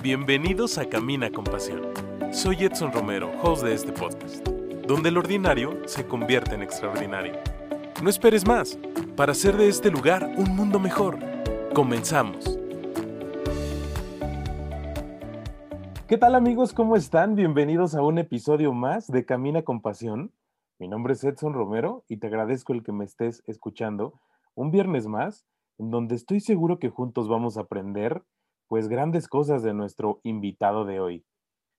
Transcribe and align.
Bienvenidos 0.00 0.78
a 0.78 0.88
Camina 0.88 1.28
con 1.28 1.42
Pasión. 1.42 1.82
Soy 2.30 2.62
Edson 2.62 2.92
Romero, 2.92 3.32
host 3.42 3.64
de 3.64 3.74
este 3.74 3.90
podcast, 3.90 4.46
donde 4.86 5.08
el 5.08 5.18
ordinario 5.18 5.88
se 5.88 6.06
convierte 6.06 6.54
en 6.54 6.62
extraordinario. 6.62 7.34
No 8.00 8.08
esperes 8.08 8.46
más 8.46 8.78
para 9.16 9.32
hacer 9.32 9.56
de 9.56 9.68
este 9.68 9.90
lugar 9.90 10.32
un 10.36 10.54
mundo 10.54 10.78
mejor. 10.78 11.18
Comenzamos. 11.74 12.60
¿Qué 16.06 16.16
tal 16.16 16.36
amigos? 16.36 16.72
¿Cómo 16.72 16.94
están? 16.94 17.34
Bienvenidos 17.34 17.96
a 17.96 18.02
un 18.02 18.18
episodio 18.18 18.72
más 18.72 19.08
de 19.08 19.24
Camina 19.24 19.62
con 19.62 19.82
Pasión. 19.82 20.32
Mi 20.78 20.86
nombre 20.86 21.14
es 21.14 21.24
Edson 21.24 21.54
Romero 21.54 22.04
y 22.08 22.18
te 22.18 22.28
agradezco 22.28 22.72
el 22.72 22.84
que 22.84 22.92
me 22.92 23.04
estés 23.04 23.42
escuchando 23.48 24.14
un 24.54 24.70
viernes 24.70 25.08
más, 25.08 25.44
en 25.76 25.90
donde 25.90 26.14
estoy 26.14 26.38
seguro 26.38 26.78
que 26.78 26.88
juntos 26.88 27.28
vamos 27.28 27.56
a 27.56 27.62
aprender 27.62 28.22
pues 28.68 28.88
grandes 28.88 29.28
cosas 29.28 29.62
de 29.62 29.74
nuestro 29.74 30.20
invitado 30.22 30.84
de 30.84 31.00
hoy. 31.00 31.26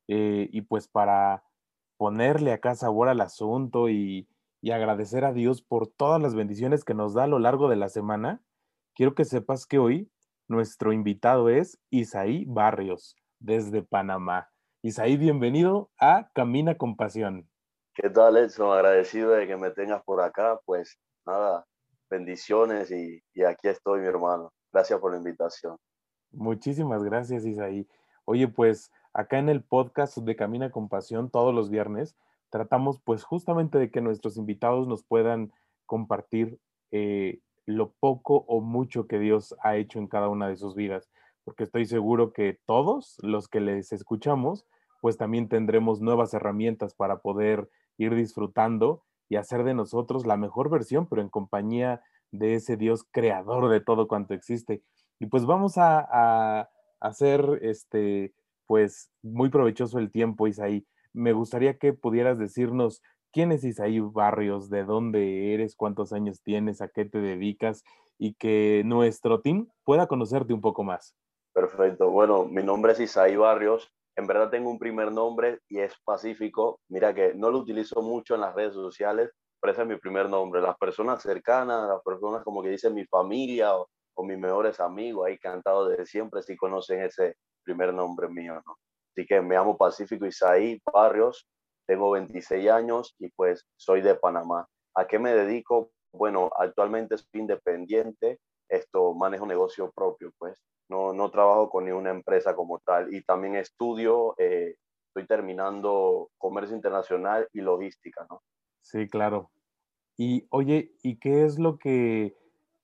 Eh, 0.08 0.50
y 0.52 0.62
pues 0.62 0.88
para 0.88 1.44
ponerle 1.98 2.52
acá 2.52 2.76
sabor 2.76 3.10
al 3.10 3.22
asunto 3.22 3.90
y, 3.90 4.28
agradecer 4.70 5.24
a 5.24 5.32
Dios 5.32 5.62
por 5.62 5.88
todas 5.88 6.22
las 6.22 6.36
bendiciones 6.36 6.84
que 6.84 6.94
nos 6.94 7.14
da 7.14 7.24
a 7.24 7.28
lo 7.28 7.40
largo 7.40 7.70
de 7.70 7.78
la 7.78 7.88
semana, 7.88 8.42
quiero 8.94 9.16
que 9.16 9.24
sepas 9.24 9.66
que 9.66 9.80
hoy 9.80 10.12
nuestro 10.50 10.92
invitado 10.92 11.48
es 11.48 11.80
Isaí 11.90 12.44
Barrios, 12.46 13.16
desde 13.40 13.84
Panamá. 13.84 14.50
Isaí, 14.82 15.16
bienvenido 15.16 15.92
a 15.98 16.30
Camina 16.34 16.76
con 16.76 16.98
Pasión. 16.98 17.50
¿Qué 17.94 18.10
tal, 18.10 18.36
Edson? 18.36 18.74
Agradecido 18.74 19.32
de 19.32 19.48
que 19.48 19.56
me 19.56 19.72
tengas 19.72 20.04
por 20.04 20.20
acá. 20.22 20.60
Pues 20.66 21.00
nada, 21.26 21.66
bendiciones 22.10 22.92
y 22.92 23.22
aquí 23.44 23.70
estoy, 23.70 24.02
mi 24.02 24.08
hermano. 24.08 24.52
Gracias 24.74 25.00
por 25.00 25.12
la 25.12 25.18
invitación. 25.18 25.78
Muchísimas 26.32 27.04
gracias, 27.04 27.46
Isaí. 27.46 27.88
Oye, 28.26 28.48
pues 28.48 28.92
acá 29.14 29.40
en 29.40 29.50
el 29.50 29.64
podcast 29.64 30.18
de 30.18 30.36
Camina 30.36 30.72
con 30.72 30.90
Pasión 30.90 31.30
todos 31.30 31.54
los 31.54 31.70
viernes 31.70 32.16
tratamos 32.50 33.00
pues 33.04 33.24
justamente 33.24 33.78
de 33.78 33.92
que 33.92 34.02
nuestros 34.02 34.38
invitados 34.38 34.88
nos 34.88 35.04
puedan 35.04 35.52
compartir 35.86 36.60
eh, 36.92 37.40
lo 37.66 37.92
poco 37.92 38.46
o 38.48 38.62
mucho 38.62 39.08
que 39.08 39.20
Dios 39.20 39.56
ha 39.62 39.76
hecho 39.76 40.00
en 40.00 40.08
cada 40.08 40.30
una 40.30 40.48
de 40.48 40.58
sus 40.58 40.76
vidas, 40.76 41.10
porque 41.44 41.64
estoy 41.64 41.86
seguro 41.86 42.34
que 42.34 42.60
todos 42.66 43.18
los 43.22 43.48
que 43.48 43.60
les 43.60 43.92
escuchamos 43.92 44.66
pues 45.02 45.18
también 45.18 45.48
tendremos 45.48 46.02
nuevas 46.02 46.34
herramientas 46.34 46.94
para 46.94 47.20
poder 47.20 47.70
ir 47.98 48.16
disfrutando 48.16 49.04
y 49.30 49.36
hacer 49.36 49.64
de 49.64 49.74
nosotros 49.74 50.26
la 50.26 50.38
mejor 50.38 50.70
versión, 50.70 51.08
pero 51.08 51.22
en 51.22 51.30
compañía 51.30 52.02
de 52.32 52.56
ese 52.56 52.78
Dios 52.78 53.06
creador 53.12 53.70
de 53.70 53.80
todo 53.80 54.08
cuanto 54.08 54.34
existe. 54.34 54.84
Y 55.20 55.28
pues 55.28 55.46
vamos 55.46 55.78
a, 55.78 56.70
hacer 57.02 57.60
este, 57.62 58.34
pues 58.66 59.10
muy 59.22 59.50
provechoso 59.50 60.00
el 60.00 60.12
tiempo, 60.12 60.48
Isaí. 60.48 60.86
Me 61.14 61.32
gustaría 61.32 61.78
que 61.78 61.94
pudieras 61.94 62.38
decirnos 62.38 63.02
quién 63.32 63.52
es 63.52 63.64
Isaí 63.64 64.00
Barrios, 64.00 64.70
de 64.70 64.84
dónde 64.84 65.54
eres, 65.54 65.76
cuántos 65.76 66.12
años 66.12 66.42
tienes, 66.42 66.82
a 66.82 66.90
qué 66.90 67.06
te 67.06 67.20
dedicas 67.20 67.84
y 68.18 68.34
que 68.34 68.84
nuestro 68.86 69.42
team 69.42 69.70
pueda 69.86 70.08
conocerte 70.08 70.54
un 70.54 70.62
poco 70.62 70.84
más. 70.84 71.16
Perfecto. 71.54 72.10
Bueno, 72.10 72.46
mi 72.46 72.64
nombre 72.64 72.92
es 72.94 73.00
Isaí 73.00 73.36
Barrios. 73.36 73.90
En 74.18 74.28
verdad 74.28 74.50
tengo 74.50 74.70
un 74.70 74.80
primer 74.80 75.12
nombre 75.12 75.60
y 75.70 75.80
es 75.80 75.94
Pacífico. 76.04 76.82
Mira 76.90 77.14
que 77.14 77.34
no 77.34 77.50
lo 77.50 77.60
utilizo 77.60 78.02
mucho 78.02 78.36
en 78.36 78.42
las 78.42 78.54
redes 78.54 78.74
sociales, 78.74 79.32
pero 79.62 79.72
ese 79.72 79.84
es 79.84 79.88
mi 79.88 79.98
primer 79.98 80.30
nombre. 80.30 80.62
Las 80.62 80.78
personas 80.78 81.22
cercanas, 81.22 81.88
las 81.88 82.02
personas 82.04 82.44
como 82.44 82.62
que 82.62 82.70
dicen 82.70 82.94
mi 82.94 83.06
familia 83.06 83.78
o, 83.78 83.88
con 84.20 84.28
mis 84.28 84.38
mejores 84.38 84.82
amigos, 84.82 85.26
ahí 85.26 85.38
cantado 85.38 85.88
desde 85.88 86.06
siempre, 86.06 86.42
si 86.42 86.58
conocen 86.58 87.02
ese 87.04 87.38
primer 87.64 87.94
nombre 87.94 88.28
mío, 88.28 88.56
¿no? 88.66 88.76
Así 89.14 89.26
que 89.26 89.40
me 89.40 89.56
llamo 89.56 89.78
Pacífico 89.78 90.26
Isaí 90.26 90.78
Barrios, 90.92 91.48
tengo 91.88 92.12
26 92.12 92.70
años 92.70 93.16
y 93.18 93.30
pues 93.30 93.66
soy 93.78 94.02
de 94.02 94.16
Panamá. 94.16 94.68
¿A 94.94 95.08
qué 95.08 95.20
me 95.20 95.34
dedico? 95.34 95.92
Bueno, 96.12 96.52
actualmente 96.60 97.18
soy 97.18 97.40
independiente, 97.40 98.42
esto 98.68 99.14
manejo 99.14 99.46
negocio 99.46 99.90
propio, 99.96 100.34
pues 100.38 100.62
no, 100.90 101.14
no 101.14 101.32
trabajo 101.32 101.70
con 101.70 101.86
ninguna 101.86 102.10
empresa 102.10 102.54
como 102.54 102.80
tal 102.80 103.14
y 103.16 103.24
también 103.24 103.56
estudio, 103.56 104.36
eh, 104.38 104.76
estoy 105.08 105.28
terminando 105.28 106.30
comercio 106.38 106.76
internacional 106.76 107.48
y 107.54 107.62
logística, 107.62 108.28
¿no? 108.30 108.42
Sí, 108.82 109.08
claro. 109.08 109.50
Y 110.18 110.46
oye, 110.50 110.92
¿y 111.04 111.20
qué 111.20 111.46
es 111.46 111.58
lo 111.58 111.80
que 111.80 112.36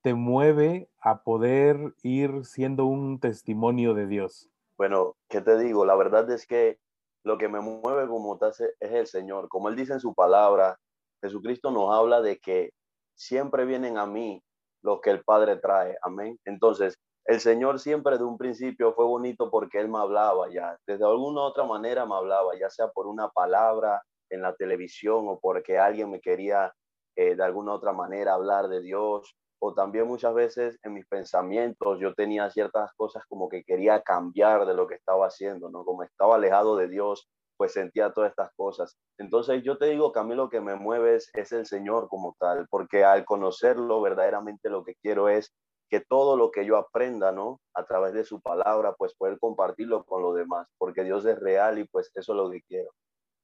te 0.06 0.14
mueve 0.14 0.88
a 1.00 1.24
poder 1.24 1.92
ir 2.04 2.44
siendo 2.44 2.84
un 2.86 3.18
testimonio 3.18 3.92
de 3.92 4.06
Dios? 4.06 4.48
Bueno, 4.78 5.16
¿qué 5.28 5.40
te 5.40 5.58
digo? 5.58 5.84
La 5.84 5.96
verdad 5.96 6.30
es 6.30 6.46
que 6.46 6.78
lo 7.24 7.38
que 7.38 7.48
me 7.48 7.58
mueve 7.58 8.06
como 8.06 8.38
tal 8.38 8.52
es 8.52 8.92
el 8.92 9.08
Señor. 9.08 9.48
Como 9.48 9.68
Él 9.68 9.74
dice 9.74 9.94
en 9.94 9.98
su 9.98 10.14
palabra, 10.14 10.78
Jesucristo 11.20 11.72
nos 11.72 11.92
habla 11.92 12.22
de 12.22 12.38
que 12.38 12.70
siempre 13.16 13.64
vienen 13.64 13.98
a 13.98 14.06
mí 14.06 14.40
los 14.80 15.00
que 15.00 15.10
el 15.10 15.24
Padre 15.24 15.56
trae. 15.56 15.98
Amén. 16.02 16.38
Entonces, 16.44 16.94
el 17.24 17.40
Señor 17.40 17.80
siempre 17.80 18.16
de 18.16 18.22
un 18.22 18.38
principio 18.38 18.94
fue 18.94 19.06
bonito 19.06 19.50
porque 19.50 19.80
Él 19.80 19.88
me 19.88 19.98
hablaba 19.98 20.48
ya. 20.52 20.76
Desde 20.86 21.04
alguna 21.04 21.40
otra 21.40 21.64
manera 21.64 22.06
me 22.06 22.14
hablaba, 22.14 22.52
ya 22.56 22.70
sea 22.70 22.86
por 22.92 23.08
una 23.08 23.28
palabra 23.30 24.00
en 24.30 24.40
la 24.40 24.54
televisión 24.54 25.24
o 25.26 25.40
porque 25.40 25.80
alguien 25.80 26.12
me 26.12 26.20
quería 26.20 26.72
eh, 27.16 27.34
de 27.34 27.42
alguna 27.42 27.72
otra 27.72 27.92
manera 27.92 28.34
hablar 28.34 28.68
de 28.68 28.82
Dios 28.82 29.34
o 29.58 29.74
también 29.74 30.06
muchas 30.06 30.34
veces 30.34 30.78
en 30.82 30.94
mis 30.94 31.06
pensamientos 31.06 31.98
yo 32.00 32.14
tenía 32.14 32.50
ciertas 32.50 32.92
cosas 32.94 33.24
como 33.28 33.48
que 33.48 33.64
quería 33.64 34.02
cambiar 34.02 34.66
de 34.66 34.74
lo 34.74 34.86
que 34.86 34.96
estaba 34.96 35.26
haciendo, 35.26 35.70
¿no? 35.70 35.84
Como 35.84 36.02
estaba 36.02 36.36
alejado 36.36 36.76
de 36.76 36.88
Dios, 36.88 37.28
pues 37.56 37.72
sentía 37.72 38.12
todas 38.12 38.30
estas 38.30 38.50
cosas. 38.54 38.96
Entonces 39.18 39.62
yo 39.62 39.78
te 39.78 39.86
digo 39.86 40.12
que 40.12 40.20
a 40.20 40.24
mí 40.24 40.34
lo 40.34 40.50
que 40.50 40.60
me 40.60 40.76
mueve 40.76 41.16
es, 41.16 41.30
es 41.34 41.52
el 41.52 41.66
Señor 41.66 42.08
como 42.08 42.36
tal, 42.38 42.66
porque 42.68 43.04
al 43.04 43.24
conocerlo 43.24 44.00
verdaderamente 44.00 44.68
lo 44.68 44.84
que 44.84 44.94
quiero 45.02 45.28
es 45.28 45.52
que 45.88 46.00
todo 46.00 46.36
lo 46.36 46.50
que 46.50 46.66
yo 46.66 46.76
aprenda, 46.76 47.32
¿no? 47.32 47.60
A 47.74 47.84
través 47.84 48.12
de 48.12 48.24
su 48.24 48.40
palabra, 48.40 48.94
pues 48.94 49.14
poder 49.14 49.38
compartirlo 49.38 50.04
con 50.04 50.22
los 50.22 50.34
demás, 50.34 50.66
porque 50.78 51.04
Dios 51.04 51.24
es 51.24 51.38
real 51.38 51.78
y 51.78 51.84
pues 51.84 52.10
eso 52.14 52.32
es 52.32 52.36
lo 52.36 52.50
que 52.50 52.62
quiero. 52.62 52.90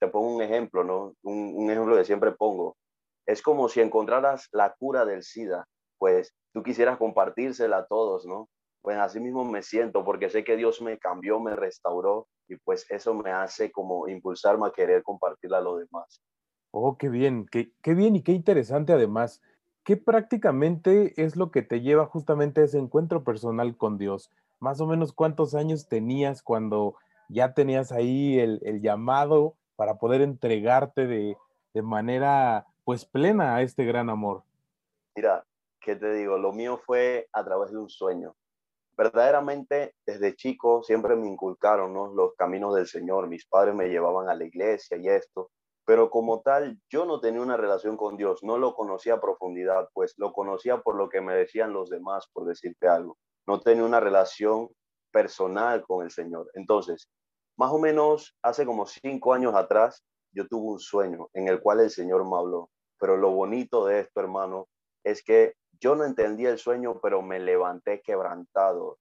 Te 0.01 0.09
pongo 0.09 0.35
un 0.35 0.43
ejemplo, 0.43 0.83
¿no? 0.85 1.15
Un, 1.23 1.55
un 1.57 1.71
ejemplo 1.71 1.97
que 1.97 2.05
siempre 2.05 2.33
pongo. 2.33 2.77
Es 3.27 3.41
como 3.41 3.69
si 3.69 3.81
encontraras 3.81 4.49
la 4.51 4.75
cura 4.75 5.05
del 5.05 5.23
SIDA 5.23 5.65
pues 6.03 6.35
tú 6.53 6.65
quisieras 6.65 6.99
compartírsela 6.99 7.77
a 7.77 7.87
todos, 7.87 8.27
¿no? 8.27 8.49
Pues 8.81 8.99
así 8.99 9.21
mismo 9.21 9.45
me 9.45 9.63
siento 9.63 10.05
porque 10.05 10.31
sé 10.31 10.43
que 10.43 10.57
Dios 10.57 10.83
me 10.83 10.99
cambió, 10.99 11.39
me 11.39 11.55
restauró 11.55 12.27
y 12.49 12.57
pues 12.57 12.91
eso 12.91 13.15
me 13.15 13.31
hace 13.31 13.71
como 13.71 14.09
impulsarme 14.09 14.67
a 14.67 14.73
querer 14.73 15.05
compartirla 15.05 15.59
a 15.59 15.61
los 15.61 15.79
demás. 15.79 16.21
Oh, 16.73 16.99
qué 16.99 17.09
bien, 17.09 17.47
qué, 17.47 17.71
qué 17.83 17.95
bien 17.95 18.17
y 18.17 18.23
qué 18.25 18.33
interesante 18.33 18.93
además. 18.93 19.41
¿Qué 19.85 19.97
prácticamente 19.97 21.13
es 21.23 21.37
lo 21.37 21.53
que 21.53 21.63
te 21.63 21.83
lleva 21.83 22.07
justamente 22.07 22.63
a 22.63 22.65
ese 22.65 22.79
encuentro 22.79 23.23
personal 23.23 23.77
con 23.77 23.97
Dios? 23.97 24.33
Más 24.59 24.81
o 24.81 24.89
menos 24.89 25.13
cuántos 25.13 25.55
años 25.55 25.87
tenías 25.87 26.43
cuando 26.43 26.97
ya 27.29 27.55
tenías 27.55 27.93
ahí 27.93 28.41
el, 28.41 28.59
el 28.65 28.83
llamado 28.83 29.55
para 29.77 29.99
poder 29.99 30.21
entregarte 30.21 31.07
de, 31.07 31.37
de 31.75 31.83
manera 31.83 32.67
pues 32.83 33.05
plena 33.05 33.55
a 33.55 33.63
este 33.63 33.85
gran 33.85 34.11
amor. 34.11 34.43
Mira, 35.15 35.45
¿qué 35.83 35.97
te 35.97 36.13
digo? 36.15 36.39
Lo 36.39 36.53
mío 36.53 36.81
fue 36.85 37.29
a 37.33 37.45
través 37.45 37.73
de 37.73 37.79
un 37.79 37.91
sueño. 37.91 38.35
Verdaderamente, 38.97 39.95
desde 40.07 40.37
chico 40.37 40.83
siempre 40.83 41.17
me 41.17 41.27
inculcaron 41.27 41.95
los 42.15 42.35
caminos 42.37 42.75
del 42.75 42.87
Señor. 42.87 43.29
Mis 43.29 43.47
padres 43.47 43.75
me 43.75 43.89
llevaban 43.89 44.29
a 44.29 44.35
la 44.35 44.45
iglesia 44.45 44.97
y 44.97 45.09
esto. 45.09 45.51
Pero 45.85 46.11
como 46.11 46.43
tal, 46.43 46.79
yo 46.89 47.05
no 47.05 47.21
tenía 47.21 47.41
una 47.41 47.57
relación 47.57 47.97
con 47.97 48.17
Dios, 48.17 48.45
no 48.45 48.57
lo 48.57 48.75
conocía 48.75 49.15
a 49.15 49.21
profundidad, 49.21 49.89
pues 49.93 50.15
lo 50.17 50.33
conocía 50.33 50.81
por 50.81 50.95
lo 50.95 51.09
que 51.09 51.21
me 51.21 51.35
decían 51.35 51.73
los 51.73 51.91
demás, 51.91 52.29
por 52.33 52.47
decirte 52.47 52.87
algo. 52.87 53.19
No 53.47 53.61
tenía 53.61 53.83
una 53.83 53.99
relación 53.99 54.69
personal 55.11 55.83
con 55.83 56.05
el 56.05 56.13
Señor. 56.13 56.49
Entonces, 56.55 57.09
más 57.57 57.73
o 57.73 57.79
menos 57.79 58.37
hace 58.43 58.65
como 58.65 58.87
cinco 58.87 59.35
años 59.35 59.55
atrás, 59.55 60.05
yo 60.33 60.47
tuve 60.47 60.73
un 60.73 60.79
sueño 60.79 61.29
en 61.35 61.49
el 61.49 61.61
cual 61.61 61.81
el 61.81 61.91
Señor 61.91 62.25
me 62.25 62.37
habló. 62.37 62.71
Pero 63.01 63.17
lo 63.17 63.31
bonito 63.33 63.85
de 63.85 64.01
esto, 64.01 64.21
hermano, 64.21 64.69
es 65.05 65.25
que 65.25 65.55
yo 65.83 65.97
no 65.97 66.05
entendía 66.05 66.51
el 66.51 66.59
sueño, 66.59 67.01
pero 67.03 67.23
me 67.23 67.41
levanté 67.41 68.01
quebrantado. 68.03 68.99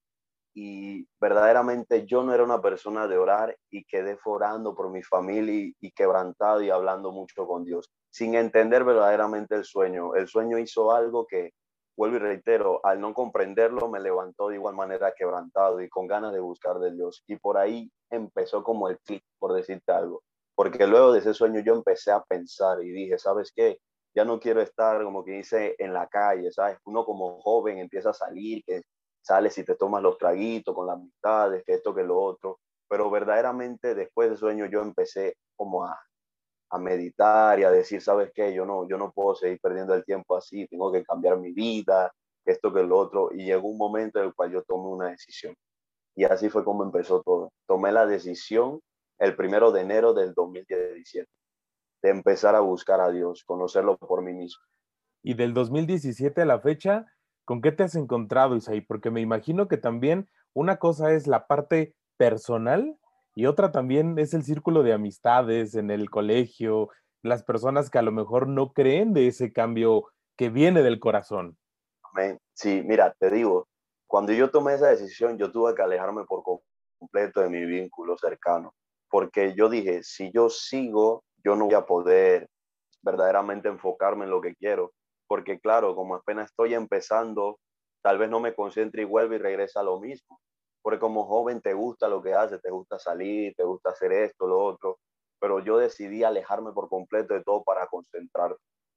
Y 0.53 1.07
verdaderamente 1.19 2.05
yo 2.07 2.23
no 2.23 2.33
era 2.33 2.43
una 2.43 2.59
persona 2.59 3.07
de 3.07 3.17
orar 3.17 3.55
y 3.69 3.85
quedé 3.85 4.17
forando 4.17 4.75
por 4.75 4.89
mi 4.89 5.03
familia 5.03 5.71
y, 5.79 5.91
quebrantado 5.91 6.61
y 6.61 6.71
hablando 6.71 7.11
mucho 7.11 7.47
con 7.47 7.63
Dios, 7.63 7.89
sin 8.09 8.33
entender 8.33 8.83
verdaderamente 8.83 9.55
el 9.55 9.63
sueño. 9.63 10.15
El 10.15 10.27
sueño 10.27 10.57
hizo 10.57 10.91
algo 10.91 11.25
que, 11.27 11.51
vuelvo 11.95 12.17
y 12.17 12.19
reitero, 12.19 12.81
al 12.83 12.99
no 12.99 13.13
comprenderlo, 13.13 13.87
me 13.87 13.99
levantó 13.99 14.49
de 14.49 14.55
igual 14.55 14.75
manera 14.75 15.13
quebrantado 15.15 15.79
y 15.81 15.87
con 15.87 16.07
ganas 16.07 16.33
de 16.33 16.39
buscar 16.39 16.79
de 16.79 16.91
Dios. 16.91 17.23
Y 17.27 17.37
por 17.37 17.57
ahí 17.57 17.89
empezó 18.09 18.63
como 18.63 18.89
el 18.89 18.99
clic, 18.99 19.23
por 19.39 19.53
decirte 19.53 19.91
algo. 19.91 20.23
Porque 20.55 20.87
luego 20.87 21.13
de 21.13 21.19
ese 21.19 21.33
sueño 21.35 21.61
yo 21.61 21.75
empecé 21.75 22.11
a 22.11 22.23
pensar 22.23 22.83
y 22.83 22.89
dije, 22.89 23.17
¿sabes 23.19 23.53
qué? 23.55 23.79
Ya 24.13 24.25
no 24.25 24.39
quiero 24.39 24.61
estar 24.61 25.03
como 25.03 25.23
que 25.23 25.31
dice 25.31 25.75
en 25.77 25.93
la 25.93 26.07
calle, 26.07 26.51
¿sabes? 26.51 26.77
Uno 26.85 27.05
como 27.05 27.41
joven 27.41 27.77
empieza 27.77 28.09
a 28.09 28.13
salir, 28.13 28.63
que 28.65 28.81
sales 29.21 29.57
y 29.57 29.63
te 29.63 29.75
tomas 29.75 30.01
los 30.03 30.17
traguitos 30.17 30.75
con 30.75 30.87
las 30.87 30.97
amistades, 30.97 31.63
que 31.65 31.73
esto, 31.73 31.93
que 31.95 32.03
lo 32.03 32.19
otro, 32.19 32.59
pero 32.89 33.09
verdaderamente 33.09 33.95
después 33.95 34.29
del 34.29 34.37
sueño 34.37 34.65
yo 34.65 34.81
empecé 34.81 35.37
como 35.55 35.85
a, 35.85 35.97
a 36.71 36.79
meditar 36.79 37.59
y 37.59 37.63
a 37.63 37.71
decir, 37.71 38.01
¿sabes 38.01 38.31
qué? 38.33 38.53
Yo 38.53 38.65
no, 38.65 38.87
yo 38.87 38.97
no 38.97 39.11
puedo 39.11 39.35
seguir 39.35 39.59
perdiendo 39.61 39.93
el 39.93 40.03
tiempo 40.03 40.35
así, 40.35 40.67
tengo 40.67 40.91
que 40.91 41.03
cambiar 41.03 41.37
mi 41.37 41.53
vida, 41.53 42.11
esto 42.45 42.73
que 42.73 42.83
lo 42.83 42.97
otro, 42.97 43.29
y 43.31 43.45
llegó 43.45 43.69
un 43.69 43.77
momento 43.77 44.19
en 44.19 44.25
el 44.25 44.33
cual 44.33 44.51
yo 44.51 44.63
tomé 44.63 44.89
una 44.89 45.09
decisión. 45.09 45.55
Y 46.15 46.25
así 46.25 46.49
fue 46.49 46.65
como 46.65 46.83
empezó 46.83 47.21
todo. 47.21 47.53
Tomé 47.67 47.91
la 47.91 48.05
decisión 48.05 48.81
el 49.19 49.35
primero 49.35 49.71
de 49.71 49.81
enero 49.81 50.13
del 50.13 50.33
2017 50.33 51.29
de 52.01 52.09
empezar 52.09 52.55
a 52.55 52.61
buscar 52.61 52.99
a 53.01 53.11
Dios, 53.11 53.43
conocerlo 53.45 53.97
por 53.97 54.21
mí 54.21 54.33
mismo. 54.33 54.63
Y 55.23 55.35
del 55.35 55.53
2017 55.53 56.41
a 56.41 56.45
la 56.45 56.59
fecha, 56.59 57.05
¿con 57.45 57.61
qué 57.61 57.71
te 57.71 57.83
has 57.83 57.95
encontrado, 57.95 58.55
Isaí? 58.55 58.81
Porque 58.81 59.11
me 59.11 59.21
imagino 59.21 59.67
que 59.67 59.77
también 59.77 60.29
una 60.53 60.77
cosa 60.77 61.13
es 61.13 61.27
la 61.27 61.47
parte 61.47 61.95
personal 62.17 62.97
y 63.35 63.45
otra 63.45 63.71
también 63.71 64.17
es 64.19 64.33
el 64.33 64.43
círculo 64.43 64.83
de 64.83 64.93
amistades 64.93 65.75
en 65.75 65.91
el 65.91 66.09
colegio, 66.09 66.89
las 67.23 67.43
personas 67.43 67.89
que 67.89 67.99
a 67.99 68.03
lo 68.03 68.11
mejor 68.11 68.47
no 68.47 68.73
creen 68.73 69.13
de 69.13 69.27
ese 69.27 69.53
cambio 69.53 70.05
que 70.35 70.49
viene 70.49 70.81
del 70.81 70.99
corazón. 70.99 71.57
Amén. 72.03 72.39
Sí, 72.53 72.81
mira, 72.85 73.15
te 73.19 73.29
digo, 73.29 73.67
cuando 74.07 74.33
yo 74.33 74.49
tomé 74.49 74.73
esa 74.73 74.89
decisión, 74.89 75.37
yo 75.37 75.51
tuve 75.51 75.73
que 75.75 75.81
alejarme 75.81 76.25
por 76.25 76.43
completo 76.99 77.41
de 77.41 77.49
mi 77.49 77.65
vínculo 77.65 78.17
cercano, 78.17 78.73
porque 79.09 79.53
yo 79.55 79.69
dije, 79.69 80.03
si 80.03 80.31
yo 80.31 80.49
sigo, 80.49 81.23
yo 81.43 81.55
no 81.55 81.65
voy 81.65 81.75
a 81.75 81.85
poder 81.85 82.47
verdaderamente 83.01 83.69
enfocarme 83.69 84.25
en 84.25 84.31
lo 84.31 84.41
que 84.41 84.55
quiero, 84.55 84.93
porque 85.27 85.59
claro, 85.59 85.95
como 85.95 86.15
apenas 86.15 86.49
estoy 86.49 86.73
empezando, 86.73 87.59
tal 88.03 88.17
vez 88.17 88.29
no 88.29 88.39
me 88.39 88.53
concentre 88.53 89.03
y 89.03 89.05
vuelva 89.05 89.35
y 89.35 89.39
regresa 89.39 89.79
a 89.79 89.83
lo 89.83 89.99
mismo 89.99 90.39
porque 90.81 90.99
como 90.99 91.25
joven 91.25 91.61
te 91.61 91.73
gusta 91.73 92.07
lo 92.07 92.21
que 92.21 92.33
haces, 92.33 92.61
te 92.61 92.71
gusta 92.71 92.97
salir, 92.99 93.53
te 93.55 93.63
gusta 93.63 93.91
hacer 93.91 94.11
esto, 94.11 94.47
lo 94.47 94.59
otro, 94.59 94.99
pero 95.39 95.59
yo 95.59 95.77
decidí 95.77 96.23
alejarme 96.23 96.71
por 96.71 96.89
completo 96.89 97.33
de 97.33 97.43
todo 97.43 97.63
para 97.63 97.87
concentrar. 97.87 98.55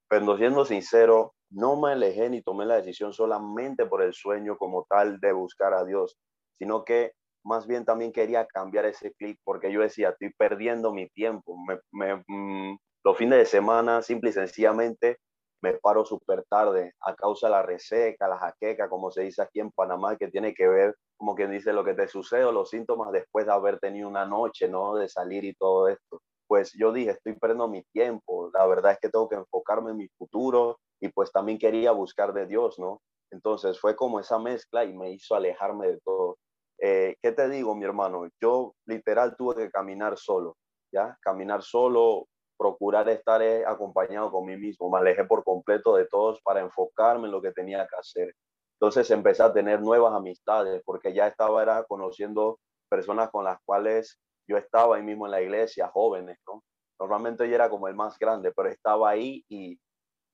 Pero 0.08 0.36
siendo 0.36 0.64
sincero, 0.64 1.34
no 1.50 1.76
me 1.80 1.92
alejé 1.92 2.30
ni 2.30 2.42
tomé 2.42 2.66
la 2.66 2.76
decisión 2.76 3.12
solamente 3.12 3.86
por 3.86 4.02
el 4.02 4.12
sueño 4.12 4.56
como 4.56 4.86
tal 4.88 5.20
de 5.20 5.32
buscar 5.32 5.74
a 5.74 5.84
Dios, 5.84 6.16
sino 6.52 6.84
que 6.84 7.12
más 7.44 7.66
bien 7.66 7.84
también 7.84 8.12
quería 8.12 8.46
cambiar 8.46 8.86
ese 8.86 9.12
clic 9.14 9.38
porque 9.44 9.70
yo 9.72 9.80
decía, 9.82 10.10
estoy 10.10 10.32
perdiendo 10.36 10.92
mi 10.92 11.08
tiempo. 11.10 11.56
Me, 11.92 12.16
mm, 12.26 12.78
los 13.04 13.16
fines 13.16 13.38
de 13.38 13.46
semana, 13.46 14.02
simple 14.02 14.30
y 14.30 14.32
sencillamente, 14.32 15.18
me 15.62 15.74
paro 15.74 16.04
súper 16.04 16.44
tarde 16.48 16.92
a 17.00 17.14
causa 17.14 17.46
de 17.46 17.52
la 17.52 17.62
reseca, 17.62 18.28
la 18.28 18.38
jaqueca, 18.38 18.88
como 18.88 19.10
se 19.10 19.22
dice 19.22 19.42
aquí 19.42 19.60
en 19.60 19.70
Panamá, 19.72 20.16
que 20.16 20.28
tiene 20.28 20.54
que 20.54 20.68
ver, 20.68 20.94
como 21.16 21.34
quien 21.34 21.50
dice, 21.50 21.72
lo 21.72 21.84
que 21.84 21.94
te 21.94 22.08
sucede 22.08 22.44
o 22.44 22.52
los 22.52 22.70
síntomas 22.70 23.12
después 23.12 23.46
de 23.46 23.52
haber 23.52 23.78
tenido 23.78 24.08
una 24.08 24.26
noche, 24.26 24.68
¿no? 24.68 24.94
De 24.96 25.08
salir 25.08 25.44
y 25.44 25.54
todo 25.54 25.88
esto. 25.88 26.20
Pues 26.46 26.72
yo 26.78 26.92
dije, 26.92 27.12
estoy 27.12 27.34
perdiendo 27.34 27.68
mi 27.68 27.82
tiempo, 27.92 28.50
la 28.52 28.66
verdad 28.66 28.92
es 28.92 28.98
que 29.00 29.08
tengo 29.08 29.28
que 29.28 29.36
enfocarme 29.36 29.92
en 29.92 29.96
mi 29.98 30.08
futuro 30.18 30.78
y 31.00 31.08
pues 31.08 31.32
también 31.32 31.58
quería 31.58 31.92
buscar 31.92 32.32
de 32.34 32.46
Dios, 32.46 32.78
¿no? 32.78 33.00
Entonces 33.30 33.80
fue 33.80 33.96
como 33.96 34.20
esa 34.20 34.38
mezcla 34.38 34.84
y 34.84 34.92
me 34.96 35.10
hizo 35.10 35.34
alejarme 35.34 35.88
de 35.88 36.00
todo. 36.04 36.36
Eh, 36.86 37.16
¿Qué 37.22 37.32
te 37.32 37.48
digo, 37.48 37.74
mi 37.74 37.86
hermano? 37.86 38.28
Yo 38.42 38.74
literal 38.84 39.34
tuve 39.38 39.54
que 39.54 39.70
caminar 39.70 40.18
solo, 40.18 40.58
¿ya? 40.92 41.16
Caminar 41.22 41.62
solo, 41.62 42.26
procurar 42.58 43.08
estar 43.08 43.40
eh, 43.40 43.64
acompañado 43.66 44.30
con 44.30 44.44
mí 44.44 44.58
mismo. 44.58 44.90
Me 44.90 44.98
alejé 44.98 45.24
por 45.24 45.44
completo 45.44 45.96
de 45.96 46.04
todos 46.04 46.42
para 46.42 46.60
enfocarme 46.60 47.24
en 47.24 47.32
lo 47.32 47.40
que 47.40 47.52
tenía 47.52 47.86
que 47.86 47.96
hacer. 47.96 48.34
Entonces 48.78 49.10
empecé 49.10 49.42
a 49.42 49.50
tener 49.54 49.80
nuevas 49.80 50.12
amistades 50.12 50.82
porque 50.84 51.14
ya 51.14 51.26
estaba 51.26 51.62
era, 51.62 51.84
conociendo 51.84 52.60
personas 52.90 53.30
con 53.30 53.44
las 53.44 53.58
cuales 53.64 54.20
yo 54.46 54.58
estaba 54.58 54.96
ahí 54.96 55.02
mismo 55.02 55.24
en 55.24 55.30
la 55.30 55.40
iglesia, 55.40 55.88
jóvenes, 55.88 56.38
¿no? 56.46 56.62
Normalmente 57.00 57.48
yo 57.48 57.54
era 57.54 57.70
como 57.70 57.88
el 57.88 57.94
más 57.94 58.18
grande, 58.18 58.52
pero 58.54 58.68
estaba 58.68 59.08
ahí 59.08 59.42
y 59.48 59.80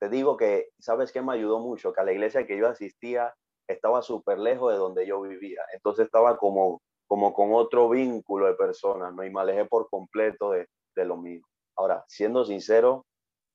te 0.00 0.08
digo 0.08 0.36
que, 0.36 0.70
¿sabes 0.80 1.12
qué 1.12 1.22
me 1.22 1.32
ayudó 1.34 1.60
mucho? 1.60 1.92
Que 1.92 2.00
a 2.00 2.04
la 2.04 2.12
iglesia 2.12 2.44
que 2.44 2.58
yo 2.58 2.66
asistía 2.66 3.32
estaba 3.72 4.02
súper 4.02 4.38
lejos 4.38 4.72
de 4.72 4.78
donde 4.78 5.06
yo 5.06 5.20
vivía. 5.22 5.62
Entonces 5.72 6.06
estaba 6.06 6.36
como, 6.36 6.82
como 7.06 7.32
con 7.32 7.52
otro 7.52 7.88
vínculo 7.88 8.46
de 8.46 8.54
personas, 8.54 9.14
¿no? 9.14 9.24
Y 9.24 9.30
me 9.30 9.40
alejé 9.40 9.64
por 9.64 9.88
completo 9.88 10.50
de, 10.50 10.68
de 10.96 11.04
lo 11.04 11.16
mío. 11.16 11.42
Ahora, 11.76 12.04
siendo 12.08 12.44
sincero, 12.44 13.06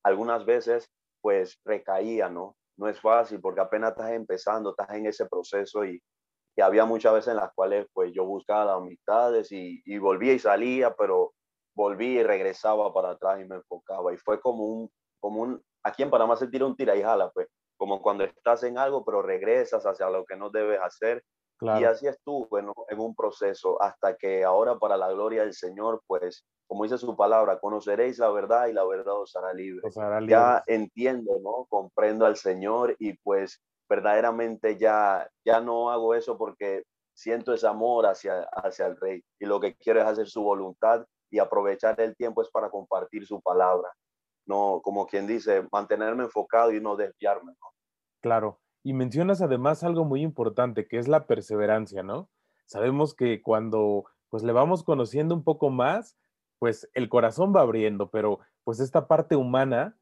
algunas 0.02 0.44
veces 0.44 0.88
pues 1.20 1.58
recaía, 1.64 2.28
¿no? 2.28 2.56
No 2.76 2.88
es 2.88 3.00
fácil 3.00 3.40
porque 3.40 3.60
apenas 3.60 3.92
estás 3.92 4.12
empezando, 4.12 4.70
estás 4.70 4.90
en 4.90 5.06
ese 5.06 5.26
proceso 5.26 5.84
y, 5.84 6.00
y 6.56 6.60
había 6.60 6.84
muchas 6.84 7.14
veces 7.14 7.28
en 7.32 7.36
las 7.36 7.52
cuales 7.54 7.86
pues 7.92 8.12
yo 8.12 8.24
buscaba 8.24 8.64
las 8.64 8.76
amistades 8.76 9.50
y, 9.52 9.82
y 9.84 9.98
volvía 9.98 10.32
y 10.32 10.38
salía, 10.38 10.94
pero 10.94 11.32
volvía 11.74 12.20
y 12.20 12.22
regresaba 12.22 12.92
para 12.92 13.10
atrás 13.10 13.40
y 13.40 13.44
me 13.44 13.56
enfocaba. 13.56 14.12
Y 14.12 14.16
fue 14.18 14.40
como 14.40 14.64
un, 14.64 14.90
como 15.20 15.42
un, 15.42 15.62
aquí 15.82 16.02
en 16.02 16.10
Panamá 16.10 16.36
se 16.36 16.48
tira 16.48 16.66
un 16.66 16.76
tira 16.76 16.96
y 16.96 17.02
jala, 17.02 17.30
pues, 17.30 17.48
como 17.76 18.02
cuando 18.02 18.24
estás 18.24 18.62
en 18.62 18.78
algo, 18.78 19.04
pero 19.04 19.22
regresas 19.22 19.84
hacia 19.84 20.08
lo 20.10 20.24
que 20.24 20.36
no 20.36 20.50
debes 20.50 20.80
hacer. 20.80 21.22
Y 21.60 21.84
así 21.84 22.06
estuve 22.06 22.60
en, 22.60 22.70
en 22.88 23.00
un 23.00 23.14
proceso 23.14 23.80
hasta 23.82 24.16
que 24.16 24.44
ahora, 24.44 24.78
para 24.78 24.96
la 24.96 25.10
gloria 25.10 25.42
del 25.42 25.54
Señor, 25.54 26.02
pues 26.06 26.44
como 26.66 26.82
dice 26.82 26.98
su 26.98 27.16
palabra, 27.16 27.58
conoceréis 27.60 28.18
la 28.18 28.30
verdad 28.30 28.66
y 28.66 28.72
la 28.72 28.84
verdad 28.84 29.14
os 29.20 29.34
hará 29.36 29.52
libre. 29.52 29.88
Ya 30.28 30.62
entiendo, 30.66 31.38
¿no? 31.40 31.66
Comprendo 31.68 32.26
al 32.26 32.36
Señor 32.36 32.96
y 32.98 33.16
pues 33.18 33.62
verdaderamente 33.88 34.76
ya, 34.76 35.30
ya 35.44 35.60
no 35.60 35.90
hago 35.90 36.14
eso 36.14 36.36
porque 36.36 36.82
siento 37.14 37.54
ese 37.54 37.66
amor 37.66 38.06
hacia, 38.06 38.42
hacia 38.52 38.86
el 38.86 38.96
Rey 38.96 39.22
y 39.38 39.46
lo 39.46 39.60
que 39.60 39.76
quiero 39.76 40.00
es 40.00 40.06
hacer 40.06 40.28
su 40.28 40.42
voluntad 40.42 41.06
y 41.30 41.38
aprovechar 41.38 42.00
el 42.00 42.16
tiempo 42.16 42.42
es 42.42 42.50
para 42.50 42.68
compartir 42.68 43.26
su 43.26 43.40
palabra. 43.40 43.90
No, 44.46 44.80
como 44.82 45.06
quien 45.06 45.26
dice, 45.26 45.66
mantenerme 45.72 46.24
enfocado 46.24 46.72
y 46.72 46.80
no 46.80 46.96
desviarme, 46.96 47.52
¿no? 47.52 47.68
Claro. 48.20 48.60
Y 48.82 48.92
mencionas 48.92 49.42
además 49.42 49.82
algo 49.82 50.04
muy 50.04 50.22
importante, 50.22 50.86
que 50.86 50.98
es 50.98 51.08
la 51.08 51.26
perseverancia, 51.26 52.02
¿no? 52.02 52.28
Sabemos 52.66 53.14
que 53.14 53.42
cuando 53.42 54.04
pues 54.28 54.42
le 54.42 54.52
vamos 54.52 54.82
conociendo 54.82 55.34
un 55.34 55.44
poco 55.44 55.70
más, 55.70 56.16
pues 56.58 56.88
el 56.94 57.08
corazón 57.08 57.54
va 57.54 57.60
abriendo, 57.60 58.10
pero 58.10 58.40
pues 58.64 58.80
esta 58.80 59.06
parte 59.06 59.36
humana, 59.36 59.96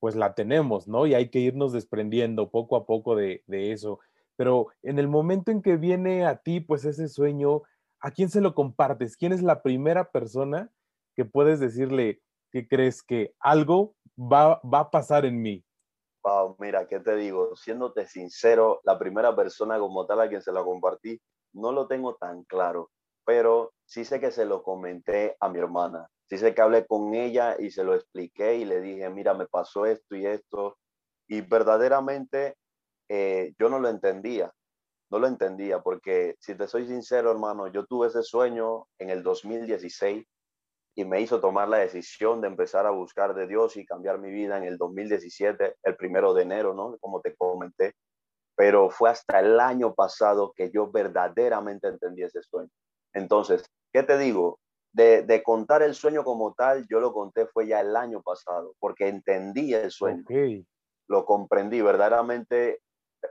pues 0.00 0.16
la 0.16 0.34
tenemos, 0.34 0.88
¿no? 0.88 1.06
Y 1.06 1.14
hay 1.14 1.30
que 1.30 1.40
irnos 1.40 1.72
desprendiendo 1.72 2.50
poco 2.50 2.76
a 2.76 2.86
poco 2.86 3.16
de, 3.16 3.42
eso. 3.48 4.00
Pero 4.36 4.68
en 4.82 4.98
el 4.98 5.08
momento 5.08 5.50
en 5.50 5.62
que 5.62 5.76
viene 5.76 6.26
a 6.26 6.36
ti, 6.36 6.60
pues 6.60 6.84
ese 6.84 7.08
sueño, 7.08 7.62
¿a 8.00 8.10
quién 8.10 8.28
se 8.28 8.40
lo 8.40 8.54
compartes? 8.54 9.16
¿Quién 9.16 9.32
es 9.32 9.42
la 9.42 9.62
primera 9.62 10.10
persona 10.10 10.70
que 11.14 11.24
puedes 11.24 11.60
decirle 11.60 12.20
que 12.50 12.66
crees 12.66 13.02
que 13.02 13.34
algo 13.40 13.94
va, 14.16 14.60
va 14.62 14.80
a 14.80 14.90
pasar 14.90 15.24
en 15.24 15.40
mí? 15.40 15.64
Wow, 16.24 16.56
mira, 16.58 16.86
¿qué 16.86 17.00
te 17.00 17.16
digo? 17.16 17.54
Siéndote 17.56 18.06
sincero, 18.06 18.80
la 18.84 18.98
primera 18.98 19.34
persona 19.34 19.78
como 19.78 20.06
tal 20.06 20.20
a 20.20 20.28
quien 20.28 20.42
se 20.42 20.52
la 20.52 20.62
compartí, 20.62 21.20
no 21.54 21.72
lo 21.72 21.86
tengo 21.86 22.16
tan 22.16 22.44
claro 22.44 22.90
pero 23.28 23.74
sí 23.84 24.06
sé 24.06 24.20
que 24.20 24.30
se 24.30 24.46
lo 24.46 24.62
comenté 24.62 25.36
a 25.38 25.50
mi 25.50 25.58
hermana. 25.58 26.08
Sí 26.30 26.38
sé 26.38 26.54
que 26.54 26.62
hablé 26.62 26.86
con 26.86 27.12
ella 27.12 27.56
y 27.58 27.70
se 27.70 27.84
lo 27.84 27.94
expliqué 27.94 28.56
y 28.56 28.64
le 28.64 28.80
dije, 28.80 29.10
mira, 29.10 29.34
me 29.34 29.46
pasó 29.46 29.84
esto 29.84 30.16
y 30.16 30.24
esto. 30.24 30.78
Y 31.28 31.42
verdaderamente 31.42 32.56
eh, 33.06 33.52
yo 33.58 33.68
no 33.68 33.80
lo 33.80 33.90
entendía, 33.90 34.50
no 35.10 35.18
lo 35.18 35.26
entendía, 35.26 35.82
porque 35.82 36.36
si 36.40 36.54
te 36.54 36.66
soy 36.66 36.86
sincero, 36.86 37.30
hermano, 37.30 37.66
yo 37.66 37.84
tuve 37.84 38.06
ese 38.06 38.22
sueño 38.22 38.86
en 38.98 39.10
el 39.10 39.22
2016 39.22 40.24
y 40.98 41.04
me 41.04 41.20
hizo 41.20 41.40
tomar 41.40 41.68
la 41.68 41.76
decisión 41.76 42.40
de 42.40 42.48
empezar 42.48 42.84
a 42.84 42.90
buscar 42.90 43.32
de 43.32 43.46
Dios 43.46 43.76
y 43.76 43.86
cambiar 43.86 44.18
mi 44.18 44.32
vida 44.32 44.58
en 44.58 44.64
el 44.64 44.76
2017, 44.76 45.76
el 45.84 45.96
primero 45.96 46.34
de 46.34 46.42
enero, 46.42 46.74
¿no? 46.74 46.98
Como 46.98 47.20
te 47.20 47.36
comenté. 47.36 47.94
Pero 48.56 48.90
fue 48.90 49.08
hasta 49.08 49.38
el 49.38 49.60
año 49.60 49.94
pasado 49.94 50.52
que 50.56 50.72
yo 50.72 50.90
verdaderamente 50.90 51.86
entendí 51.86 52.24
ese 52.24 52.42
sueño. 52.42 52.72
Entonces, 53.14 53.64
¿qué 53.92 54.02
te 54.02 54.18
digo? 54.18 54.58
De, 54.92 55.40
contar 55.44 55.82
el 55.82 55.94
sueño 55.94 56.24
como 56.24 56.52
tal, 56.54 56.84
yo 56.90 56.98
lo 56.98 57.12
conté 57.12 57.46
fue 57.46 57.68
ya 57.68 57.78
el 57.78 57.94
año 57.94 58.20
pasado, 58.20 58.74
porque 58.80 59.06
entendí 59.06 59.72
el 59.74 59.92
sueño. 59.92 60.24
Lo 61.06 61.24
comprendí, 61.24 61.80
verdaderamente 61.80 62.80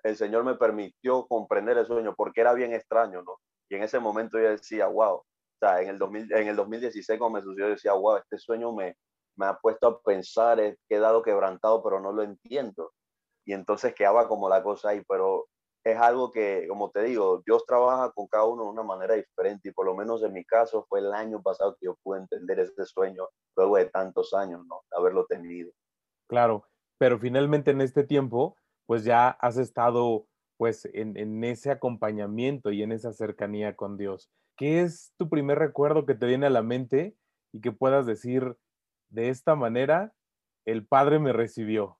el 0.03 0.15
Señor 0.15 0.45
me 0.45 0.55
permitió 0.55 1.27
comprender 1.27 1.77
el 1.77 1.85
sueño 1.85 2.15
porque 2.15 2.39
era 2.39 2.53
bien 2.53 2.71
extraño, 2.71 3.23
¿no? 3.23 3.41
Y 3.69 3.75
en 3.75 3.83
ese 3.83 3.99
momento 3.99 4.39
yo 4.39 4.51
decía, 4.51 4.87
wow, 4.87 5.21
o 5.59 5.65
sea, 5.65 5.81
en 5.81 5.89
el, 5.89 5.97
2000, 5.97 6.33
en 6.33 6.47
el 6.47 6.55
2016 6.55 7.19
cuando 7.19 7.39
me 7.39 7.43
sucedió, 7.43 7.69
decía, 7.69 7.93
wow, 7.93 8.17
este 8.17 8.37
sueño 8.37 8.71
me, 8.73 8.95
me 9.35 9.47
ha 9.47 9.57
puesto 9.57 9.87
a 9.87 10.01
pensar, 10.01 10.59
he 10.59 10.77
quedado 10.87 11.21
quebrantado, 11.21 11.83
pero 11.83 11.99
no 11.99 12.11
lo 12.11 12.23
entiendo. 12.23 12.91
Y 13.45 13.53
entonces 13.53 13.95
quedaba 13.95 14.27
como 14.27 14.49
la 14.49 14.61
cosa 14.61 14.89
ahí, 14.89 15.03
pero 15.07 15.47
es 15.83 15.97
algo 15.97 16.31
que, 16.31 16.65
como 16.67 16.91
te 16.91 17.03
digo, 17.03 17.41
Dios 17.45 17.65
trabaja 17.65 18.11
con 18.11 18.27
cada 18.27 18.43
uno 18.43 18.63
de 18.63 18.69
una 18.69 18.83
manera 18.83 19.15
diferente 19.15 19.69
y 19.69 19.71
por 19.71 19.85
lo 19.85 19.95
menos 19.95 20.21
en 20.23 20.33
mi 20.33 20.43
caso 20.43 20.85
fue 20.89 20.99
el 20.99 21.13
año 21.13 21.41
pasado 21.41 21.75
que 21.79 21.85
yo 21.85 21.95
pude 22.03 22.19
entender 22.19 22.59
ese 22.59 22.85
sueño 22.85 23.27
luego 23.55 23.77
de 23.77 23.85
tantos 23.85 24.33
años, 24.33 24.65
¿no? 24.67 24.81
Haberlo 24.91 25.25
tenido. 25.25 25.71
Claro, 26.27 26.65
pero 26.97 27.17
finalmente 27.19 27.71
en 27.71 27.81
este 27.81 28.03
tiempo, 28.03 28.57
pues 28.85 29.05
ya 29.05 29.29
has 29.29 29.57
estado 29.57 30.27
pues 30.57 30.89
en, 30.91 31.43
ese 31.43 31.71
acompañamiento 31.71 32.71
y 32.71 32.81
en 32.81 32.91
esa 32.91 33.13
cercanía 33.13 33.75
con 33.75 33.95
Dios. 33.95 34.29
¿Qué 34.57 34.81
es 34.81 35.13
tu 35.17 35.29
primer 35.29 35.59
recuerdo 35.59 36.07
que 36.07 36.15
te 36.15 36.25
viene 36.25 36.47
a 36.47 36.49
la 36.49 36.63
mente 36.63 37.15
y 37.53 37.61
que 37.61 37.71
puedas 37.71 38.07
decir 38.07 38.57
de 39.09 39.29
esta 39.29 39.55
manera, 39.55 40.13
el 40.65 40.85
Padre 40.85 41.19
me 41.19 41.31
recibió? 41.31 41.99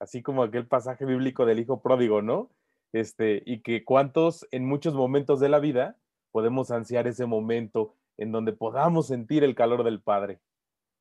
Así 0.00 0.20
como 0.20 0.42
aquel 0.42 0.66
pasaje 0.66 1.04
bíblico 1.04 1.46
del 1.46 1.60
Hijo 1.60 1.80
Pródigo, 1.80 2.20
¿no? 2.20 2.50
Este, 2.92 3.44
y 3.46 3.62
que 3.62 3.84
cuántos 3.84 4.48
en 4.50 4.66
muchos 4.66 4.94
momentos 4.94 5.38
de 5.38 5.48
la 5.48 5.60
vida 5.60 5.96
podemos 6.32 6.72
ansiar 6.72 7.06
ese 7.06 7.24
momento 7.24 7.94
en 8.18 8.32
donde 8.32 8.52
podamos 8.52 9.06
sentir 9.06 9.44
el 9.44 9.54
calor 9.54 9.84
del 9.84 10.02
Padre. 10.02 10.40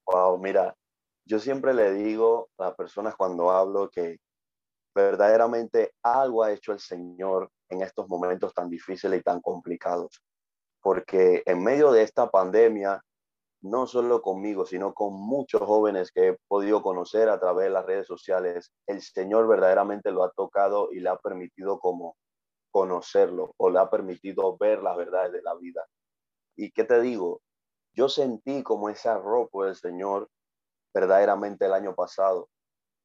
Wow, 0.05 0.37
mira, 0.37 0.77
yo 1.25 1.39
siempre 1.39 1.73
le 1.73 1.93
digo 1.93 2.49
a 2.59 2.65
las 2.65 2.75
personas 2.75 3.15
cuando 3.15 3.49
hablo 3.49 3.89
que 3.89 4.19
verdaderamente 4.93 5.93
algo 6.03 6.43
ha 6.43 6.51
hecho 6.51 6.73
el 6.73 6.79
Señor 6.79 7.49
en 7.69 7.81
estos 7.81 8.07
momentos 8.07 8.53
tan 8.53 8.69
difíciles 8.69 9.19
y 9.19 9.23
tan 9.23 9.41
complicados. 9.41 10.21
Porque 10.81 11.43
en 11.45 11.63
medio 11.63 11.91
de 11.91 12.03
esta 12.03 12.29
pandemia, 12.29 13.03
no 13.61 13.85
solo 13.85 14.21
conmigo, 14.21 14.65
sino 14.65 14.93
con 14.93 15.13
muchos 15.13 15.61
jóvenes 15.61 16.11
que 16.11 16.29
he 16.29 16.37
podido 16.47 16.81
conocer 16.81 17.29
a 17.29 17.39
través 17.39 17.65
de 17.65 17.69
las 17.71 17.85
redes 17.85 18.07
sociales, 18.07 18.71
el 18.87 19.01
Señor 19.01 19.47
verdaderamente 19.47 20.11
lo 20.11 20.23
ha 20.23 20.31
tocado 20.31 20.89
y 20.91 20.99
le 20.99 21.09
ha 21.09 21.17
permitido 21.17 21.79
como 21.79 22.15
conocerlo 22.71 23.53
o 23.57 23.69
le 23.69 23.79
ha 23.79 23.89
permitido 23.89 24.57
ver 24.57 24.81
las 24.81 24.97
verdades 24.97 25.31
de 25.33 25.41
la 25.41 25.53
vida. 25.55 25.85
¿Y 26.55 26.71
qué 26.71 26.83
te 26.83 26.99
digo? 27.01 27.41
Yo 27.93 28.09
sentí 28.09 28.63
como 28.63 28.89
ese 28.89 29.09
arropo 29.09 29.65
del 29.65 29.75
Señor 29.75 30.29
verdaderamente 30.93 31.65
el 31.65 31.73
año 31.73 31.93
pasado, 31.93 32.49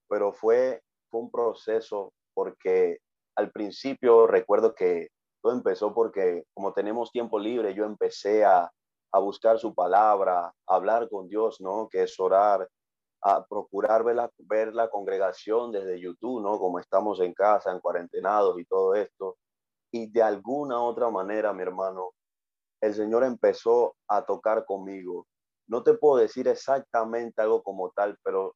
pero 0.09 0.33
fue 0.33 0.83
un 1.11 1.30
proceso 1.30 2.12
porque 2.35 2.99
al 3.37 3.50
principio 3.50 4.26
recuerdo 4.26 4.75
que 4.75 5.09
empezó 5.52 5.94
porque 5.94 6.44
como 6.54 6.72
tenemos 6.72 7.10
tiempo 7.10 7.38
libre, 7.38 7.74
yo 7.74 7.84
empecé 7.84 8.44
a, 8.44 8.70
a 9.12 9.18
buscar 9.18 9.58
su 9.58 9.74
palabra, 9.74 10.52
hablar 10.66 11.08
con 11.08 11.28
Dios, 11.28 11.60
¿no? 11.60 11.88
Que 11.88 12.02
es 12.04 12.18
orar, 12.20 12.68
a 13.22 13.44
procurar 13.44 14.04
ver 14.04 14.16
la, 14.16 14.30
ver 14.38 14.74
la 14.74 14.88
congregación 14.88 15.72
desde 15.72 16.00
YouTube, 16.00 16.42
¿no? 16.42 16.58
Como 16.58 16.78
estamos 16.78 17.20
en 17.20 17.34
casa, 17.34 17.72
en 17.72 17.80
cuarentenados 17.80 18.58
y 18.60 18.64
todo 18.64 18.94
esto. 18.94 19.36
Y 19.90 20.10
de 20.10 20.22
alguna 20.22 20.80
otra 20.82 21.10
manera, 21.10 21.52
mi 21.52 21.62
hermano, 21.62 22.12
el 22.80 22.94
Señor 22.94 23.24
empezó 23.24 23.96
a 24.08 24.24
tocar 24.24 24.64
conmigo. 24.64 25.26
No 25.66 25.82
te 25.82 25.94
puedo 25.94 26.18
decir 26.18 26.46
exactamente 26.48 27.42
algo 27.42 27.62
como 27.62 27.90
tal, 27.90 28.16
pero 28.22 28.54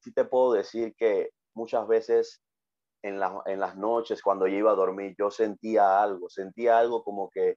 sí 0.00 0.12
te 0.12 0.24
puedo 0.24 0.52
decir 0.52 0.94
que 0.96 1.30
muchas 1.54 1.86
veces 1.86 2.40
en, 3.06 3.20
en 3.46 3.60
las 3.60 3.76
noches 3.76 4.22
cuando 4.22 4.46
yo 4.46 4.56
iba 4.56 4.72
a 4.72 4.76
dormir, 4.76 5.14
yo 5.18 5.30
sentía 5.30 6.02
algo, 6.02 6.28
sentía 6.28 6.78
algo 6.78 7.04
como 7.04 7.30
que 7.30 7.56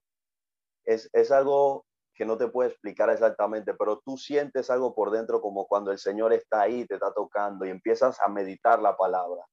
es, 0.86 1.10
es 1.13 1.32
algo 1.32 1.86
que 2.15 2.25
no 2.25 2.38
te 2.38 2.48
puedo 2.48 2.70
explicar 2.70 3.10
exactamente, 3.10 3.74
pero 3.74 4.01
tú 4.06 4.18
sientes 4.18 4.70
algo 4.70 4.94
por 4.94 5.12
dentro 5.12 5.41
como 5.41 5.68
cuando 5.68 5.91
el 5.91 5.98
Señor 6.00 6.34
está 6.34 6.62
ahí, 6.62 6.86
te 6.86 6.96
está 6.96 7.13
tocando 7.13 7.65
y 7.65 7.70
empiezas 7.70 8.20
a 8.22 8.27
meditar 8.27 8.82
la 8.82 8.98
palabra. 8.98 9.44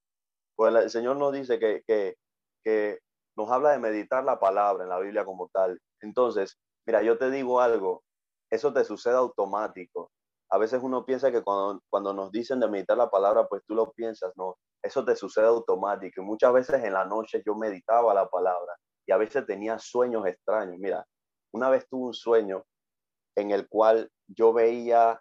Pues 0.56 0.74
el 0.74 0.90
Señor 0.90 1.16
nos 1.16 1.32
dice 1.32 1.58
que, 1.58 1.82
que, 1.86 2.16
que 2.64 2.98
nos 3.36 3.50
habla 3.50 3.70
de 3.72 3.78
meditar 3.78 4.24
la 4.24 4.40
palabra 4.40 4.84
en 4.84 4.90
la 4.90 4.98
Biblia 4.98 5.24
como 5.24 5.48
tal. 5.48 5.80
Entonces, 6.00 6.58
mira, 6.86 7.02
yo 7.02 7.18
te 7.18 7.30
digo 7.30 7.60
algo, 7.60 8.02
eso 8.50 8.72
te 8.72 8.84
sucede 8.84 9.14
automático 9.14 10.10
a 10.50 10.58
veces 10.58 10.80
uno 10.82 11.04
piensa 11.04 11.32
que 11.32 11.42
cuando, 11.42 11.82
cuando 11.90 12.12
nos 12.12 12.30
dicen 12.30 12.60
de 12.60 12.68
meditar 12.68 12.96
la 12.96 13.10
palabra, 13.10 13.46
pues 13.48 13.62
tú 13.66 13.74
lo 13.74 13.90
piensas, 13.92 14.32
no, 14.36 14.56
eso 14.86 15.04
te 15.04 15.16
sucede 15.16 15.46
automático. 15.46 16.20
Y 16.20 16.24
muchas 16.24 16.52
veces 16.52 16.82
en 16.84 16.92
la 16.92 17.04
noche 17.04 17.42
yo 17.44 17.54
meditaba 17.54 18.14
la 18.14 18.28
palabra 18.28 18.74
y 19.06 19.12
a 19.12 19.16
veces 19.16 19.46
tenía 19.46 19.78
sueños 19.78 20.26
extraños. 20.26 20.78
Mira, 20.78 21.06
una 21.52 21.70
vez 21.70 21.86
tuve 21.88 22.08
un 22.08 22.14
sueño 22.14 22.64
en 23.36 23.50
el 23.50 23.68
cual 23.68 24.10
yo 24.26 24.52
veía 24.52 25.20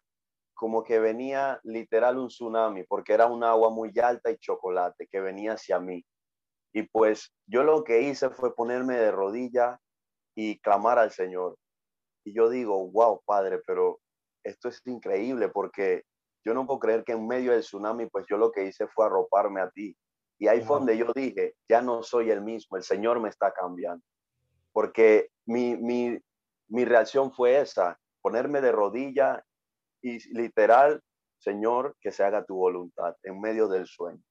como 0.56 0.84
que 0.84 1.00
venía 1.00 1.60
literal 1.64 2.18
un 2.18 2.30
tsunami, 2.30 2.84
porque 2.86 3.14
era 3.14 3.26
un 3.28 3.44
agua 3.44 3.70
muy 3.70 3.92
alta 4.00 4.32
y 4.32 4.38
chocolate 4.38 5.08
que 5.12 5.20
venía 5.20 5.54
hacia 5.54 5.80
mí. 5.80 6.04
Y 6.74 6.84
pues 6.84 7.34
yo 7.46 7.64
lo 7.64 7.84
que 7.84 8.02
hice 8.02 8.30
fue 8.30 8.56
ponerme 8.56 8.96
de 8.96 9.12
rodilla 9.12 9.80
y 10.36 10.60
clamar 10.60 10.98
al 10.98 11.12
Señor. 11.12 11.58
Y 12.26 12.34
yo 12.34 12.50
digo, 12.50 12.90
wow, 12.90 13.22
Padre, 13.26 13.62
pero 13.68 14.00
esto 14.44 14.70
es 14.70 14.82
increíble 14.86 15.50
porque 15.50 16.04
yo 16.46 16.54
no 16.54 16.66
puedo 16.68 16.80
creer 16.80 17.04
que 17.04 17.14
en 17.14 17.28
medio 17.28 17.52
del 17.52 17.62
tsunami, 17.62 18.06
pues 18.06 18.26
yo 18.30 18.38
lo 18.38 18.52
que 18.52 18.66
hice 18.66 18.88
fue 18.88 19.08
arroparme 19.08 19.62
a 19.62 19.70
ti. 19.72 19.98
Y 20.38 20.48
ahí 20.48 20.62
fue 20.62 20.78
donde 20.78 20.98
yo 20.98 21.12
dije, 21.16 21.56
ya 21.68 21.82
no 21.82 22.04
soy 22.04 22.30
el 22.30 22.42
mismo, 22.42 22.78
el 22.78 22.84
Señor 22.84 23.20
me 23.20 23.30
está 23.30 23.52
cambiando. 23.52 24.04
Porque 24.72 25.30
mi, 25.46 25.76
mi, 25.76 26.20
mi 26.68 26.86
reacción 26.86 27.34
fue 27.34 27.60
esa, 27.60 27.98
ponerme 28.22 28.62
de 28.62 28.72
rodilla 28.72 29.44
y 30.02 30.20
literal, 30.34 31.02
Señor, 31.40 31.96
que 32.00 32.12
se 32.12 32.24
haga 32.24 32.46
tu 32.46 32.56
voluntad 32.56 33.16
en 33.24 33.42
medio 33.42 33.68
del 33.68 33.88
sueño. 33.88 34.22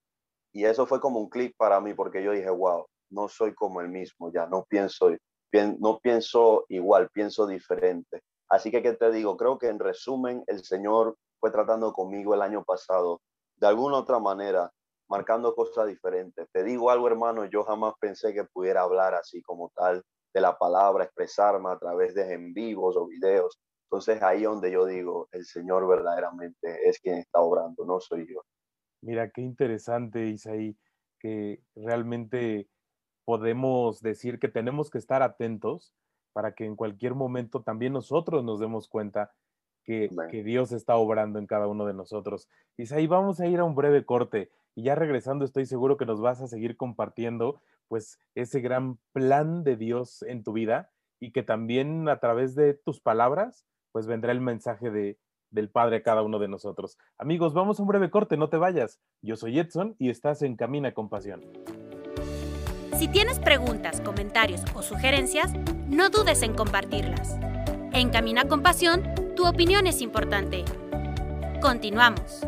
Y 0.53 0.67
eso 0.67 0.87
fue 0.87 1.01
como 1.01 1.19
un 1.19 1.29
clic 1.29 1.55
para 1.57 1.81
mí 1.81 1.95
porque 1.95 2.23
yo 2.23 2.31
dije, 2.31 2.51
wow, 2.51 2.87
no 3.11 3.29
soy 3.29 3.55
como 3.55 3.81
el 3.81 3.89
mismo, 3.89 4.31
ya 4.33 4.47
no 4.47 4.65
pienso, 4.69 5.11
no 5.79 5.99
pienso 5.99 6.65
igual, 6.69 7.09
pienso 7.11 7.47
diferente. 7.47 8.23
Así 8.49 8.71
que, 8.71 8.83
¿qué 8.83 8.93
te 8.93 9.11
digo? 9.11 9.37
Creo 9.37 9.59
que 9.59 9.69
en 9.69 9.81
resumen, 9.81 10.45
el 10.47 10.63
Señor 10.63 11.17
tratando 11.51 11.93
conmigo 11.93 12.35
el 12.35 12.43
año 12.43 12.65
pasado 12.65 13.21
de 13.57 13.67
alguna 13.67 13.99
otra 13.99 14.19
manera, 14.19 14.71
marcando 15.09 15.55
cosas 15.55 15.87
diferentes. 15.87 16.49
Te 16.53 16.65
digo 16.65 16.91
algo, 16.91 17.07
hermano, 17.07 17.45
yo 17.45 17.65
jamás 17.65 17.95
pensé 18.01 18.33
que 18.35 18.45
pudiera 18.45 18.83
hablar 18.83 19.15
así 19.15 19.43
como 19.43 19.71
tal 19.75 20.03
de 20.33 20.41
la 20.41 20.59
palabra, 20.59 21.05
expresarme 21.05 21.71
a 21.71 21.79
través 21.79 22.15
de 22.15 22.33
en 22.33 22.53
vivos 22.53 22.97
o 22.97 23.07
videos. 23.07 23.61
Entonces 23.85 24.23
ahí 24.23 24.43
donde 24.43 24.73
yo 24.73 24.87
digo, 24.87 25.29
el 25.31 25.45
Señor 25.45 25.87
verdaderamente 25.87 26.89
es 26.89 26.99
quien 26.99 27.19
está 27.19 27.41
obrando, 27.41 27.85
no 27.85 28.01
soy 28.01 28.27
yo. 28.27 28.43
Mira, 29.03 29.31
qué 29.31 29.43
interesante, 29.43 30.27
Isaí, 30.27 30.77
que 31.21 31.63
realmente 31.77 32.69
podemos 33.25 34.01
decir 34.01 34.39
que 34.39 34.49
tenemos 34.49 34.91
que 34.91 34.99
estar 34.99 35.23
atentos 35.23 35.95
para 36.33 36.55
que 36.55 36.65
en 36.65 36.75
cualquier 36.75 37.15
momento 37.15 37.63
también 37.63 37.93
nosotros 37.93 38.43
nos 38.43 38.59
demos 38.59 38.89
cuenta 38.89 39.33
que, 39.85 40.09
Dios 40.45 40.73
está 40.73 40.97
obrando 40.97 41.39
en 41.39 41.47
cada 41.47 41.67
uno 41.69 41.87
de 41.87 41.95
nosotros. 41.95 42.49
Y 42.77 42.93
ahí 42.93 43.07
vamos 43.07 43.41
a 43.41 43.47
ir 43.47 43.61
a 43.61 43.65
un 43.65 43.75
breve 43.75 44.05
corte 44.05 44.51
y 44.75 44.83
ya 44.83 44.95
regresando 44.95 45.45
estoy 45.45 45.67
seguro 45.67 45.97
que 45.97 46.07
nos 46.07 46.21
vas 46.21 46.41
a 46.41 46.49
seguir 46.49 46.77
compartiendo 46.77 47.61
pues 47.89 48.19
ese 48.35 48.61
gran 48.61 48.99
plan 49.13 49.63
de 49.63 49.77
Dios 49.77 50.23
en 50.23 50.43
tu 50.43 50.53
vida 50.53 50.91
y 51.21 51.31
que 51.31 51.43
también 51.43 52.09
a 52.09 52.19
través 52.19 52.55
de 52.55 52.75
tus 52.75 53.01
palabras 53.01 53.65
pues 53.93 54.07
vendrá 54.07 54.33
el 54.33 54.41
mensaje 54.41 54.91
de, 54.91 55.19
del 55.51 55.71
Padre 55.71 55.99
a 55.99 56.03
cada 56.03 56.23
uno 56.23 56.39
de 56.39 56.49
nosotros. 56.49 56.99
Amigos, 57.17 57.55
vamos 57.55 57.79
a 57.79 57.83
un 57.83 57.89
breve 57.89 58.11
corte, 58.11 58.37
no 58.37 58.49
te 58.49 58.57
vayas. 58.57 59.01
Yo 59.23 59.37
soy 59.37 59.59
Edson 59.59 59.95
y 59.99 60.11
estás 60.11 60.43
en 60.43 60.57
Camina 60.57 60.93
con 60.93 61.09
Pasión. 61.09 61.45
Si 62.99 63.09
tienes 63.09 63.39
preguntas, 63.39 64.01
comentarios 64.01 64.63
o 64.75 64.83
sugerencias, 64.83 65.53
no 65.89 66.11
dudes 66.11 66.43
en 66.43 66.55
compartirlas. 66.55 67.39
En 67.93 68.11
Camina 68.11 68.47
con 68.49 68.63
Pasión, 68.63 69.03
tu 69.35 69.47
opinión 69.47 69.87
es 69.87 70.01
importante. 70.01 70.65
Continuamos. 71.61 72.47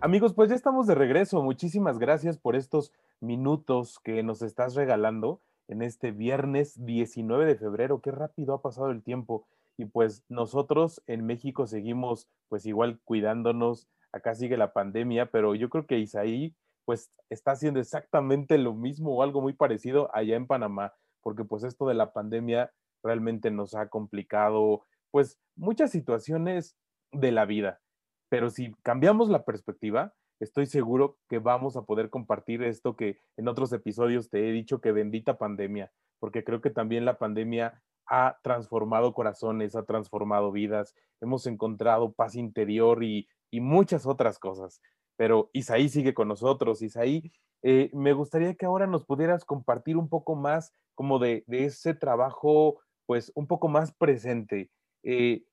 Amigos, 0.00 0.32
pues 0.32 0.48
ya 0.48 0.56
estamos 0.56 0.86
de 0.86 0.94
regreso. 0.94 1.42
Muchísimas 1.42 1.98
gracias 1.98 2.38
por 2.38 2.56
estos 2.56 2.92
minutos 3.20 3.98
que 4.02 4.22
nos 4.22 4.40
estás 4.40 4.74
regalando 4.74 5.40
en 5.68 5.82
este 5.82 6.10
viernes 6.10 6.84
19 6.84 7.44
de 7.44 7.56
febrero. 7.56 8.00
Qué 8.00 8.10
rápido 8.12 8.54
ha 8.54 8.62
pasado 8.62 8.90
el 8.90 9.02
tiempo. 9.02 9.46
Y 9.76 9.84
pues 9.84 10.24
nosotros 10.28 11.02
en 11.06 11.26
México 11.26 11.66
seguimos 11.66 12.28
pues 12.48 12.64
igual 12.64 12.98
cuidándonos. 13.04 13.88
Acá 14.10 14.34
sigue 14.34 14.56
la 14.56 14.72
pandemia, 14.72 15.30
pero 15.30 15.54
yo 15.54 15.68
creo 15.68 15.86
que 15.86 15.98
Isaí 15.98 16.54
pues 16.84 17.12
está 17.28 17.52
haciendo 17.52 17.78
exactamente 17.78 18.58
lo 18.58 18.74
mismo 18.74 19.16
o 19.16 19.22
algo 19.22 19.42
muy 19.42 19.52
parecido 19.52 20.10
allá 20.14 20.34
en 20.36 20.46
Panamá, 20.46 20.94
porque 21.22 21.44
pues 21.44 21.62
esto 21.62 21.86
de 21.86 21.94
la 21.94 22.12
pandemia 22.12 22.72
realmente 23.02 23.50
nos 23.50 23.74
ha 23.74 23.88
complicado 23.88 24.84
pues 25.10 25.38
muchas 25.56 25.90
situaciones 25.90 26.76
de 27.12 27.32
la 27.32 27.44
vida. 27.44 27.80
Pero 28.28 28.50
si 28.50 28.72
cambiamos 28.82 29.28
la 29.28 29.44
perspectiva, 29.44 30.14
estoy 30.40 30.66
seguro 30.66 31.18
que 31.28 31.38
vamos 31.38 31.76
a 31.76 31.82
poder 31.82 32.08
compartir 32.08 32.62
esto 32.62 32.96
que 32.96 33.18
en 33.36 33.48
otros 33.48 33.72
episodios 33.72 34.30
te 34.30 34.48
he 34.48 34.52
dicho 34.52 34.80
que 34.80 34.92
bendita 34.92 35.38
pandemia, 35.38 35.92
porque 36.18 36.44
creo 36.44 36.60
que 36.60 36.70
también 36.70 37.04
la 37.04 37.18
pandemia 37.18 37.82
ha 38.06 38.38
transformado 38.42 39.12
corazones, 39.12 39.76
ha 39.76 39.84
transformado 39.84 40.50
vidas, 40.50 40.94
hemos 41.20 41.46
encontrado 41.46 42.12
paz 42.12 42.34
interior 42.34 43.04
y, 43.04 43.28
y 43.50 43.60
muchas 43.60 44.06
otras 44.06 44.38
cosas 44.38 44.80
pero 45.16 45.50
Isaí 45.52 45.88
sigue 45.88 46.14
con 46.14 46.28
nosotros. 46.28 46.82
Isaí, 46.82 47.32
eh, 47.62 47.90
me 47.92 48.12
gustaría 48.12 48.54
que 48.54 48.66
ahora 48.66 48.86
nos 48.86 49.04
pudieras 49.04 49.44
compartir 49.44 49.96
un 49.96 50.08
poco 50.08 50.34
más 50.34 50.72
como 50.94 51.18
de, 51.18 51.44
ese 51.48 51.94
trabajo, 51.94 52.80
pues 53.06 53.32
un 53.34 53.46
poco 53.46 53.68
más 53.68 53.92
presente. 53.92 54.70
Eh, 55.02 55.44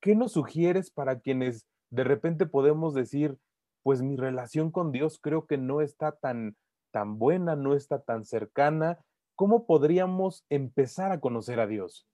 ¿Qué 0.00 0.14
nos 0.14 0.32
sugieres 0.32 0.90
para 0.90 1.20
quienes 1.20 1.66
de 1.90 2.04
repente 2.04 2.46
podemos 2.46 2.94
decir, 2.94 3.38
pues 3.82 4.02
mi 4.02 4.16
relación 4.16 4.70
con 4.70 4.92
Dios 4.92 5.18
creo 5.20 5.46
que 5.46 5.58
no 5.58 5.80
está 5.80 6.12
tan, 6.12 6.56
tan 6.92 7.18
buena, 7.18 7.56
no 7.56 7.74
está 7.74 8.02
tan 8.02 8.24
cercana. 8.24 8.98
¿Cómo 9.36 9.66
podríamos 9.66 10.44
empezar 10.48 11.12
a 11.12 11.20
conocer 11.20 11.60
a 11.60 11.66
Dios? 11.66 12.06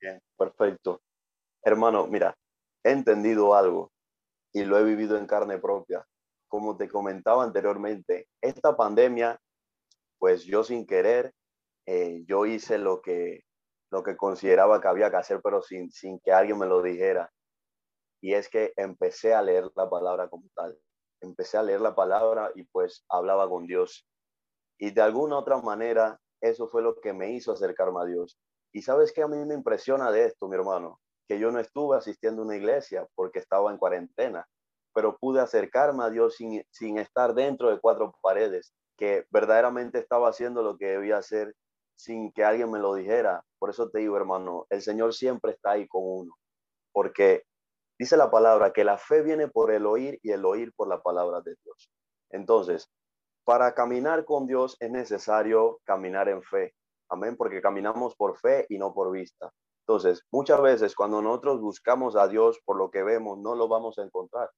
Bien, 0.00 0.20
perfecto. 0.38 1.02
Hermano, 1.62 2.06
mira, 2.06 2.34
he 2.84 2.92
entendido 2.92 3.54
algo 3.54 3.92
y 4.52 4.64
lo 4.64 4.78
he 4.78 4.84
vivido 4.84 5.18
en 5.18 5.26
carne 5.26 5.58
propia. 5.58 6.06
Como 6.48 6.76
te 6.76 6.88
comentaba 6.88 7.44
anteriormente, 7.44 8.26
esta 8.40 8.76
pandemia, 8.76 9.38
pues 10.18 10.44
yo 10.44 10.64
sin 10.64 10.86
querer, 10.86 11.32
eh, 11.86 12.24
yo 12.26 12.46
hice 12.46 12.78
lo 12.78 13.02
que, 13.02 13.42
lo 13.90 14.02
que 14.02 14.16
consideraba 14.16 14.80
que 14.80 14.88
había 14.88 15.10
que 15.10 15.16
hacer, 15.16 15.40
pero 15.42 15.62
sin, 15.62 15.90
sin 15.90 16.20
que 16.20 16.32
alguien 16.32 16.58
me 16.58 16.66
lo 16.66 16.82
dijera. 16.82 17.30
Y 18.22 18.34
es 18.34 18.48
que 18.48 18.72
empecé 18.76 19.34
a 19.34 19.42
leer 19.42 19.70
la 19.74 19.88
palabra 19.88 20.28
como 20.28 20.44
tal. 20.54 20.78
Empecé 21.20 21.58
a 21.58 21.62
leer 21.62 21.80
la 21.80 21.94
palabra 21.94 22.50
y 22.54 22.64
pues 22.64 23.04
hablaba 23.08 23.48
con 23.48 23.66
Dios. 23.66 24.06
Y 24.78 24.92
de 24.92 25.02
alguna 25.02 25.38
otra 25.38 25.58
manera, 25.58 26.18
eso 26.40 26.68
fue 26.68 26.82
lo 26.82 27.00
que 27.00 27.12
me 27.12 27.32
hizo 27.32 27.52
acercarme 27.52 28.00
a 28.00 28.04
Dios. 28.04 28.38
Y 28.72 28.82
sabes 28.82 29.12
que 29.12 29.22
a 29.22 29.28
mí 29.28 29.36
me 29.44 29.54
impresiona 29.54 30.10
de 30.12 30.26
esto, 30.26 30.48
mi 30.48 30.54
hermano, 30.54 31.00
que 31.28 31.38
yo 31.38 31.50
no 31.50 31.58
estuve 31.58 31.96
asistiendo 31.96 32.42
a 32.42 32.44
una 32.44 32.56
iglesia 32.56 33.06
porque 33.14 33.40
estaba 33.40 33.70
en 33.70 33.78
cuarentena, 33.78 34.46
pero 34.94 35.16
pude 35.18 35.40
acercarme 35.40 36.04
a 36.04 36.10
Dios 36.10 36.36
sin, 36.36 36.62
sin 36.70 36.98
estar 36.98 37.34
dentro 37.34 37.70
de 37.70 37.80
cuatro 37.80 38.14
paredes, 38.22 38.72
que 38.96 39.26
verdaderamente 39.30 39.98
estaba 39.98 40.28
haciendo 40.28 40.62
lo 40.62 40.76
que 40.76 40.86
debía 40.86 41.18
hacer 41.18 41.54
sin 42.02 42.32
que 42.32 42.44
alguien 42.44 42.70
me 42.70 42.78
lo 42.78 42.94
dijera. 42.94 43.44
Por 43.58 43.70
eso 43.70 43.90
te 43.90 43.98
digo, 43.98 44.16
hermano, 44.16 44.66
el 44.70 44.80
Señor 44.80 45.12
siempre 45.12 45.52
está 45.52 45.72
ahí 45.72 45.86
con 45.86 46.02
uno, 46.04 46.34
porque 46.92 47.44
dice 47.98 48.16
la 48.16 48.30
palabra 48.30 48.72
que 48.72 48.84
la 48.84 48.96
fe 48.96 49.22
viene 49.22 49.48
por 49.48 49.70
el 49.70 49.84
oír 49.86 50.18
y 50.22 50.30
el 50.30 50.44
oír 50.44 50.72
por 50.74 50.88
la 50.88 51.02
palabra 51.02 51.40
de 51.42 51.54
Dios. 51.62 51.90
Entonces, 52.30 52.90
para 53.44 53.74
caminar 53.74 54.24
con 54.24 54.46
Dios 54.46 54.76
es 54.80 54.90
necesario 54.90 55.80
caminar 55.84 56.28
en 56.28 56.42
fe. 56.42 56.74
Amén, 57.10 57.36
porque 57.36 57.60
caminamos 57.60 58.14
por 58.16 58.38
fe 58.38 58.66
y 58.68 58.78
no 58.78 58.94
por 58.94 59.10
vista. 59.10 59.50
Entonces, 59.86 60.22
muchas 60.30 60.62
veces 60.62 60.94
cuando 60.94 61.20
nosotros 61.20 61.60
buscamos 61.60 62.16
a 62.16 62.28
Dios 62.28 62.60
por 62.64 62.76
lo 62.76 62.90
que 62.90 63.02
vemos, 63.02 63.38
no 63.38 63.54
lo 63.54 63.68
vamos 63.68 63.98
a 63.98 64.02
encontrar. 64.04 64.48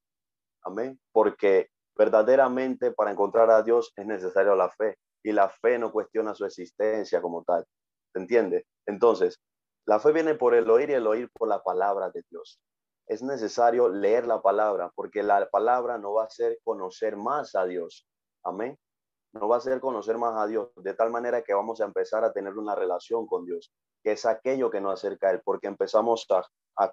Amén, 0.62 1.00
porque 1.10 1.70
verdaderamente 1.96 2.92
para 2.92 3.10
encontrar 3.10 3.50
a 3.50 3.62
Dios 3.62 3.92
es 3.96 4.06
necesario 4.06 4.54
la 4.54 4.70
fe 4.70 4.96
y 5.22 5.32
la 5.32 5.48
fe 5.48 5.78
no 5.78 5.92
cuestiona 5.92 6.34
su 6.34 6.44
existencia 6.44 7.20
como 7.20 7.44
tal. 7.44 7.64
¿Se 8.12 8.20
entiende? 8.20 8.66
Entonces, 8.86 9.40
la 9.86 10.00
fe 10.00 10.12
viene 10.12 10.34
por 10.34 10.54
el 10.54 10.68
oír 10.70 10.90
y 10.90 10.94
el 10.94 11.06
oír 11.06 11.30
por 11.32 11.48
la 11.48 11.62
palabra 11.62 12.10
de 12.10 12.22
Dios. 12.30 12.60
Es 13.06 13.22
necesario 13.22 13.88
leer 13.88 14.26
la 14.26 14.40
palabra 14.42 14.90
porque 14.94 15.22
la 15.22 15.48
palabra 15.50 15.98
no 15.98 16.14
va 16.14 16.24
a 16.24 16.26
hacer 16.26 16.58
conocer 16.64 17.16
más 17.16 17.54
a 17.54 17.64
Dios. 17.64 18.06
Amén 18.44 18.78
nos 19.32 19.50
va 19.50 19.56
a 19.56 19.58
hacer 19.58 19.80
conocer 19.80 20.18
más 20.18 20.34
a 20.36 20.46
Dios, 20.46 20.68
de 20.76 20.94
tal 20.94 21.10
manera 21.10 21.42
que 21.42 21.54
vamos 21.54 21.80
a 21.80 21.84
empezar 21.84 22.24
a 22.24 22.32
tener 22.32 22.56
una 22.56 22.74
relación 22.74 23.26
con 23.26 23.44
Dios, 23.44 23.72
que 24.02 24.12
es 24.12 24.26
aquello 24.26 24.70
que 24.70 24.80
nos 24.80 24.94
acerca 24.94 25.28
a 25.28 25.30
Él, 25.32 25.40
porque 25.44 25.66
empezamos 25.66 26.26
a, 26.30 26.44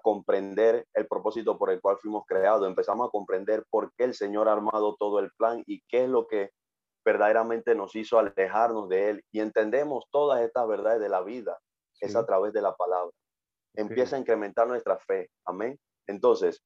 comprender 0.02 0.86
el 0.94 1.06
propósito 1.08 1.58
por 1.58 1.70
el 1.70 1.80
cual 1.80 1.98
fuimos 1.98 2.24
creados, 2.26 2.66
empezamos 2.66 3.08
a 3.08 3.10
comprender 3.10 3.64
por 3.70 3.92
qué 3.94 4.04
el 4.04 4.14
Señor 4.14 4.48
ha 4.48 4.52
armado 4.52 4.94
todo 4.98 5.18
el 5.18 5.30
plan 5.32 5.62
y 5.66 5.82
qué 5.88 6.04
es 6.04 6.08
lo 6.08 6.26
que 6.26 6.50
verdaderamente 7.04 7.74
nos 7.74 7.94
hizo 7.94 8.18
alejarnos 8.18 8.88
de 8.88 9.10
Él. 9.10 9.24
Y 9.32 9.40
entendemos 9.40 10.04
todas 10.10 10.40
estas 10.42 10.66
verdades 10.68 11.00
de 11.00 11.08
la 11.08 11.22
vida, 11.22 11.58
es 12.00 12.16
a 12.16 12.24
través 12.24 12.52
de 12.52 12.62
la 12.62 12.74
palabra. 12.74 13.12
Empieza 13.74 14.16
a 14.16 14.18
incrementar 14.18 14.66
nuestra 14.66 14.98
fe. 14.98 15.30
Amén. 15.44 15.78
Entonces, 16.06 16.62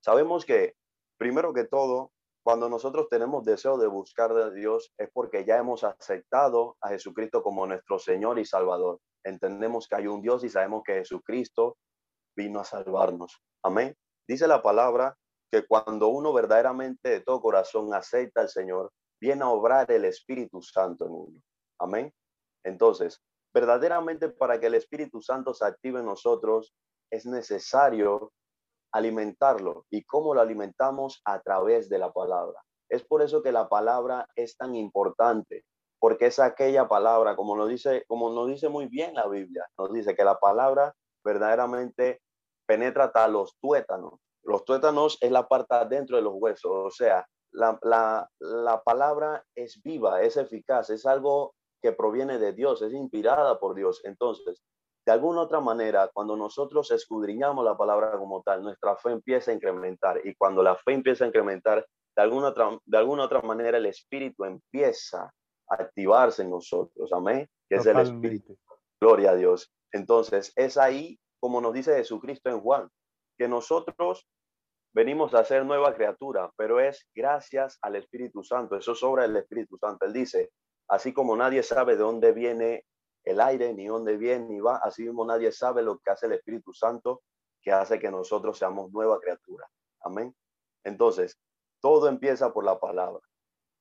sabemos 0.00 0.44
que, 0.44 0.74
primero 1.18 1.52
que 1.52 1.64
todo, 1.64 2.12
cuando 2.42 2.68
nosotros 2.68 3.08
tenemos 3.10 3.44
deseo 3.44 3.76
de 3.76 3.88
buscar 3.88 4.30
a 4.30 4.50
Dios 4.50 4.92
es 4.98 5.10
porque 5.12 5.44
ya 5.44 5.58
hemos 5.58 5.82
aceptado 5.82 6.76
a 6.80 6.90
Jesucristo 6.90 7.42
como 7.42 7.66
nuestro 7.66 7.98
Señor 7.98 8.38
y 8.38 8.44
Salvador. 8.44 9.00
Entendemos 9.24 9.88
que 9.88 9.96
hay 9.96 10.06
un 10.06 10.22
Dios 10.22 10.44
y 10.44 10.48
sabemos 10.48 10.82
que 10.84 10.94
Jesucristo 10.94 11.76
vino 12.36 12.60
a 12.60 12.64
salvarnos. 12.64 13.42
Amén. 13.64 13.96
Dice 14.28 14.46
la 14.46 14.62
palabra 14.62 15.16
que 15.50 15.66
cuando 15.66 16.06
uno 16.06 16.32
verdaderamente 16.32 17.08
de 17.08 17.20
todo 17.20 17.40
corazón 17.40 17.92
acepta 17.92 18.42
al 18.42 18.48
Señor, 18.48 18.92
viene 19.26 19.42
a 19.42 19.48
obrar 19.48 19.90
el 19.90 20.04
Espíritu 20.04 20.62
Santo 20.62 21.04
en 21.04 21.10
uno. 21.10 21.42
Amén. 21.80 22.14
Entonces, 22.64 23.20
verdaderamente 23.52 24.28
para 24.28 24.60
que 24.60 24.66
el 24.66 24.76
Espíritu 24.76 25.20
Santo 25.20 25.52
se 25.52 25.64
active 25.64 25.98
en 25.98 26.06
nosotros, 26.06 26.72
es 27.10 27.26
necesario 27.26 28.32
alimentarlo. 28.92 29.84
¿Y 29.90 30.04
cómo 30.04 30.32
lo 30.32 30.40
alimentamos? 30.40 31.22
A 31.24 31.40
través 31.40 31.88
de 31.88 31.98
la 31.98 32.12
palabra. 32.12 32.62
Es 32.88 33.02
por 33.02 33.20
eso 33.20 33.42
que 33.42 33.50
la 33.50 33.68
palabra 33.68 34.28
es 34.36 34.56
tan 34.56 34.76
importante, 34.76 35.64
porque 35.98 36.26
es 36.26 36.38
aquella 36.38 36.86
palabra, 36.86 37.34
como 37.34 37.56
nos 37.56 37.68
dice, 37.68 38.04
como 38.06 38.30
nos 38.30 38.46
dice 38.46 38.68
muy 38.68 38.86
bien 38.86 39.12
la 39.14 39.26
Biblia, 39.26 39.66
nos 39.76 39.92
dice 39.92 40.14
que 40.14 40.22
la 40.22 40.38
palabra 40.38 40.94
verdaderamente 41.24 42.20
penetra 42.64 43.06
hasta 43.06 43.26
los 43.26 43.56
tuétanos. 43.58 44.20
Los 44.44 44.64
tuétanos 44.64 45.18
es 45.20 45.32
la 45.32 45.48
parte 45.48 45.74
dentro 45.90 46.16
de 46.16 46.22
los 46.22 46.34
huesos, 46.36 46.70
o 46.72 46.90
sea, 46.92 47.26
la, 47.52 47.78
la, 47.82 48.30
la 48.38 48.82
palabra 48.82 49.44
es 49.54 49.82
viva, 49.82 50.22
es 50.22 50.36
eficaz, 50.36 50.90
es 50.90 51.06
algo 51.06 51.54
que 51.82 51.92
proviene 51.92 52.38
de 52.38 52.52
Dios, 52.52 52.82
es 52.82 52.92
inspirada 52.92 53.58
por 53.58 53.74
Dios. 53.74 54.00
Entonces, 54.04 54.62
de 55.06 55.12
alguna 55.12 55.42
otra 55.42 55.60
manera, 55.60 56.10
cuando 56.12 56.36
nosotros 56.36 56.90
escudriñamos 56.90 57.64
la 57.64 57.76
palabra 57.76 58.18
como 58.18 58.42
tal, 58.42 58.62
nuestra 58.62 58.96
fe 58.96 59.10
empieza 59.10 59.52
a 59.52 59.54
incrementar. 59.54 60.20
Y 60.24 60.34
cuando 60.34 60.62
la 60.62 60.74
fe 60.76 60.94
empieza 60.94 61.24
a 61.24 61.28
incrementar, 61.28 61.86
de 62.16 62.22
alguna 62.22 62.48
otra, 62.48 62.76
de 62.84 62.98
alguna 62.98 63.24
otra 63.24 63.40
manera 63.42 63.78
el 63.78 63.86
Espíritu 63.86 64.44
empieza 64.44 65.32
a 65.68 65.74
activarse 65.74 66.42
en 66.42 66.50
nosotros. 66.50 67.12
Amén. 67.12 67.48
Que 67.68 67.76
es 67.76 67.86
el 67.86 68.00
Espíritu. 68.00 68.58
Gloria 69.00 69.30
a 69.30 69.36
Dios. 69.36 69.72
Entonces, 69.92 70.52
es 70.56 70.76
ahí, 70.76 71.20
como 71.38 71.60
nos 71.60 71.72
dice 71.72 71.94
Jesucristo 71.94 72.50
en 72.50 72.60
Juan, 72.60 72.88
que 73.38 73.46
nosotros 73.46 74.26
venimos 74.96 75.34
a 75.34 75.44
ser 75.44 75.66
nueva 75.66 75.94
criatura, 75.94 76.50
pero 76.56 76.80
es 76.80 77.06
gracias 77.14 77.78
al 77.82 77.96
Espíritu 77.96 78.42
Santo. 78.42 78.76
Eso 78.76 78.92
es 78.92 79.02
obra 79.02 79.24
del 79.24 79.36
Espíritu 79.36 79.76
Santo. 79.76 80.06
Él 80.06 80.14
dice, 80.14 80.52
así 80.88 81.12
como 81.12 81.36
nadie 81.36 81.62
sabe 81.62 81.96
de 81.96 82.02
dónde 82.02 82.32
viene 82.32 82.86
el 83.22 83.42
aire, 83.42 83.74
ni 83.74 83.88
dónde 83.88 84.16
viene, 84.16 84.46
ni 84.46 84.58
va. 84.58 84.78
Así 84.78 85.02
mismo 85.02 85.26
nadie 85.26 85.52
sabe 85.52 85.82
lo 85.82 85.98
que 85.98 86.10
hace 86.10 86.24
el 86.24 86.32
Espíritu 86.32 86.72
Santo, 86.72 87.20
que 87.60 87.72
hace 87.72 87.98
que 87.98 88.10
nosotros 88.10 88.56
seamos 88.56 88.90
nueva 88.90 89.20
criatura. 89.20 89.68
Amén. 90.00 90.34
Entonces, 90.82 91.38
todo 91.82 92.08
empieza 92.08 92.54
por 92.54 92.64
la 92.64 92.80
palabra. 92.80 93.20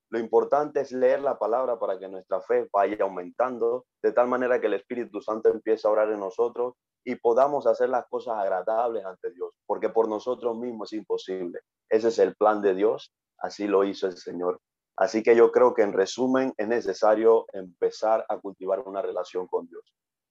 Lo 0.09 0.19
importante 0.19 0.81
es 0.81 0.91
leer 0.91 1.21
la 1.21 1.39
palabra 1.39 1.79
para 1.79 1.97
que 1.97 2.09
nuestra 2.09 2.41
fe 2.41 2.67
vaya 2.73 3.05
aumentando, 3.05 3.85
de 4.03 4.11
tal 4.11 4.27
manera 4.27 4.59
que 4.59 4.67
el 4.67 4.73
Espíritu 4.73 5.21
Santo 5.21 5.47
empiece 5.47 5.87
a 5.87 5.91
orar 5.91 6.11
en 6.11 6.19
nosotros 6.19 6.73
y 7.05 7.15
podamos 7.15 7.67
hacer 7.67 7.89
las 7.89 8.07
cosas 8.07 8.35
agradables 8.35 9.05
ante 9.05 9.31
Dios, 9.31 9.51
porque 9.67 9.89
por 9.89 10.09
nosotros 10.09 10.57
mismos 10.57 10.91
es 10.91 10.99
imposible. 10.99 11.59
Ese 11.87 12.07
es 12.07 12.17
el 12.19 12.35
plan 12.35 12.61
de 12.63 12.73
Dios, 12.73 13.13
así 13.37 13.67
lo 13.67 13.83
hizo 13.83 14.07
el 14.07 14.17
Señor. 14.17 14.59
Así 14.97 15.21
que 15.21 15.35
yo 15.35 15.51
creo 15.51 15.73
que 15.75 15.83
en 15.83 15.93
resumen 15.93 16.53
es 16.57 16.67
necesario 16.67 17.45
empezar 17.53 18.25
a 18.27 18.39
cultivar 18.39 18.79
una 18.87 19.03
relación 19.03 19.45
con 19.45 19.67
Dios. 19.67 19.83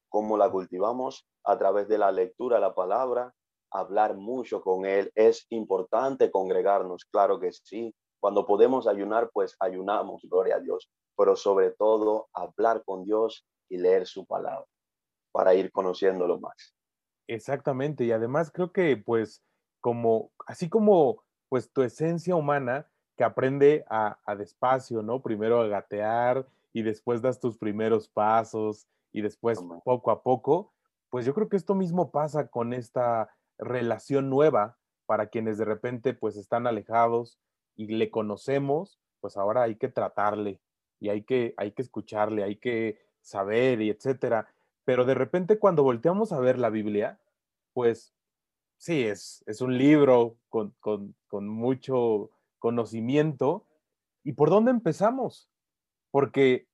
¿Cómo 0.09 0.37
la 0.37 0.51
cultivamos? 0.51 1.27
A 1.45 1.57
través 1.59 1.87
de 1.87 1.99
la 1.99 2.11
lectura 2.11 2.57
de 2.57 2.63
la 2.63 2.75
palabra, 2.75 3.33
hablar 3.71 4.17
mucho 4.17 4.61
con 4.61 4.85
Él. 4.85 5.13
Es 5.15 5.47
importante 5.51 6.31
congregarnos, 6.31 7.05
claro 7.05 7.39
que 7.39 7.53
sí. 7.53 7.95
Cuando 8.21 8.47
podemos 8.47 8.89
ayunar, 8.89 9.31
pues 9.33 9.55
ayunamos, 9.61 10.23
gloria 10.29 10.57
a 10.57 10.61
Dios. 10.61 10.91
Pero 11.17 11.37
sobre 11.37 11.71
todo, 11.71 12.29
hablar 12.33 12.83
con 12.85 13.05
Dios 13.05 13.47
y 13.69 13.77
leer 13.77 14.07
su 14.07 14.25
palabra 14.27 14.67
para 15.35 15.53
ir 15.55 15.73
conociéndolo 15.73 16.39
más. 16.39 16.77
Exactamente. 17.27 18.05
Y 18.05 18.13
además 18.13 18.53
creo 18.53 18.71
que 18.71 18.97
pues 18.97 19.43
como, 19.81 20.31
así 20.47 20.69
como 20.69 21.25
pues 21.49 21.73
tu 21.73 21.83
esencia 21.83 22.37
humana, 22.37 22.89
que 23.17 23.25
aprende 23.25 23.85
a, 23.89 24.17
despacio, 24.37 25.03
¿no? 25.03 25.23
Primero 25.23 25.61
a 25.61 25.69
gatear 25.69 26.47
y 26.73 26.83
después 26.83 27.21
das 27.21 27.39
tus 27.39 27.59
primeros 27.59 28.09
pasos 28.09 28.87
y 29.13 29.23
después 29.23 29.61
poco 29.85 30.11
a 30.11 30.23
poco, 30.23 30.73
pues 31.11 31.25
yo 31.25 31.35
creo 31.35 31.49
que 31.49 31.57
esto 31.57 31.75
mismo 31.75 32.11
pasa 32.11 32.49
con 32.49 32.73
esta 32.73 33.29
relación 33.59 34.31
nueva 34.31 34.79
para 35.07 35.29
quienes 35.29 35.59
de 35.59 35.65
repente 35.65 36.15
pues 36.15 36.37
están 36.37 36.67
alejados 36.67 37.39
y 37.77 37.87
le 37.87 38.11
conocemos, 38.11 38.99
pues 39.21 39.37
ahora 39.37 39.63
hay 39.63 39.77
que 39.77 39.89
tratarle 39.89 40.61
y 40.99 41.09
hay 41.09 41.23
que, 41.23 41.55
hay 41.57 41.73
que 41.73 41.83
escucharle, 41.83 42.43
hay 42.43 42.57
que 42.57 42.99
saber 43.21 43.81
y 43.81 43.91
etcétera. 43.91 44.54
Pero 44.85 45.05
de 45.05 45.15
repente 45.15 45.59
cuando 45.59 45.83
volteamos 45.83 46.33
a 46.33 46.41
ver 46.41 46.59
la 46.59 46.71
Biblia, 46.71 47.19
pues 47.73 48.15
sí, 48.77 49.05
es, 49.05 49.43
es 49.47 49.61
un 49.61 49.79
libro 49.79 50.37
con, 50.49 50.75
con, 50.81 51.15
con 51.27 51.49
mucho 51.49 52.31
conocimiento. 52.59 53.67
¿Y 54.23 54.33
por 54.33 54.51
dónde 54.51 54.71
empezamos? 54.71 55.51
Porque 56.11 56.67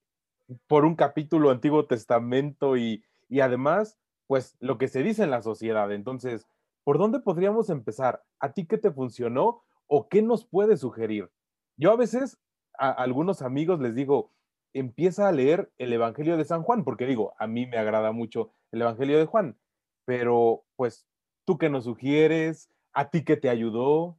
por 0.67 0.85
un 0.85 0.97
capítulo 0.97 1.51
Antiguo 1.51 1.87
Testamento 1.87 2.77
y, 2.77 3.05
y 3.29 3.41
además, 3.41 3.99
pues 4.27 4.57
lo 4.61 4.79
que 4.79 4.89
se 4.89 5.03
dice 5.03 5.23
en 5.23 5.31
la 5.31 5.43
sociedad. 5.43 5.93
Entonces, 5.93 6.47
¿por 6.85 6.99
dónde 6.99 7.21
podríamos 7.21 7.71
empezar? 7.71 8.23
¿A 8.39 8.53
ti 8.53 8.67
qué 8.67 8.79
te 8.79 8.91
funcionó 8.91 9.63
o 9.87 10.09
qué 10.09 10.23
nos 10.23 10.45
puede 10.45 10.77
sugerir? 10.77 11.31
Yo 11.77 11.93
a 11.93 11.97
veces 11.97 12.39
a 12.79 12.91
algunos 12.91 13.43
amigos 13.43 13.81
les 13.81 13.95
digo, 13.95 14.31
empieza 14.73 15.29
a 15.29 15.33
leer 15.33 15.71
el 15.79 15.93
Evangelio 15.93 16.37
de 16.37 16.45
San 16.45 16.63
Juan, 16.63 16.85
porque 16.85 17.07
digo, 17.07 17.35
a 17.39 17.47
mí 17.47 17.67
me 17.67 17.79
agrada 17.79 18.13
mucho 18.13 18.53
el 18.73 18.83
Evangelio 18.83 19.19
de 19.19 19.27
Juan, 19.27 19.59
pero 20.05 20.65
pues 20.77 21.07
tú 21.45 21.59
que 21.59 21.69
nos 21.69 21.85
sugieres, 21.85 22.71
a 22.93 23.11
ti 23.11 23.25
que 23.25 23.37
te 23.37 23.49
ayudó. 23.49 24.19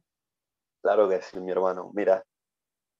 Claro 0.82 1.08
que 1.08 1.22
sí, 1.22 1.38
mi 1.40 1.52
hermano. 1.52 1.90
Mira, 1.94 2.24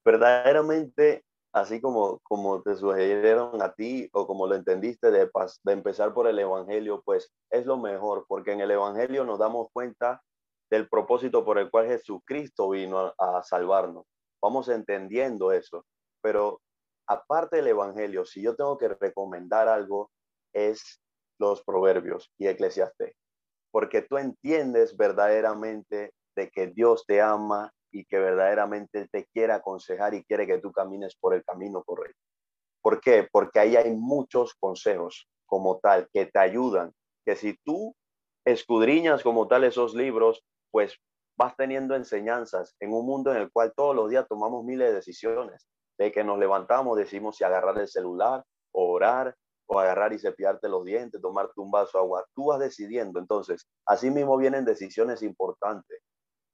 verdaderamente, 0.04 1.24
así 1.52 1.80
como, 1.80 2.20
como 2.20 2.62
te 2.62 2.76
sugirieron 2.76 3.60
a 3.62 3.72
ti 3.72 4.08
o 4.12 4.26
como 4.26 4.46
lo 4.46 4.54
entendiste 4.54 5.10
de, 5.10 5.28
de 5.64 5.72
empezar 5.72 6.14
por 6.14 6.26
el 6.26 6.38
Evangelio, 6.38 7.02
pues 7.04 7.32
es 7.50 7.66
lo 7.66 7.76
mejor, 7.76 8.24
porque 8.28 8.52
en 8.52 8.60
el 8.60 8.70
Evangelio 8.70 9.24
nos 9.24 9.38
damos 9.38 9.68
cuenta 9.72 10.22
del 10.70 10.88
propósito 10.88 11.44
por 11.44 11.58
el 11.58 11.70
cual 11.70 11.86
Jesucristo 11.86 12.70
vino 12.70 13.12
a 13.18 13.42
salvarnos. 13.42 14.06
Vamos 14.40 14.68
entendiendo 14.68 15.52
eso, 15.52 15.84
pero 16.22 16.60
aparte 17.12 17.57
del 17.57 17.68
Evangelio, 17.68 18.25
si 18.25 18.42
yo 18.42 18.57
tengo 18.57 18.79
que 18.79 18.88
recomendar 18.88 19.68
algo, 19.68 20.11
es 20.53 21.01
los 21.38 21.62
proverbios 21.62 22.33
y 22.38 22.46
Eclesiastés, 22.46 23.14
porque 23.70 24.03
tú 24.03 24.18
entiendes 24.18 24.96
verdaderamente 24.96 26.12
de 26.37 26.51
que 26.51 26.68
Dios 26.68 27.05
te 27.07 27.20
ama 27.20 27.72
y 27.90 28.05
que 28.05 28.18
verdaderamente 28.18 29.09
te 29.09 29.27
quiere 29.27 29.53
aconsejar 29.53 30.14
y 30.14 30.25
quiere 30.25 30.46
que 30.46 30.59
tú 30.59 30.72
camines 30.72 31.16
por 31.16 31.35
el 31.35 31.44
camino 31.44 31.83
correcto. 31.83 32.20
¿Por 32.81 33.01
qué? 33.01 33.29
Porque 33.31 33.61
ahí 33.61 33.77
hay 33.77 33.92
muchos 33.92 34.55
consejos 34.55 35.29
como 35.46 35.79
tal 35.79 36.09
que 36.12 36.27
te 36.27 36.38
ayudan, 36.38 36.92
que 37.25 37.37
si 37.37 37.57
tú 37.64 37.94
escudriñas 38.44 39.22
como 39.22 39.46
tal 39.46 39.64
esos 39.64 39.94
libros, 39.94 40.42
pues 40.70 40.96
vas 41.37 41.55
teniendo 41.57 41.94
enseñanzas 41.94 42.75
en 42.81 42.92
un 42.92 43.07
mundo 43.07 43.31
en 43.31 43.38
el 43.38 43.53
cual 43.53 43.72
todos 43.77 43.94
los 43.94 44.11
días 44.11 44.27
tomamos 44.29 44.64
miles 44.64 44.88
de 44.88 44.94
decisiones 44.94 45.68
que 46.10 46.24
nos 46.24 46.38
levantamos, 46.38 46.96
decimos 46.96 47.36
si 47.36 47.44
agarrar 47.44 47.78
el 47.78 47.88
celular, 47.88 48.42
o 48.72 48.90
orar, 48.92 49.36
o 49.66 49.78
agarrar 49.78 50.12
y 50.12 50.18
cepillarte 50.18 50.68
los 50.68 50.84
dientes, 50.84 51.20
tomarte 51.20 51.60
un 51.60 51.70
vaso 51.70 51.98
de 51.98 52.04
agua. 52.04 52.24
Tú 52.34 52.46
vas 52.46 52.58
decidiendo. 52.58 53.20
Entonces, 53.20 53.66
así 53.86 54.10
mismo 54.10 54.36
vienen 54.36 54.64
decisiones 54.64 55.22
importantes. 55.22 56.00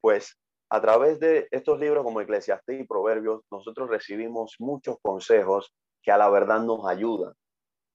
Pues 0.00 0.36
a 0.70 0.80
través 0.80 1.18
de 1.18 1.48
estos 1.50 1.78
libros 1.80 2.04
como 2.04 2.20
Eclesiastés 2.20 2.80
y 2.80 2.86
Proverbios, 2.86 3.42
nosotros 3.50 3.88
recibimos 3.88 4.56
muchos 4.58 4.96
consejos 5.02 5.72
que 6.02 6.12
a 6.12 6.18
la 6.18 6.28
verdad 6.28 6.60
nos 6.60 6.86
ayudan. 6.86 7.32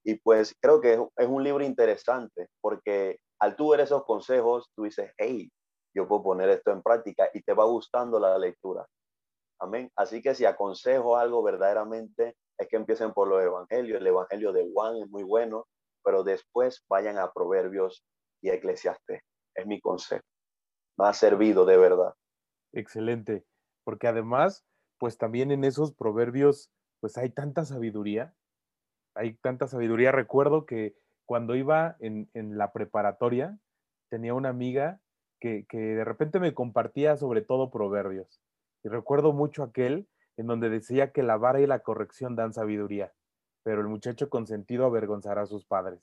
Y 0.04 0.16
pues 0.16 0.54
creo 0.60 0.80
que 0.80 0.94
es 0.94 1.28
un 1.28 1.42
libro 1.42 1.64
interesante 1.64 2.48
porque 2.60 3.18
al 3.38 3.56
tú 3.56 3.70
ver 3.70 3.80
esos 3.80 4.04
consejos, 4.04 4.70
tú 4.74 4.84
dices, 4.84 5.12
hey, 5.16 5.50
yo 5.94 6.06
puedo 6.08 6.22
poner 6.22 6.50
esto 6.50 6.72
en 6.72 6.82
práctica 6.82 7.30
y 7.32 7.42
te 7.42 7.54
va 7.54 7.64
gustando 7.64 8.18
la 8.18 8.36
lectura. 8.36 8.84
Amén. 9.60 9.90
Así 9.96 10.22
que 10.22 10.34
si 10.34 10.44
aconsejo 10.44 11.16
algo 11.16 11.42
verdaderamente 11.42 12.36
es 12.58 12.68
que 12.68 12.76
empiecen 12.76 13.12
por 13.12 13.28
los 13.28 13.42
evangelios. 13.42 14.00
El 14.00 14.06
evangelio 14.06 14.52
de 14.52 14.68
Juan 14.72 14.96
es 14.96 15.08
muy 15.08 15.22
bueno, 15.22 15.66
pero 16.04 16.22
después 16.22 16.84
vayan 16.88 17.18
a 17.18 17.32
Proverbios 17.32 18.04
y 18.42 18.50
Eclesiastés. 18.50 19.22
Es 19.54 19.66
mi 19.66 19.80
consejo. 19.80 20.24
Me 20.96 21.08
ha 21.08 21.12
servido 21.12 21.64
de 21.64 21.76
verdad. 21.76 22.14
Excelente, 22.72 23.44
porque 23.84 24.08
además, 24.08 24.64
pues 24.98 25.18
también 25.18 25.50
en 25.50 25.64
esos 25.64 25.94
proverbios, 25.94 26.70
pues 27.00 27.16
hay 27.18 27.30
tanta 27.30 27.64
sabiduría, 27.64 28.34
hay 29.14 29.34
tanta 29.36 29.66
sabiduría. 29.66 30.12
Recuerdo 30.12 30.66
que 30.66 30.96
cuando 31.24 31.54
iba 31.54 31.96
en, 32.00 32.30
en 32.34 32.58
la 32.58 32.72
preparatoria, 32.72 33.58
tenía 34.10 34.34
una 34.34 34.50
amiga 34.50 35.00
que, 35.40 35.66
que 35.68 35.78
de 35.78 36.04
repente 36.04 36.38
me 36.38 36.54
compartía 36.54 37.16
sobre 37.16 37.42
todo 37.42 37.70
proverbios. 37.70 38.43
Y 38.84 38.88
recuerdo 38.88 39.32
mucho 39.32 39.62
aquel 39.62 40.06
en 40.36 40.46
donde 40.46 40.68
decía 40.68 41.10
que 41.10 41.22
la 41.22 41.38
vara 41.38 41.60
y 41.60 41.66
la 41.66 41.80
corrección 41.80 42.36
dan 42.36 42.52
sabiduría, 42.52 43.12
pero 43.62 43.80
el 43.80 43.88
muchacho 43.88 44.28
consentido 44.28 44.84
avergonzará 44.84 45.42
a 45.42 45.46
sus 45.46 45.64
padres. 45.64 46.00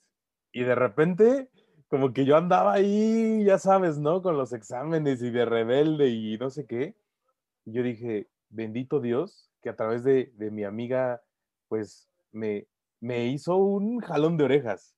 Y 0.52 0.64
de 0.64 0.76
repente, 0.76 1.50
como 1.88 2.12
que 2.12 2.26
yo 2.26 2.36
andaba 2.36 2.74
ahí, 2.74 3.44
ya 3.44 3.60
sabes, 3.60 4.00
¿no? 4.00 4.22
Con 4.22 4.36
los 4.36 4.52
exámenes 4.52 5.22
y 5.22 5.30
de 5.30 5.46
rebelde 5.46 6.10
y 6.10 6.38
no 6.38 6.50
sé 6.50 6.66
qué. 6.66 6.96
Y 7.66 7.74
yo 7.74 7.84
dije, 7.84 8.30
bendito 8.50 9.00
Dios, 9.00 9.52
que 9.62 9.70
a 9.70 9.76
través 9.76 10.04
de, 10.04 10.32
de 10.36 10.50
mi 10.50 10.64
amiga, 10.64 11.22
pues 11.68 12.10
me, 12.32 12.68
me 13.00 13.28
hizo 13.28 13.58
un 13.58 14.00
jalón 14.00 14.38
de 14.38 14.46
orejas. 14.46 14.96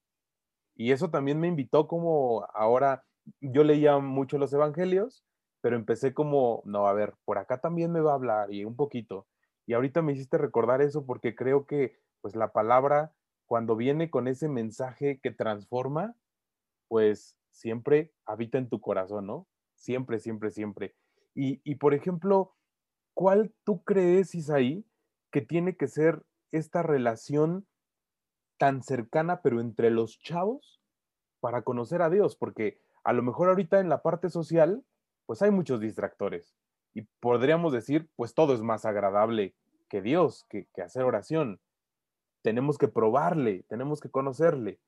Y 0.75 0.91
eso 0.91 1.09
también 1.09 1.39
me 1.39 1.47
invitó 1.47 1.87
como 1.87 2.47
ahora, 2.53 3.03
yo 3.41 3.63
leía 3.63 3.97
mucho 3.99 4.37
los 4.37 4.53
evangelios 4.53 5.23
pero 5.63 5.77
empecé 5.77 6.13
como, 6.13 6.61
no, 6.65 6.87
a 6.87 6.93
ver, 6.93 7.15
por 7.23 7.37
acá 7.37 7.61
también 7.61 7.89
me 7.89 8.01
va 8.01 8.11
a 8.11 8.15
hablar 8.15 8.51
y 8.51 8.65
un 8.65 8.75
poquito. 8.75 9.27
Y 9.65 9.71
ahorita 9.71 10.01
me 10.01 10.11
hiciste 10.11 10.37
recordar 10.37 10.81
eso 10.81 11.05
porque 11.05 11.35
creo 11.35 11.67
que 11.67 11.97
pues 12.19 12.35
la 12.35 12.51
palabra 12.51 13.15
cuando 13.45 13.77
viene 13.77 14.09
con 14.09 14.27
ese 14.27 14.49
mensaje 14.49 15.21
que 15.23 15.31
transforma, 15.31 16.17
pues 16.89 17.37
siempre 17.49 18.13
habita 18.25 18.57
en 18.57 18.67
tu 18.67 18.81
corazón, 18.81 19.25
¿no? 19.25 19.47
Siempre, 19.75 20.19
siempre, 20.19 20.51
siempre. 20.51 20.97
Y, 21.33 21.61
y 21.63 21.75
por 21.75 21.93
ejemplo, 21.93 22.57
¿cuál 23.13 23.55
tú 23.63 23.85
crees, 23.85 24.35
Isaí, 24.35 24.85
que 25.31 25.39
tiene 25.39 25.77
que 25.77 25.87
ser 25.87 26.25
esta 26.51 26.83
relación 26.83 27.65
tan 28.57 28.83
cercana, 28.83 29.41
pero 29.41 29.61
entre 29.61 29.91
los 29.91 30.19
chavos, 30.19 30.81
para 31.39 31.61
conocer 31.61 32.01
a 32.01 32.09
Dios? 32.09 32.35
Porque 32.35 32.81
a 33.05 33.13
lo 33.13 33.23
mejor 33.23 33.47
ahorita 33.47 33.79
en 33.79 33.87
la 33.87 34.01
parte 34.01 34.29
social, 34.29 34.83
pues 35.25 35.41
hay 35.41 35.51
muchos 35.51 35.79
distractores. 35.79 36.55
Y 36.93 37.03
podríamos 37.19 37.73
decir, 37.73 38.07
pues 38.15 38.33
todo 38.33 38.53
es 38.53 38.61
más 38.61 38.85
agradable 38.85 39.55
que 39.89 40.01
Dios, 40.01 40.45
que, 40.49 40.67
hacer 40.81 41.03
oración. 41.03 41.59
Tenemos 42.41 42.77
que 42.77 42.87
probarle, 42.87 43.63
tenemos 43.67 43.99
que 43.99 44.09
conocerle. 44.09 44.79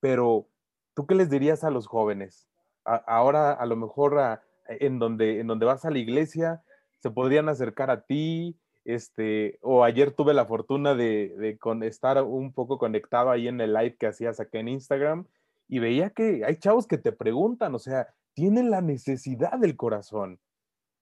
Pero, 0.00 0.48
¿tú 0.94 1.06
qué 1.06 1.14
les 1.14 1.30
dirías 1.30 1.64
a 1.64 1.70
los 1.70 1.86
jóvenes? 1.86 2.48
ahora, 2.84 3.52
a 3.52 3.66
lo 3.66 3.74
mejor, 3.74 4.40
en, 4.68 5.00
donde, 5.00 5.40
en 5.40 5.48
donde 5.48 5.66
vas 5.66 5.84
a 5.84 5.90
la 5.90 5.98
iglesia, 5.98 6.62
se 7.00 7.10
podrían 7.10 7.48
acercar 7.48 7.90
a 7.90 8.02
ti, 8.02 8.56
este, 8.86 9.58
o 9.62 9.82
ayer 9.82 10.12
tuve 10.12 10.32
la 10.32 10.46
fortuna 10.46 10.94
de, 10.94 11.58
estar 11.82 12.22
un 12.22 12.52
poco 12.52 12.78
conectado 12.78 13.30
ahí 13.30 13.48
en 13.48 13.60
el 13.60 13.74
live 13.74 13.96
que 13.96 14.06
hacías 14.06 14.38
acá 14.38 14.60
en 14.60 14.68
Instagram 14.68 15.26
y 15.68 15.80
veía 15.80 16.10
que 16.10 16.44
hay 16.44 16.56
chavos 16.56 16.86
que 16.86 16.96
te 16.96 17.10
preguntan, 17.10 17.74
o 17.74 17.80
sea, 17.80 18.14
tienen 18.36 18.70
la 18.70 18.82
necesidad 18.82 19.58
del 19.58 19.76
corazón. 19.76 20.38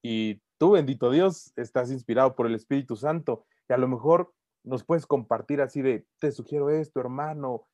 Y 0.02 0.40
tú, 0.56 0.72
bendito 0.72 1.10
Dios, 1.10 1.52
estás 1.56 1.90
inspirado 1.90 2.36
por 2.36 2.46
el 2.46 2.54
Espíritu 2.54 2.94
Santo. 2.94 3.44
Y 3.68 3.72
a 3.72 3.76
lo 3.76 3.88
mejor 3.88 4.32
nos 4.62 4.84
puedes 4.84 5.04
compartir 5.04 5.60
así 5.60 5.82
de, 5.82 6.06
te 6.20 6.30
sugiero 6.30 6.70
esto, 6.70 7.00
hermano. 7.00 7.66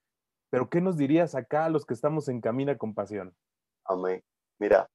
Pero 0.50 0.70
¿qué 0.70 0.80
nos 0.80 0.96
dirías 0.96 1.34
acá 1.34 1.66
a 1.66 1.68
los 1.68 1.84
que 1.84 1.92
estamos 1.92 2.28
en 2.28 2.40
Camina 2.40 2.78
con 2.78 2.94
Pasión? 2.94 3.36
Amén. 3.84 4.24
Mira, 4.58 4.88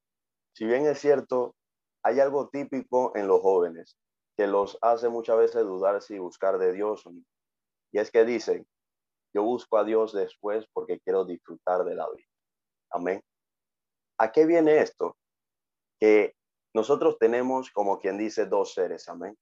si 0.53 0.65
bien 0.65 0.87
es 0.87 0.99
cierto, 0.99 1.55
hay 2.03 2.19
algo 2.19 2.49
típico 2.49 3.15
en 3.15 3.27
los 3.27 3.41
jóvenes 3.41 3.95
que 4.35 4.47
los 4.47 4.79
hace 4.81 5.09
muchas 5.09 5.37
veces 5.37 5.63
dudar 5.63 6.01
si 6.01 6.17
buscar 6.17 6.57
de 6.57 6.73
Dios 6.73 7.03
Y 7.93 7.99
es 7.99 8.11
que 8.11 8.25
dicen, 8.25 8.67
yo 9.33 9.43
busco 9.43 9.77
a 9.77 9.83
Dios 9.83 10.11
después 10.11 10.65
porque 10.73 10.99
quiero 11.01 11.23
disfrutar 11.23 11.85
de 11.85 11.95
la 11.95 12.07
vida. 12.09 12.27
Amén. 12.91 13.21
¿A 14.17 14.31
qué 14.31 14.45
viene 14.45 14.79
esto? 14.79 15.17
Que 15.99 16.35
nosotros 16.73 17.17
tenemos, 17.19 17.71
como 17.71 17.99
quien 17.99 18.17
dice, 18.17 18.45
dos 18.45 18.73
seres, 18.73 19.07
amén. 19.07 19.37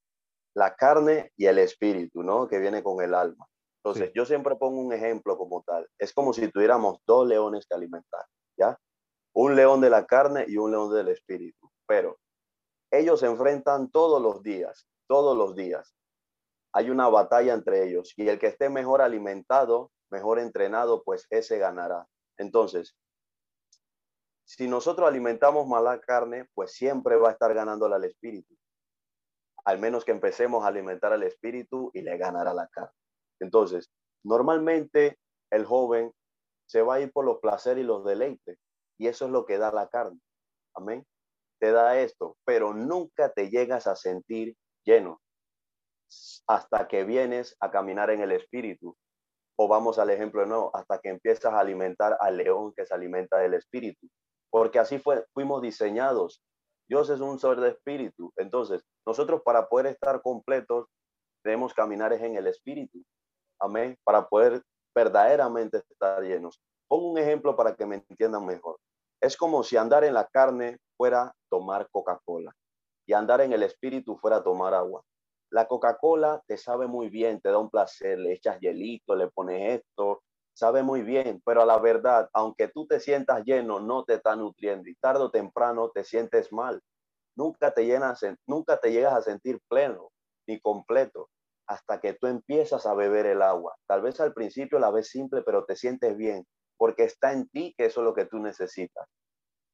La 0.56 0.76
carne 0.76 1.32
y 1.36 1.48
el 1.48 1.58
espíritu, 1.60 2.24
¿no? 2.24 2.48
Que 2.48 2.60
viene 2.60 2.84
con 2.84 3.04
el 3.04 3.14
alma. 3.14 3.48
Entonces, 3.84 4.12
yo 4.14 4.26
siempre 4.26 4.56
pongo 4.56 4.80
un 4.80 4.94
ejemplo 4.94 5.38
como 5.38 5.62
tal. 5.64 5.90
Es 6.00 6.14
como 6.14 6.32
si 6.32 6.48
tuviéramos 6.50 7.00
dos 7.06 7.28
leones 7.28 7.66
que 7.68 7.76
alimentar, 7.76 8.26
¿ya? 8.58 8.78
Un 9.34 9.56
león 9.56 9.82
de 9.82 9.90
la 9.90 10.06
carne 10.06 10.46
y 10.48 10.58
un 10.58 10.72
león 10.72 10.94
del 10.94 11.10
espíritu. 11.10 11.70
Pero 11.86 12.18
ellos 12.92 13.20
se 13.20 13.26
enfrentan 13.26 13.90
todos 13.90 14.22
los 14.22 14.42
días, 14.42 14.88
todos 15.08 15.36
los 15.36 15.56
días. 15.56 15.96
Hay 16.72 16.92
una 16.92 17.10
batalla 17.10 17.54
entre 17.54 17.84
ellos 17.84 18.14
y 18.16 18.30
el 18.30 18.40
que 18.40 18.48
esté 18.48 18.70
mejor 18.70 19.02
alimentado, 19.02 19.92
mejor 20.12 20.40
entrenado, 20.40 21.04
pues 21.04 21.26
ese 21.30 21.58
ganará. 21.58 22.08
Entonces, 22.38 22.96
si 24.46 24.68
nosotros 24.68 25.08
alimentamos 25.08 25.68
mala 25.68 26.00
carne, 26.00 26.48
pues 26.54 26.74
siempre 26.74 27.16
va 27.16 27.30
a 27.30 27.32
estar 27.32 27.54
ganando 27.54 27.86
al 27.86 28.04
espíritu. 28.04 28.56
Al 29.66 29.80
menos 29.80 30.04
que 30.04 30.12
empecemos 30.12 30.64
a 30.64 30.68
alimentar 30.68 31.14
al 31.14 31.24
espíritu 31.24 31.90
y 31.94 32.02
le 32.02 32.18
ganará 32.18 32.54
la 32.54 32.68
carne. 32.68 32.94
Entonces, 33.40 33.90
normalmente 34.24 35.18
el 35.50 35.66
joven 35.66 36.12
se 36.68 36.82
va 36.82 36.96
a 36.96 37.00
ir 37.00 37.12
por 37.12 37.26
los 37.26 37.40
placeres 37.40 37.84
y 37.84 37.88
los 37.88 38.04
deleites. 38.04 38.60
Y 38.98 39.08
eso 39.08 39.26
es 39.26 39.32
lo 39.32 39.46
que 39.46 39.58
da 39.58 39.72
la 39.72 39.88
carne. 39.88 40.20
Amén. 40.76 41.06
Te 41.60 41.72
da 41.72 42.00
esto, 42.00 42.38
pero 42.44 42.74
nunca 42.74 43.32
te 43.32 43.50
llegas 43.50 43.88
a 43.88 43.96
sentir 43.96 44.56
lleno 44.86 45.22
hasta 46.48 46.88
que 46.88 47.06
vienes 47.06 47.56
a 47.62 47.72
caminar 47.72 48.10
en 48.10 48.22
el 48.22 48.34
espíritu. 48.34 48.98
O 49.56 49.68
vamos 49.68 50.00
al 50.00 50.10
ejemplo 50.10 50.46
nuevo, 50.46 50.76
hasta 50.76 51.00
que 51.00 51.10
empiezas 51.10 51.54
a 51.54 51.60
alimentar 51.60 52.18
al 52.20 52.38
león 52.38 52.74
que 52.76 52.86
se 52.86 52.94
alimenta 52.94 53.38
del 53.38 53.54
espíritu 53.54 54.10
porque 54.54 54.78
así 54.78 55.02
fuimos 55.34 55.64
diseñados. 55.64 56.44
Dios 56.88 57.10
es 57.10 57.20
un 57.22 57.40
ser 57.40 57.60
de 57.60 57.70
espíritu. 57.70 58.32
Entonces, 58.38 58.84
nosotros 59.04 59.42
para 59.44 59.68
poder 59.68 59.88
estar 59.88 60.22
completos, 60.22 60.86
debemos 61.44 61.74
caminar 61.74 62.14
en 62.14 62.36
el 62.36 62.46
espíritu. 62.46 63.04
amén, 63.60 63.98
para 64.04 64.28
poder 64.28 64.62
verdaderamente 64.94 65.78
estar 65.78 66.22
llenos. 66.22 66.62
Pongo 66.88 67.14
un 67.14 67.18
ejemplo 67.18 67.56
para 67.56 67.76
que 67.76 67.88
me 67.88 67.96
entiendan 67.96 68.46
mejor. 68.46 68.78
Es 69.20 69.36
como 69.36 69.64
si 69.64 69.76
andar 69.76 70.04
en 70.04 70.14
la 70.14 70.28
carne 70.28 70.78
fuera 70.98 71.34
tomar 71.50 71.90
Coca-Cola 71.90 72.54
y 73.08 73.14
andar 73.14 73.42
en 73.42 73.54
el 73.54 73.64
espíritu 73.64 74.18
fuera 74.18 74.44
tomar 74.44 74.76
agua. 74.76 75.02
La 75.50 75.68
Coca-Cola 75.68 76.44
te 76.46 76.58
sabe 76.58 76.86
muy 76.86 77.10
bien, 77.10 77.42
te 77.42 77.50
da 77.50 77.58
un 77.58 77.72
placer, 77.72 78.20
le 78.20 78.34
echas 78.34 78.60
hielito, 78.60 79.16
le 79.16 79.32
pones 79.32 79.82
esto, 79.82 80.22
sabe 80.54 80.84
muy 80.84 81.02
bien, 81.02 81.42
pero 81.46 81.62
a 81.62 81.66
la 81.66 81.80
verdad, 81.80 82.30
aunque 82.34 82.68
tú 82.68 82.86
te 82.88 83.00
sientas 83.00 83.44
lleno, 83.44 83.80
no 83.80 84.04
te 84.04 84.16
está 84.16 84.36
nutriendo 84.36 84.90
y 84.90 84.96
tarde 84.96 85.24
o 85.24 85.32
temprano 85.32 85.90
te 85.90 86.04
sientes 86.04 86.52
mal. 86.52 86.82
Nunca 87.36 87.74
te, 87.74 87.86
llenas, 87.86 88.22
nunca 88.46 88.78
te 88.78 88.92
llegas 88.92 89.14
a 89.14 89.22
sentir 89.22 89.60
pleno 89.68 90.10
ni 90.48 90.60
completo 90.60 91.30
hasta 91.68 92.00
que 92.00 92.14
tú 92.14 92.28
empiezas 92.28 92.86
a 92.86 92.94
beber 92.94 93.26
el 93.26 93.42
agua. 93.42 93.76
Tal 93.88 94.02
vez 94.02 94.20
al 94.20 94.34
principio 94.34 94.80
la 94.80 94.92
ves 94.92 95.10
simple, 95.10 95.42
pero 95.42 95.66
te 95.66 95.76
sientes 95.76 96.16
bien 96.16 96.46
porque 96.78 97.04
está 97.04 97.32
en 97.32 97.48
ti 97.50 97.74
que 97.78 97.86
eso 97.86 98.02
es 98.02 98.06
lo 98.06 98.14
que 98.14 98.26
tú 98.26 98.40
necesitas. 98.40 99.08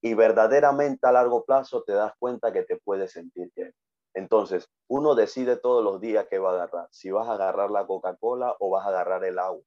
Y 0.02 0.14
verdaderamente 0.14 1.08
a 1.08 1.12
largo 1.12 1.44
plazo 1.44 1.84
te 1.84 1.94
das 1.94 2.14
cuenta 2.20 2.54
que 2.54 2.64
te 2.64 2.78
puedes 2.78 3.12
sentir 3.12 3.52
bien. 3.56 3.74
Entonces, 4.14 4.70
uno 4.88 5.16
decide 5.16 5.58
todos 5.58 5.84
los 5.84 6.00
días 6.00 6.28
qué 6.30 6.40
va 6.40 6.52
a 6.52 6.54
agarrar. 6.54 6.88
Si 6.92 7.12
vas 7.12 7.28
a 7.28 7.34
agarrar 7.34 7.70
la 7.72 7.86
Coca-Cola 7.86 8.56
o 8.60 8.70
vas 8.70 8.86
a 8.86 8.90
agarrar 8.90 9.24
el 9.26 9.40
agua. 9.40 9.64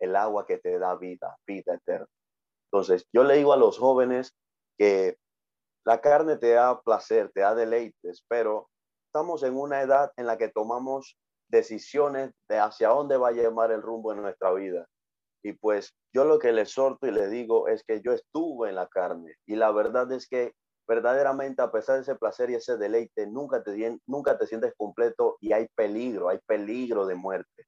El 0.00 0.16
agua 0.16 0.46
que 0.46 0.58
te 0.58 0.78
da 0.78 0.96
vida, 0.96 1.36
vida 1.46 1.74
eterna. 1.74 2.06
Entonces, 2.72 3.06
yo 3.12 3.24
le 3.24 3.36
digo 3.36 3.52
a 3.52 3.56
los 3.56 3.78
jóvenes 3.78 4.34
que 4.78 5.16
la 5.84 6.00
carne 6.00 6.36
te 6.36 6.50
da 6.50 6.80
placer, 6.80 7.30
te 7.32 7.40
da 7.40 7.54
deleites, 7.54 8.24
pero 8.28 8.68
estamos 9.06 9.42
en 9.42 9.56
una 9.56 9.82
edad 9.82 10.12
en 10.16 10.26
la 10.26 10.38
que 10.38 10.48
tomamos 10.48 11.16
decisiones 11.48 12.32
de 12.48 12.58
hacia 12.58 12.88
dónde 12.88 13.16
va 13.16 13.28
a 13.28 13.32
llevar 13.32 13.72
el 13.72 13.82
rumbo 13.82 14.12
en 14.12 14.22
nuestra 14.22 14.52
vida. 14.52 14.86
Y 15.42 15.54
pues 15.54 15.94
yo 16.14 16.24
lo 16.24 16.38
que 16.38 16.52
le 16.52 16.62
exhorto 16.62 17.06
y 17.06 17.10
le 17.10 17.28
digo 17.28 17.66
es 17.68 17.82
que 17.82 18.02
yo 18.02 18.12
estuve 18.12 18.68
en 18.68 18.76
la 18.76 18.86
carne 18.86 19.34
y 19.46 19.56
la 19.56 19.72
verdad 19.72 20.10
es 20.12 20.28
que 20.28 20.52
verdaderamente 20.86 21.62
a 21.62 21.70
pesar 21.70 21.96
de 21.96 22.02
ese 22.02 22.16
placer 22.16 22.50
y 22.50 22.56
ese 22.56 22.76
deleite, 22.76 23.26
nunca 23.26 23.62
te, 23.62 23.98
nunca 24.06 24.36
te 24.36 24.46
sientes 24.46 24.74
completo 24.76 25.36
y 25.40 25.52
hay 25.52 25.68
peligro, 25.74 26.28
hay 26.28 26.38
peligro 26.46 27.06
de 27.06 27.14
muerte. 27.14 27.64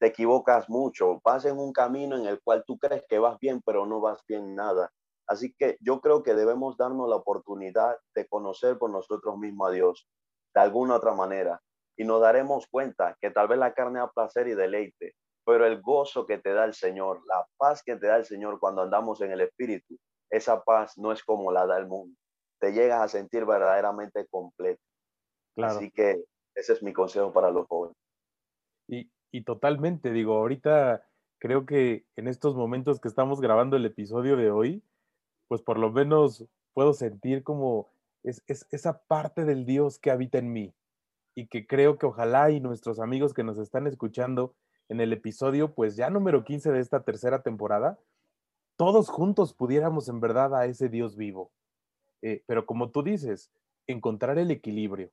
Te 0.00 0.08
equivocas 0.08 0.68
mucho, 0.68 1.20
vas 1.24 1.44
en 1.44 1.58
un 1.58 1.72
camino 1.72 2.16
en 2.16 2.26
el 2.26 2.40
cual 2.42 2.64
tú 2.66 2.78
crees 2.78 3.04
que 3.08 3.18
vas 3.18 3.38
bien, 3.38 3.62
pero 3.64 3.86
no 3.86 4.00
vas 4.00 4.22
bien 4.26 4.54
nada. 4.54 4.90
Así 5.26 5.54
que 5.54 5.78
yo 5.80 6.00
creo 6.00 6.22
que 6.22 6.34
debemos 6.34 6.76
darnos 6.76 7.08
la 7.08 7.16
oportunidad 7.16 7.96
de 8.14 8.26
conocer 8.26 8.78
por 8.78 8.90
nosotros 8.90 9.38
mismos 9.38 9.68
a 9.68 9.72
Dios 9.72 10.08
de 10.54 10.60
alguna 10.60 10.96
otra 10.96 11.14
manera 11.14 11.60
y 11.96 12.04
nos 12.04 12.20
daremos 12.20 12.66
cuenta 12.66 13.16
que 13.20 13.30
tal 13.30 13.48
vez 13.48 13.58
la 13.58 13.72
carne 13.72 14.00
da 14.00 14.10
placer 14.10 14.48
y 14.48 14.54
deleite, 14.54 15.14
pero 15.44 15.66
el 15.66 15.80
gozo 15.80 16.26
que 16.26 16.38
te 16.38 16.52
da 16.52 16.64
el 16.64 16.74
Señor, 16.74 17.22
la 17.26 17.46
paz 17.56 17.82
que 17.82 17.96
te 17.96 18.06
da 18.06 18.16
el 18.16 18.24
Señor 18.24 18.58
cuando 18.58 18.82
andamos 18.82 19.20
en 19.20 19.32
el 19.32 19.40
Espíritu, 19.40 19.96
esa 20.30 20.62
paz 20.62 20.98
no 20.98 21.12
es 21.12 21.22
como 21.22 21.52
la 21.52 21.66
da 21.66 21.78
el 21.78 21.86
mundo. 21.86 22.16
Te 22.60 22.72
llegas 22.72 23.02
a 23.02 23.08
sentir 23.08 23.44
verdaderamente 23.44 24.26
completo. 24.26 24.82
Así 25.56 25.90
que 25.90 26.24
ese 26.54 26.72
es 26.72 26.82
mi 26.82 26.92
consejo 26.92 27.32
para 27.32 27.50
los 27.50 27.66
jóvenes. 27.68 27.96
Y, 28.88 29.08
y 29.34 29.42
totalmente, 29.42 30.12
digo, 30.12 30.34
ahorita 30.34 31.04
creo 31.40 31.66
que 31.66 32.06
en 32.14 32.28
estos 32.28 32.54
momentos 32.54 33.00
que 33.00 33.08
estamos 33.08 33.40
grabando 33.40 33.76
el 33.76 33.84
episodio 33.84 34.36
de 34.36 34.52
hoy, 34.52 34.80
pues 35.48 35.60
por 35.60 35.76
lo 35.76 35.90
menos 35.90 36.44
puedo 36.72 36.92
sentir 36.92 37.42
como 37.42 37.88
es, 38.22 38.44
es, 38.46 38.64
esa 38.70 39.02
parte 39.08 39.44
del 39.44 39.66
Dios 39.66 39.98
que 39.98 40.12
habita 40.12 40.38
en 40.38 40.52
mí 40.52 40.72
y 41.34 41.48
que 41.48 41.66
creo 41.66 41.98
que 41.98 42.06
ojalá 42.06 42.52
y 42.52 42.60
nuestros 42.60 43.00
amigos 43.00 43.34
que 43.34 43.42
nos 43.42 43.58
están 43.58 43.88
escuchando 43.88 44.54
en 44.88 45.00
el 45.00 45.12
episodio, 45.12 45.74
pues 45.74 45.96
ya 45.96 46.10
número 46.10 46.44
15 46.44 46.70
de 46.70 46.78
esta 46.78 47.02
tercera 47.02 47.42
temporada, 47.42 47.98
todos 48.76 49.08
juntos 49.08 49.52
pudiéramos 49.52 50.08
en 50.08 50.20
verdad 50.20 50.54
a 50.54 50.66
ese 50.66 50.88
Dios 50.88 51.16
vivo. 51.16 51.50
Eh, 52.22 52.44
pero 52.46 52.66
como 52.66 52.90
tú 52.90 53.02
dices, 53.02 53.50
encontrar 53.88 54.38
el 54.38 54.52
equilibrio. 54.52 55.08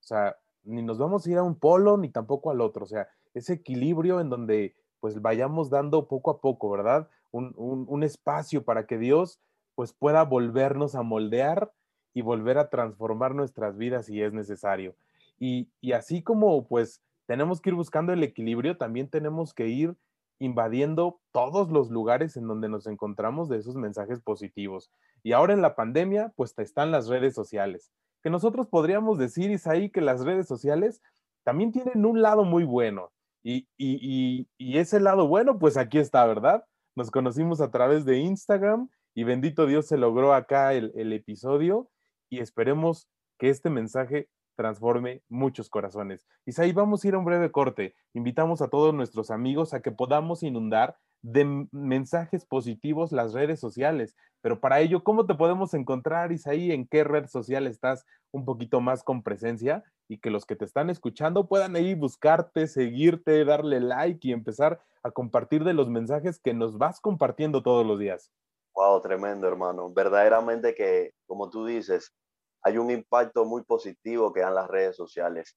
O 0.00 0.06
sea, 0.06 0.38
ni 0.64 0.80
nos 0.80 0.96
vamos 0.96 1.26
a 1.26 1.30
ir 1.30 1.36
a 1.36 1.42
un 1.42 1.54
polo 1.54 1.98
ni 1.98 2.08
tampoco 2.08 2.50
al 2.50 2.62
otro. 2.62 2.84
O 2.84 2.88
sea, 2.88 3.08
ese 3.38 3.54
equilibrio 3.54 4.20
en 4.20 4.30
donde 4.30 4.74
pues 5.00 5.22
vayamos 5.22 5.70
dando 5.70 6.08
poco 6.08 6.30
a 6.30 6.40
poco, 6.40 6.70
¿verdad? 6.70 7.08
Un, 7.30 7.54
un 7.56 8.02
espacio 8.02 8.64
para 8.64 8.86
que 8.86 8.98
Dios 8.98 9.40
pues 9.74 9.92
pueda 9.92 10.24
volvernos 10.24 10.94
a 10.94 11.02
moldear 11.02 11.72
y 12.14 12.22
volver 12.22 12.58
a 12.58 12.68
transformar 12.68 13.34
nuestras 13.34 13.76
vidas 13.76 14.06
si 14.06 14.20
es 14.20 14.32
necesario. 14.32 14.94
Y, 15.38 15.68
y 15.80 15.92
así 15.92 16.22
como 16.22 16.66
pues 16.66 17.00
tenemos 17.26 17.60
que 17.60 17.70
ir 17.70 17.76
buscando 17.76 18.12
el 18.12 18.22
equilibrio, 18.22 18.76
también 18.76 19.08
tenemos 19.08 19.54
que 19.54 19.68
ir 19.68 19.94
invadiendo 20.38 21.20
todos 21.32 21.70
los 21.70 21.90
lugares 21.90 22.36
en 22.36 22.46
donde 22.46 22.68
nos 22.68 22.86
encontramos 22.86 23.48
de 23.48 23.58
esos 23.58 23.76
mensajes 23.76 24.20
positivos. 24.20 24.90
Y 25.22 25.32
ahora 25.32 25.52
en 25.52 25.62
la 25.62 25.74
pandemia, 25.74 26.32
pues 26.36 26.54
están 26.58 26.90
las 26.90 27.08
redes 27.08 27.34
sociales, 27.34 27.92
que 28.22 28.30
nosotros 28.30 28.66
podríamos 28.68 29.18
decir, 29.18 29.50
Isaí, 29.50 29.90
que 29.90 30.00
las 30.00 30.24
redes 30.24 30.46
sociales 30.46 31.02
también 31.44 31.72
tienen 31.72 32.04
un 32.04 32.22
lado 32.22 32.44
muy 32.44 32.64
bueno. 32.64 33.10
Y, 33.42 33.68
y, 33.76 34.46
y, 34.58 34.78
ese 34.78 35.00
lado 35.00 35.28
bueno, 35.28 35.58
pues 35.58 35.76
aquí 35.76 35.98
está, 35.98 36.26
¿verdad? 36.26 36.64
Nos 36.96 37.10
conocimos 37.10 37.60
a 37.60 37.70
través 37.70 38.04
de 38.04 38.18
Instagram 38.18 38.88
y 39.14 39.24
bendito 39.24 39.66
Dios 39.66 39.86
se 39.86 39.96
logró 39.96 40.34
acá 40.34 40.74
el, 40.74 40.92
el 40.96 41.12
episodio 41.12 41.90
y 42.28 42.40
esperemos 42.40 43.08
que 43.38 43.48
este 43.48 43.70
mensaje 43.70 44.28
transforme 44.56 45.22
muchos 45.28 45.70
corazones. 45.70 46.26
Y 46.44 46.60
ahí 46.60 46.72
vamos 46.72 47.04
a 47.04 47.08
ir 47.08 47.14
a 47.14 47.18
un 47.18 47.24
breve 47.24 47.52
corte. 47.52 47.94
Invitamos 48.12 48.60
a 48.60 48.68
todos 48.68 48.92
nuestros 48.92 49.30
amigos 49.30 49.72
a 49.72 49.80
que 49.80 49.92
podamos 49.92 50.42
inundar 50.42 50.96
de 51.22 51.66
mensajes 51.72 52.46
positivos 52.46 53.12
las 53.12 53.32
redes 53.32 53.60
sociales. 53.60 54.14
Pero 54.40 54.60
para 54.60 54.80
ello, 54.80 55.02
¿cómo 55.02 55.26
te 55.26 55.34
podemos 55.34 55.74
encontrar, 55.74 56.30
Isaí? 56.32 56.70
¿En 56.70 56.86
qué 56.86 57.04
red 57.04 57.26
social 57.26 57.66
estás 57.66 58.04
un 58.30 58.44
poquito 58.44 58.80
más 58.80 59.02
con 59.02 59.22
presencia? 59.22 59.82
Y 60.08 60.18
que 60.18 60.30
los 60.30 60.46
que 60.46 60.56
te 60.56 60.64
están 60.64 60.90
escuchando 60.90 61.48
puedan 61.48 61.76
ir 61.76 61.96
buscarte, 61.96 62.66
seguirte, 62.68 63.44
darle 63.44 63.80
like 63.80 64.26
y 64.26 64.32
empezar 64.32 64.80
a 65.02 65.10
compartir 65.10 65.64
de 65.64 65.74
los 65.74 65.88
mensajes 65.88 66.38
que 66.38 66.54
nos 66.54 66.78
vas 66.78 67.00
compartiendo 67.00 67.62
todos 67.62 67.84
los 67.84 67.98
días. 67.98 68.30
Wow, 68.74 69.02
tremendo, 69.02 69.48
hermano. 69.48 69.92
Verdaderamente 69.92 70.74
que, 70.74 71.12
como 71.26 71.50
tú 71.50 71.66
dices, 71.66 72.14
hay 72.62 72.78
un 72.78 72.90
impacto 72.90 73.44
muy 73.44 73.64
positivo 73.64 74.32
que 74.32 74.40
dan 74.40 74.54
las 74.54 74.68
redes 74.68 74.96
sociales. 74.96 75.56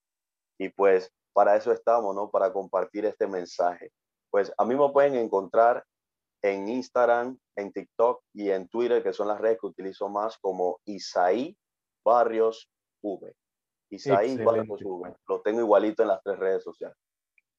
Y 0.57 0.69
pues 0.69 1.11
para 1.33 1.55
eso 1.55 1.71
estamos, 1.71 2.15
¿no? 2.15 2.29
Para 2.29 2.51
compartir 2.51 3.05
este 3.05 3.27
mensaje. 3.27 3.91
Pues 4.31 4.51
a 4.57 4.65
mí 4.65 4.75
me 4.75 4.89
pueden 4.89 5.15
encontrar 5.15 5.85
en 6.41 6.67
Instagram, 6.69 7.37
en 7.55 7.71
TikTok 7.71 8.23
y 8.33 8.49
en 8.49 8.67
Twitter, 8.67 9.03
que 9.03 9.13
son 9.13 9.27
las 9.27 9.39
redes 9.39 9.59
que 9.59 9.67
utilizo 9.67 10.09
más, 10.09 10.37
como 10.39 10.79
Isaí 10.85 11.55
Barrios 12.03 12.69
V. 13.03 13.35
Isaí 13.91 14.37
Barrios 14.43 14.81
V. 14.81 15.15
Lo 15.27 15.41
tengo 15.41 15.59
igualito 15.59 16.01
en 16.01 16.07
las 16.07 16.23
tres 16.23 16.39
redes 16.39 16.63
sociales. 16.63 16.97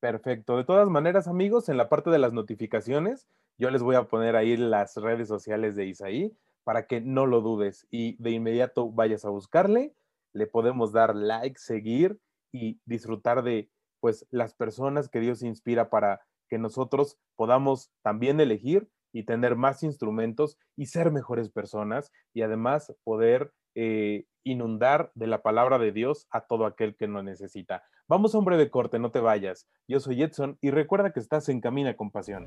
Perfecto. 0.01 0.57
De 0.57 0.65
todas 0.65 0.89
maneras, 0.89 1.29
amigos, 1.29 1.69
en 1.69 1.77
la 1.77 1.89
parte 1.89 2.11
de 2.11 2.19
las 2.19 2.33
notificaciones, 2.33 3.29
yo 3.59 3.71
les 3.71 3.83
voy 3.83 3.95
a 3.95 4.05
poner 4.05 4.35
ahí 4.35 4.57
las 4.57 4.97
redes 4.97 5.29
sociales 5.29 5.77
de 5.77 5.87
Isaí 5.87 6.37
para 6.65 6.87
que 6.87 7.01
no 7.01 7.27
lo 7.27 7.41
dudes 7.41 7.87
y 7.91 8.17
de 8.23 8.31
inmediato 8.31 8.91
vayas 8.91 9.25
a 9.25 9.31
buscarle, 9.31 9.95
le 10.33 10.47
podemos 10.47 10.93
dar 10.93 11.15
like, 11.15 11.59
seguir 11.59 12.19
y 12.51 12.81
disfrutar 12.85 13.43
de 13.43 13.71
pues 14.01 14.27
las 14.31 14.55
personas 14.55 15.09
que 15.09 15.21
Dios 15.21 15.43
inspira 15.43 15.91
para 15.91 16.21
que 16.53 16.59
nosotros 16.59 17.17
podamos 17.35 17.91
también 18.03 18.39
elegir 18.39 18.91
y 19.11 19.25
tener 19.25 19.57
más 19.57 19.83
instrumentos 19.83 20.59
y 20.77 20.85
ser 20.85 21.11
mejores 21.11 21.49
personas 21.49 22.13
y 22.35 22.43
además 22.43 22.95
poder 23.05 23.55
eh, 23.75 24.27
inundar 24.45 25.11
de 25.15 25.29
la 25.29 25.41
palabra 25.41 25.79
de 25.79 25.93
Dios 25.93 26.27
a 26.31 26.43
todo 26.43 26.67
aquel 26.67 26.95
que 26.95 27.07
lo 27.07 27.23
necesita. 27.23 27.85
Vamos 28.07 28.35
a 28.35 28.39
un 28.39 28.45
breve 28.45 28.69
corte, 28.69 28.99
no 28.99 29.11
te 29.11 29.21
vayas. 29.21 29.67
Yo 29.89 29.99
soy 29.99 30.23
Edson 30.23 30.59
y 30.61 30.71
recuerda 30.71 31.15
que 31.15 31.21
estás 31.21 31.49
en 31.49 31.63
Camina 31.63 31.97
con 31.97 32.11
Pasión 32.11 32.45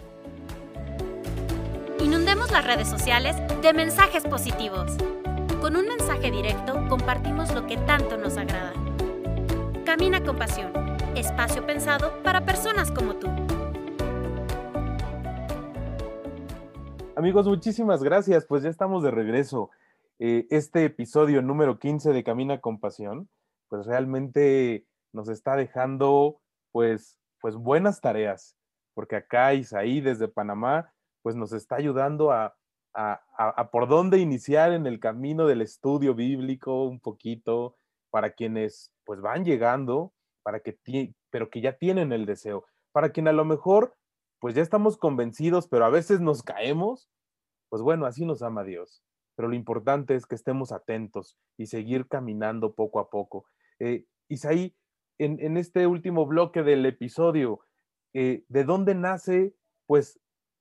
las 2.51 2.65
redes 2.65 2.87
sociales 2.87 3.35
de 3.61 3.73
mensajes 3.73 4.23
positivos. 4.23 4.95
Con 5.59 5.75
un 5.75 5.87
mensaje 5.87 6.31
directo 6.31 6.87
compartimos 6.87 7.53
lo 7.53 7.65
que 7.67 7.75
tanto 7.77 8.17
nos 8.17 8.37
agrada. 8.37 8.71
Camina 9.85 10.23
con 10.23 10.37
pasión, 10.37 10.71
espacio 11.15 11.65
pensado 11.65 12.21
para 12.23 12.45
personas 12.45 12.91
como 12.91 13.15
tú. 13.15 13.54
Amigos, 17.17 17.47
muchísimas 17.47 18.03
gracias. 18.03 18.45
Pues 18.45 18.63
ya 18.63 18.69
estamos 18.69 19.01
de 19.01 19.09
regreso. 19.09 19.69
Eh, 20.19 20.47
este 20.49 20.83
episodio 20.83 21.41
número 21.41 21.79
15 21.79 22.11
de 22.11 22.25
Camina 22.25 22.59
con 22.59 22.77
Pasión, 22.77 23.29
pues 23.69 23.85
realmente 23.85 24.85
nos 25.13 25.29
está 25.29 25.55
dejando 25.55 26.41
pues, 26.73 27.17
pues 27.39 27.55
buenas 27.55 28.01
tareas, 28.01 28.57
porque 28.93 29.15
acá 29.15 29.53
Isaí 29.53 30.01
desde 30.01 30.27
Panamá 30.27 30.93
pues 31.21 31.37
nos 31.37 31.53
está 31.53 31.77
ayudando 31.77 32.33
a, 32.33 32.53
por 33.71 33.87
dónde 33.87 34.19
iniciar 34.19 34.73
en 34.73 34.85
el 34.85 34.99
camino 34.99 35.47
del 35.47 35.61
estudio 35.61 36.15
bíblico 36.15 36.83
un 36.83 36.99
poquito 36.99 37.77
para 38.09 38.31
quienes 38.31 38.91
pues 39.05 39.21
van 39.21 39.45
llegando, 39.45 40.11
para 40.43 40.59
que 40.59 40.77
pero 41.29 41.49
que 41.49 41.61
ya 41.61 41.77
tienen 41.77 42.11
el 42.11 42.25
deseo, 42.25 42.65
para 42.91 43.11
quien 43.11 43.29
a 43.29 43.33
lo 43.33 43.45
mejor 43.45 43.95
pues 44.39 44.55
ya 44.55 44.61
estamos 44.61 44.97
convencidos, 44.97 45.67
pero 45.67 45.85
a 45.85 45.89
veces 45.89 46.21
nos 46.21 46.43
caemos, 46.43 47.09
pues 47.69 47.81
bueno, 47.81 48.05
así 48.05 48.25
nos 48.25 48.41
ama 48.41 48.63
Dios. 48.63 49.03
Pero 49.35 49.49
lo 49.49 49.55
importante 49.55 50.15
es 50.15 50.25
que 50.25 50.35
estemos 50.35 50.71
atentos 50.71 51.37
y 51.57 51.67
seguir 51.67 52.07
caminando 52.07 52.73
poco 52.73 52.99
a 52.99 53.09
poco. 53.09 53.45
Eh, 53.79 54.05
Isaí, 54.27 54.75
en, 55.17 55.39
en, 55.39 55.57
este 55.57 55.87
último 55.87 56.25
bloque 56.25 56.63
del 56.63 56.85
episodio, 56.85 57.59
eh, 58.13 58.43
¿de 58.47 58.63
dónde 58.63 58.95
nace 58.95 59.53
pues 59.85 60.19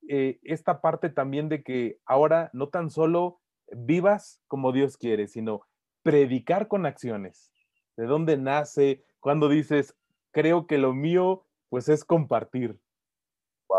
eh, 0.08 0.38
esta 0.42 0.80
parte 0.80 1.08
también 1.08 1.48
de 1.48 1.62
que 1.62 1.98
ahora 2.04 2.50
no 2.52 2.68
tan 2.68 2.90
solo 2.90 3.40
vivas 3.72 4.42
como 4.48 4.72
Dios 4.72 4.96
quiere, 4.96 5.28
sino 5.28 5.62
predicar 6.02 6.68
con 6.68 6.84
acciones? 6.84 7.52
¿De 7.96 8.06
dónde 8.06 8.36
nace? 8.36 9.04
Cuando 9.20 9.48
dices, 9.48 9.96
creo 10.32 10.66
que 10.66 10.78
lo 10.78 10.92
mío 10.92 11.46
pues 11.68 11.88
es 11.88 12.04
compartir. 12.04 12.78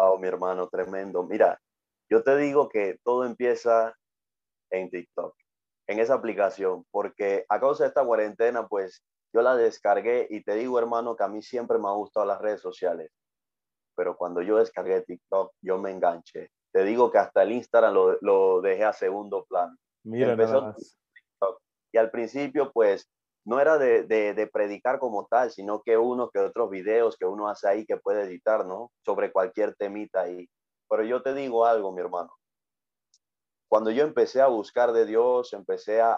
Wow, 0.05 0.19
mi 0.19 0.27
hermano, 0.27 0.67
tremendo. 0.67 1.23
Mira, 1.23 1.59
yo 2.09 2.21
te 2.23 2.37
digo 2.37 2.69
que 2.69 2.99
todo 3.03 3.25
empieza 3.25 3.95
en 4.69 4.91
TikTok, 4.91 5.35
en 5.87 5.99
esa 5.99 6.13
aplicación, 6.13 6.85
porque 6.91 7.43
a 7.49 7.59
causa 7.59 7.83
de 7.83 7.87
esta 7.89 8.05
cuarentena, 8.05 8.67
pues 8.67 9.03
yo 9.33 9.41
la 9.41 9.55
descargué 9.55 10.27
y 10.29 10.43
te 10.43 10.53
digo, 10.53 10.77
hermano, 10.77 11.15
que 11.15 11.23
a 11.23 11.27
mí 11.27 11.41
siempre 11.41 11.79
me 11.79 11.87
han 11.87 11.95
gustado 11.95 12.25
las 12.25 12.39
redes 12.39 12.61
sociales, 12.61 13.11
pero 13.95 14.15
cuando 14.15 14.43
yo 14.43 14.57
descargué 14.57 15.01
TikTok, 15.01 15.53
yo 15.61 15.79
me 15.79 15.89
enganché. 15.89 16.51
Te 16.71 16.83
digo 16.83 17.09
que 17.09 17.17
hasta 17.17 17.41
el 17.41 17.53
Instagram 17.53 17.93
lo, 17.93 18.17
lo 18.21 18.61
dejé 18.61 18.83
a 18.83 18.93
segundo 18.93 19.45
plano. 19.45 19.75
Mira, 20.03 20.35
TikTok, 20.35 21.61
y 21.93 21.97
al 21.97 22.11
principio, 22.11 22.71
pues 22.71 23.09
no 23.45 23.59
era 23.59 23.77
de, 23.77 24.03
de, 24.03 24.47
predicar 24.47 24.99
como 24.99 25.27
tal, 25.27 25.51
sino 25.51 25.81
que 25.83 25.97
unos 25.97 26.31
que 26.31 26.39
otros 26.39 26.69
videos 26.69 27.15
que 27.15 27.25
uno 27.25 27.47
hace 27.47 27.67
ahí 27.67 27.85
que 27.85 27.97
puede 27.97 28.23
editar, 28.23 28.65
¿no? 28.65 28.91
Sobre 29.05 29.31
cualquier 29.31 29.75
temita 29.75 30.21
ahí. 30.21 30.49
Pero 30.89 31.03
yo 31.03 31.21
te 31.21 31.33
digo 31.33 31.65
algo, 31.65 31.91
mi 31.91 32.01
hermano. 32.01 32.33
Cuando 33.69 33.91
yo 33.91 34.03
empecé 34.03 34.41
a 34.41 34.47
buscar 34.47 34.93
de 34.93 35.05
Dios, 35.05 35.53
empecé 35.53 36.01
a, 36.01 36.17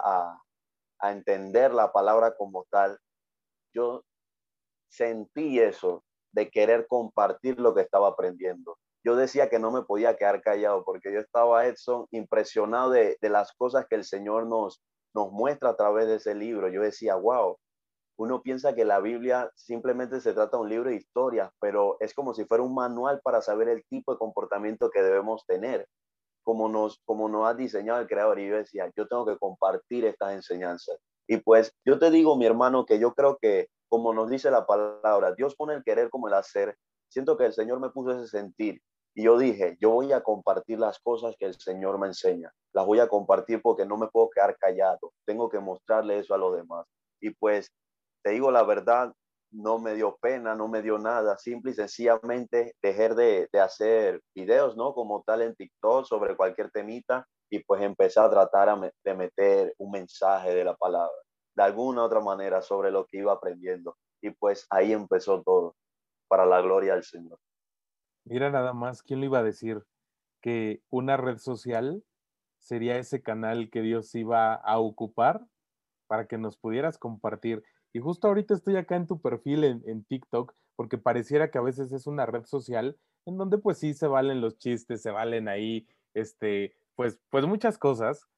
a 1.00 1.12
entender 1.12 1.74
la 1.74 1.92
palabra 1.92 2.34
como 2.34 2.64
tal, 2.70 2.98
yo 3.74 4.04
sentí 4.88 5.60
eso 5.60 6.04
de 6.32 6.50
querer 6.50 6.86
compartir 6.86 7.60
lo 7.60 7.74
que 7.74 7.82
estaba 7.82 8.08
aprendiendo. 8.08 8.78
Yo 9.04 9.16
decía 9.16 9.48
que 9.48 9.58
no 9.58 9.70
me 9.70 9.82
podía 9.82 10.16
quedar 10.16 10.40
callado 10.42 10.84
porque 10.84 11.12
yo 11.12 11.20
estaba, 11.20 11.66
Edson, 11.66 12.06
impresionado 12.10 12.90
de, 12.90 13.16
de 13.20 13.28
las 13.28 13.52
cosas 13.52 13.86
que 13.88 13.96
el 13.96 14.04
Señor 14.04 14.46
nos, 14.46 14.82
nos 15.18 15.32
muestra 15.32 15.70
a 15.70 15.76
través 15.76 16.06
de 16.06 16.16
ese 16.16 16.34
libro. 16.34 16.68
Yo 16.68 16.80
decía, 16.82 17.16
wow, 17.16 17.58
uno 18.18 18.40
piensa 18.40 18.74
que 18.74 18.84
la 18.84 19.00
Biblia 19.00 19.50
simplemente 19.56 20.20
se 20.20 20.32
trata 20.32 20.56
de 20.56 20.62
un 20.62 20.68
libro 20.68 20.90
de 20.90 20.96
historias, 20.96 21.50
pero 21.60 21.96
es 21.98 22.14
como 22.14 22.34
si 22.34 22.44
fuera 22.44 22.62
un 22.62 22.74
manual 22.74 23.20
para 23.24 23.42
saber 23.42 23.68
el 23.68 23.84
tipo 23.86 24.12
de 24.12 24.18
comportamiento 24.18 24.90
que 24.90 25.02
debemos 25.02 25.44
tener, 25.44 25.88
como 26.44 26.68
nos, 26.68 27.00
como 27.04 27.28
nos 27.28 27.48
ha 27.48 27.54
diseñado 27.54 28.00
el 28.00 28.06
Creador. 28.06 28.38
Y 28.38 28.48
yo 28.48 28.56
decía, 28.56 28.92
yo 28.96 29.08
tengo 29.08 29.26
que 29.26 29.38
compartir 29.38 30.04
estas 30.04 30.34
enseñanzas. 30.34 30.96
Y 31.26 31.38
pues 31.38 31.72
yo 31.84 31.98
te 31.98 32.12
digo, 32.12 32.36
mi 32.36 32.46
hermano, 32.46 32.86
que 32.86 33.00
yo 33.00 33.12
creo 33.12 33.38
que, 33.40 33.66
como 33.88 34.14
nos 34.14 34.30
dice 34.30 34.52
la 34.52 34.66
palabra, 34.66 35.34
Dios 35.34 35.56
pone 35.56 35.74
el 35.74 35.82
querer 35.82 36.10
como 36.10 36.28
el 36.28 36.34
hacer. 36.34 36.76
Siento 37.08 37.36
que 37.36 37.46
el 37.46 37.52
Señor 37.52 37.80
me 37.80 37.90
puso 37.90 38.12
ese 38.12 38.28
sentir 38.28 38.80
y 39.18 39.24
yo 39.24 39.36
dije, 39.36 39.76
yo 39.80 39.90
voy 39.90 40.12
a 40.12 40.20
compartir 40.20 40.78
las 40.78 41.00
cosas 41.00 41.34
que 41.36 41.46
el 41.46 41.58
Señor 41.58 41.98
me 41.98 42.06
enseña. 42.06 42.52
Las 42.72 42.86
voy 42.86 43.00
a 43.00 43.08
compartir 43.08 43.60
porque 43.60 43.84
no 43.84 43.96
me 43.96 44.06
puedo 44.06 44.30
quedar 44.30 44.56
callado. 44.56 45.12
Tengo 45.26 45.48
que 45.48 45.58
mostrarle 45.58 46.20
eso 46.20 46.34
a 46.34 46.38
los 46.38 46.54
demás. 46.54 46.86
Y 47.20 47.30
pues, 47.30 47.68
te 48.22 48.30
digo 48.30 48.52
la 48.52 48.62
verdad, 48.62 49.12
no 49.50 49.80
me 49.80 49.96
dio 49.96 50.16
pena, 50.20 50.54
no 50.54 50.68
me 50.68 50.82
dio 50.82 50.98
nada. 50.98 51.36
Simple 51.36 51.72
y 51.72 51.74
sencillamente 51.74 52.76
dejar 52.80 53.16
de, 53.16 53.48
de 53.52 53.58
hacer 53.58 54.20
videos, 54.36 54.76
¿no? 54.76 54.94
Como 54.94 55.24
tal 55.26 55.42
en 55.42 55.56
TikTok 55.56 56.04
sobre 56.04 56.36
cualquier 56.36 56.70
temita 56.70 57.26
y 57.50 57.58
pues 57.64 57.82
empecé 57.82 58.20
a 58.20 58.30
tratar 58.30 58.92
de 59.02 59.14
meter 59.16 59.74
un 59.78 59.90
mensaje 59.90 60.54
de 60.54 60.62
la 60.62 60.76
palabra, 60.76 61.18
de 61.56 61.62
alguna 61.64 62.04
otra 62.04 62.20
manera 62.20 62.62
sobre 62.62 62.92
lo 62.92 63.04
que 63.04 63.18
iba 63.18 63.32
aprendiendo. 63.32 63.96
Y 64.22 64.30
pues 64.30 64.64
ahí 64.70 64.92
empezó 64.92 65.42
todo, 65.42 65.74
para 66.28 66.46
la 66.46 66.60
gloria 66.60 66.94
del 66.94 67.02
Señor. 67.02 67.36
Mira 68.28 68.50
nada 68.50 68.74
más, 68.74 69.02
¿quién 69.02 69.20
le 69.20 69.26
iba 69.26 69.38
a 69.38 69.42
decir 69.42 69.86
que 70.42 70.82
una 70.90 71.16
red 71.16 71.38
social 71.38 72.04
sería 72.58 72.98
ese 72.98 73.22
canal 73.22 73.70
que 73.70 73.80
Dios 73.80 74.14
iba 74.14 74.54
a 74.54 74.78
ocupar 74.78 75.46
para 76.08 76.26
que 76.26 76.36
nos 76.36 76.58
pudieras 76.58 76.98
compartir? 76.98 77.64
Y 77.94 78.00
justo 78.00 78.28
ahorita 78.28 78.52
estoy 78.52 78.76
acá 78.76 78.96
en 78.96 79.06
tu 79.06 79.22
perfil 79.22 79.64
en, 79.64 79.82
en, 79.86 80.04
TikTok, 80.04 80.54
porque 80.76 80.98
pareciera 80.98 81.50
que 81.50 81.56
a 81.56 81.62
veces 81.62 81.90
es 81.92 82.06
una 82.06 82.26
red 82.26 82.44
social 82.44 82.98
en 83.24 83.38
donde 83.38 83.56
pues 83.56 83.78
sí 83.78 83.94
se 83.94 84.06
valen 84.06 84.42
los 84.42 84.58
chistes, 84.58 85.00
se 85.00 85.10
valen 85.10 85.48
ahí, 85.48 85.88
este, 86.12 86.76
pues, 86.96 87.18
pues 87.30 87.46
muchas 87.46 87.78
cosas, 87.78 88.28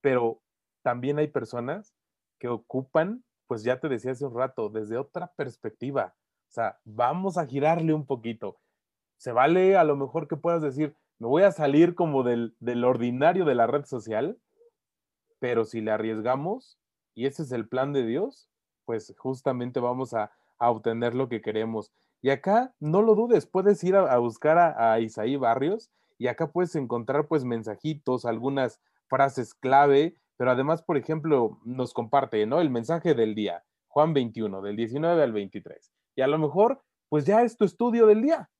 pero 0.00 0.42
también 0.82 1.18
hay 1.18 1.26
personas 1.26 1.92
que 2.38 2.46
ocupan, 2.46 3.24
pues 3.48 3.64
ya 3.64 3.80
te 3.80 3.88
decía 3.88 4.12
hace 4.12 4.26
un 4.26 4.36
rato, 4.36 4.68
desde 4.68 4.96
otra 4.96 5.32
perspectiva. 5.34 6.14
O 6.48 6.52
sea, 6.52 6.78
vamos 6.84 7.36
a 7.36 7.46
girarle 7.46 7.92
un 7.94 8.06
poquito 8.06 8.60
se 9.24 9.32
vale 9.32 9.74
a 9.74 9.84
lo 9.84 9.96
mejor 9.96 10.28
que 10.28 10.36
puedas 10.36 10.60
decir, 10.60 10.94
me 11.18 11.26
voy 11.28 11.44
a 11.44 11.50
salir 11.50 11.94
como 11.94 12.24
del, 12.24 12.54
del 12.60 12.84
ordinario 12.84 13.46
de 13.46 13.54
la 13.54 13.66
red 13.66 13.86
social, 13.86 14.38
pero 15.38 15.64
si 15.64 15.80
le 15.80 15.92
arriesgamos, 15.92 16.78
y 17.14 17.24
ese 17.24 17.44
es 17.44 17.52
el 17.52 17.66
plan 17.66 17.94
de 17.94 18.04
Dios, 18.04 18.50
pues 18.84 19.14
justamente 19.16 19.80
vamos 19.80 20.12
a, 20.12 20.30
a 20.58 20.70
obtener 20.70 21.14
lo 21.14 21.30
que 21.30 21.40
queremos. 21.40 21.90
Y 22.20 22.28
acá, 22.28 22.74
no 22.80 23.00
lo 23.00 23.14
dudes, 23.14 23.46
puedes 23.46 23.82
ir 23.82 23.96
a, 23.96 24.18
buscar 24.18 24.58
a, 24.58 24.92
a, 24.92 25.00
Isaí 25.00 25.36
Barrios 25.36 25.90
y 26.18 26.26
acá 26.26 26.52
puedes 26.52 26.76
encontrar 26.76 27.26
pues 27.26 27.46
mensajitos, 27.46 28.26
algunas 28.26 28.78
frases 29.06 29.54
clave, 29.54 30.18
pero 30.36 30.50
además, 30.50 30.82
por 30.82 30.98
ejemplo, 30.98 31.58
nos 31.64 31.94
comparte, 31.94 32.44
¿no? 32.44 32.60
El 32.60 32.68
mensaje 32.68 33.14
del 33.14 33.34
día, 33.34 33.64
Juan 33.88 34.12
21, 34.12 34.60
del 34.60 34.76
19 34.76 35.22
al 35.22 35.32
23. 35.32 35.90
Y 36.14 36.20
a 36.20 36.26
lo 36.26 36.36
mejor, 36.36 36.82
pues 37.08 37.24
ya 37.24 37.40
es 37.40 37.56
tu 37.56 37.64
estudio 37.64 38.06
del 38.06 38.20
día. 38.20 38.50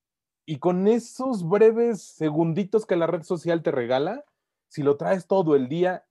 Y 0.47 0.59
con 0.59 0.87
esos 0.87 1.49
breves 1.49 2.03
segunditos 2.03 2.87
que 2.87 2.97
la 2.97 3.07
red 3.07 3.23
social 3.23 3.63
te 3.63 3.71
regala, 3.71 4.25
si 4.69 4.83
lo 4.83 4.97
traes 4.97 5.27
todo 5.27 5.57
el 5.57 5.69
día 5.69 6.05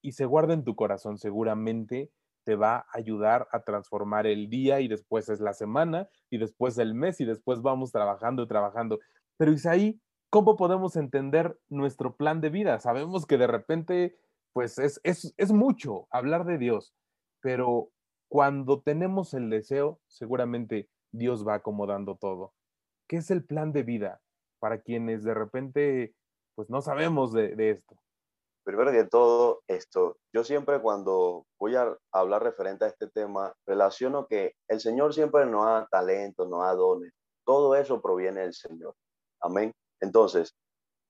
y 0.00 0.12
se 0.12 0.24
guarda 0.24 0.54
en 0.54 0.64
tu 0.64 0.74
corazón, 0.74 1.18
seguramente 1.18 2.10
te 2.44 2.56
va 2.56 2.76
a 2.76 2.86
ayudar 2.94 3.46
a 3.52 3.60
transformar 3.60 4.26
el 4.26 4.48
día 4.48 4.80
y 4.80 4.88
después 4.88 5.28
es 5.28 5.40
la 5.40 5.52
semana 5.52 6.08
y 6.30 6.38
después 6.38 6.78
el 6.78 6.94
mes 6.94 7.20
y 7.20 7.26
después 7.26 7.60
vamos 7.60 7.92
trabajando 7.92 8.42
y 8.42 8.48
trabajando. 8.48 9.00
Pero 9.36 9.52
Isaí, 9.52 10.00
¿cómo 10.30 10.56
podemos 10.56 10.96
entender 10.96 11.58
nuestro 11.68 12.16
plan 12.16 12.40
de 12.40 12.48
vida? 12.48 12.78
Sabemos 12.80 13.26
que 13.26 13.36
de 13.36 13.48
repente, 13.48 14.16
pues 14.54 14.78
es, 14.78 14.98
es, 15.04 15.34
es 15.36 15.52
mucho 15.52 16.06
hablar 16.10 16.46
de 16.46 16.56
Dios, 16.56 16.94
pero 17.42 17.90
cuando 18.28 18.80
tenemos 18.80 19.34
el 19.34 19.50
deseo, 19.50 20.00
seguramente 20.06 20.88
Dios 21.12 21.46
va 21.46 21.54
acomodando 21.54 22.16
todo. 22.16 22.54
¿Qué 23.08 23.16
es 23.16 23.30
el 23.30 23.44
plan 23.44 23.72
de 23.72 23.82
vida 23.82 24.20
para 24.60 24.80
quienes 24.80 25.24
de 25.24 25.34
repente 25.34 26.14
pues 26.54 26.68
no 26.68 26.82
sabemos 26.82 27.32
de, 27.32 27.56
de 27.56 27.70
esto? 27.70 27.96
Primero 28.64 28.92
que 28.92 29.04
todo, 29.04 29.62
esto, 29.66 30.18
yo 30.30 30.44
siempre 30.44 30.78
cuando 30.80 31.46
voy 31.58 31.74
a 31.74 31.96
hablar 32.12 32.42
referente 32.42 32.84
a 32.84 32.88
este 32.88 33.08
tema, 33.08 33.54
relaciono 33.64 34.26
que 34.26 34.56
el 34.68 34.80
Señor 34.80 35.14
siempre 35.14 35.46
nos 35.46 35.64
da 35.64 35.88
talento, 35.90 36.46
nos 36.46 36.60
da 36.60 36.74
dones. 36.74 37.12
Todo 37.44 37.74
eso 37.74 38.02
proviene 38.02 38.42
del 38.42 38.52
Señor. 38.52 38.94
Amén. 39.40 39.72
Entonces, 40.00 40.54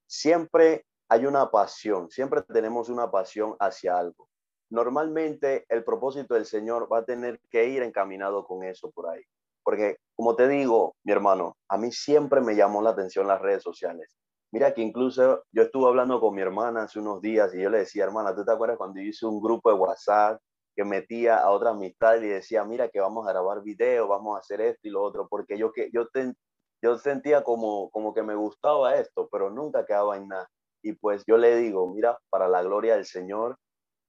siempre 0.06 0.84
hay 1.08 1.26
una 1.26 1.50
pasión, 1.50 2.08
siempre 2.10 2.42
tenemos 2.42 2.90
una 2.90 3.10
pasión 3.10 3.56
hacia 3.58 3.98
algo. 3.98 4.28
Normalmente 4.70 5.64
el 5.68 5.82
propósito 5.82 6.34
del 6.34 6.46
Señor 6.46 6.88
va 6.92 6.98
a 6.98 7.04
tener 7.04 7.40
que 7.50 7.66
ir 7.66 7.82
encaminado 7.82 8.44
con 8.44 8.62
eso 8.62 8.90
por 8.92 9.08
ahí. 9.08 9.24
Porque, 9.68 9.98
como 10.16 10.34
te 10.34 10.48
digo, 10.48 10.96
mi 11.04 11.12
hermano, 11.12 11.58
a 11.68 11.76
mí 11.76 11.92
siempre 11.92 12.40
me 12.40 12.56
llamó 12.56 12.80
la 12.80 12.88
atención 12.88 13.26
las 13.26 13.42
redes 13.42 13.62
sociales. 13.62 14.16
Mira 14.50 14.72
que 14.72 14.80
incluso 14.80 15.42
yo 15.52 15.64
estuve 15.64 15.88
hablando 15.88 16.20
con 16.20 16.34
mi 16.34 16.40
hermana 16.40 16.84
hace 16.84 17.00
unos 17.00 17.20
días 17.20 17.54
y 17.54 17.60
yo 17.60 17.68
le 17.68 17.80
decía, 17.80 18.04
hermana, 18.04 18.34
¿tú 18.34 18.46
te 18.46 18.50
acuerdas 18.50 18.78
cuando 18.78 18.98
hice 18.98 19.26
un 19.26 19.42
grupo 19.42 19.70
de 19.70 19.76
WhatsApp 19.78 20.40
que 20.74 20.84
metía 20.86 21.36
a 21.36 21.50
otra 21.50 21.72
amistad 21.72 22.16
y 22.16 22.28
decía, 22.28 22.64
mira 22.64 22.88
que 22.88 22.98
vamos 22.98 23.28
a 23.28 23.32
grabar 23.32 23.62
video, 23.62 24.08
vamos 24.08 24.36
a 24.36 24.38
hacer 24.38 24.62
esto 24.62 24.88
y 24.88 24.90
lo 24.90 25.02
otro? 25.02 25.28
Porque 25.28 25.58
yo, 25.58 25.70
que, 25.70 25.90
yo, 25.92 26.06
yo 26.82 26.96
sentía 26.96 27.44
como, 27.44 27.90
como 27.90 28.14
que 28.14 28.22
me 28.22 28.36
gustaba 28.36 28.94
esto, 28.94 29.28
pero 29.30 29.50
nunca 29.50 29.84
quedaba 29.84 30.16
en 30.16 30.28
nada. 30.28 30.48
Y 30.82 30.94
pues 30.94 31.24
yo 31.26 31.36
le 31.36 31.56
digo, 31.56 31.92
mira, 31.92 32.18
para 32.30 32.48
la 32.48 32.62
gloria 32.62 32.94
del 32.94 33.04
Señor, 33.04 33.58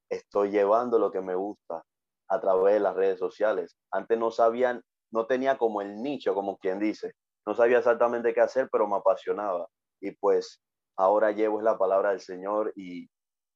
estoy 0.10 0.52
llevando 0.52 1.00
lo 1.00 1.12
que 1.12 1.20
me 1.20 1.36
gusta 1.36 1.84
a 2.30 2.40
través 2.40 2.76
de 2.76 2.80
las 2.80 2.96
redes 2.96 3.20
sociales. 3.20 3.76
Antes 3.92 4.18
no 4.18 4.32
sabían 4.32 4.82
no 5.12 5.26
tenía 5.26 5.58
como 5.58 5.82
el 5.82 6.02
nicho, 6.02 6.34
como 6.34 6.58
quien 6.58 6.80
dice. 6.80 7.14
No 7.46 7.56
sabía 7.56 7.80
exactamente 7.80 8.34
qué 8.34 8.42
hacer, 8.42 8.70
pero 8.72 8.88
me 8.88 8.98
apasionaba. 8.98 9.68
Y 10.02 10.12
pues 10.12 10.62
ahora 10.98 11.32
llevo 11.32 11.62
la 11.62 11.78
palabra 11.78 12.12
del 12.12 12.20
Señor 12.20 12.74
y, 12.76 13.10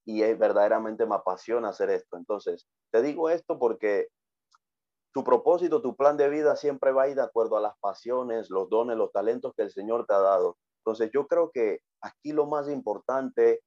y 0.06 0.22
verdaderamente 0.34 1.06
me 1.06 1.16
apasiona 1.16 1.70
hacer 1.70 1.90
esto. 1.90 2.18
Entonces, 2.18 2.68
te 2.92 3.02
digo 3.02 3.30
esto 3.30 3.60
porque 3.60 4.08
tu 5.14 5.24
propósito, 5.24 5.82
tu 5.82 5.96
plan 5.96 6.18
de 6.18 6.30
vida 6.30 6.56
siempre 6.56 6.92
va 6.92 7.04
a 7.04 7.08
ir 7.08 7.16
de 7.16 7.22
acuerdo 7.22 7.58
a 7.58 7.62
las 7.62 7.78
pasiones, 7.80 8.50
los 8.50 8.70
dones, 8.70 8.98
los 8.98 9.12
talentos 9.12 9.54
que 9.56 9.64
el 9.64 9.72
Señor 9.72 10.06
te 10.08 10.14
ha 10.14 10.20
dado. 10.20 10.58
Entonces 10.80 11.12
yo 11.14 11.28
creo 11.28 11.52
que 11.52 11.80
aquí 12.02 12.34
lo 12.34 12.48
más 12.48 12.68
importante 12.68 13.62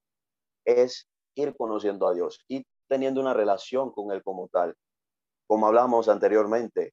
es 0.65 1.09
ir 1.37 1.57
conociendo 1.57 2.09
a 2.09 2.15
Dios 2.15 2.45
y 2.49 2.67
teniendo 2.89 3.21
una 3.21 3.33
relación 3.33 3.93
con 3.93 4.11
Él 4.11 4.23
como 4.23 4.49
tal. 4.49 4.75
Como 5.47 5.67
hablamos 5.67 6.09
anteriormente, 6.09 6.93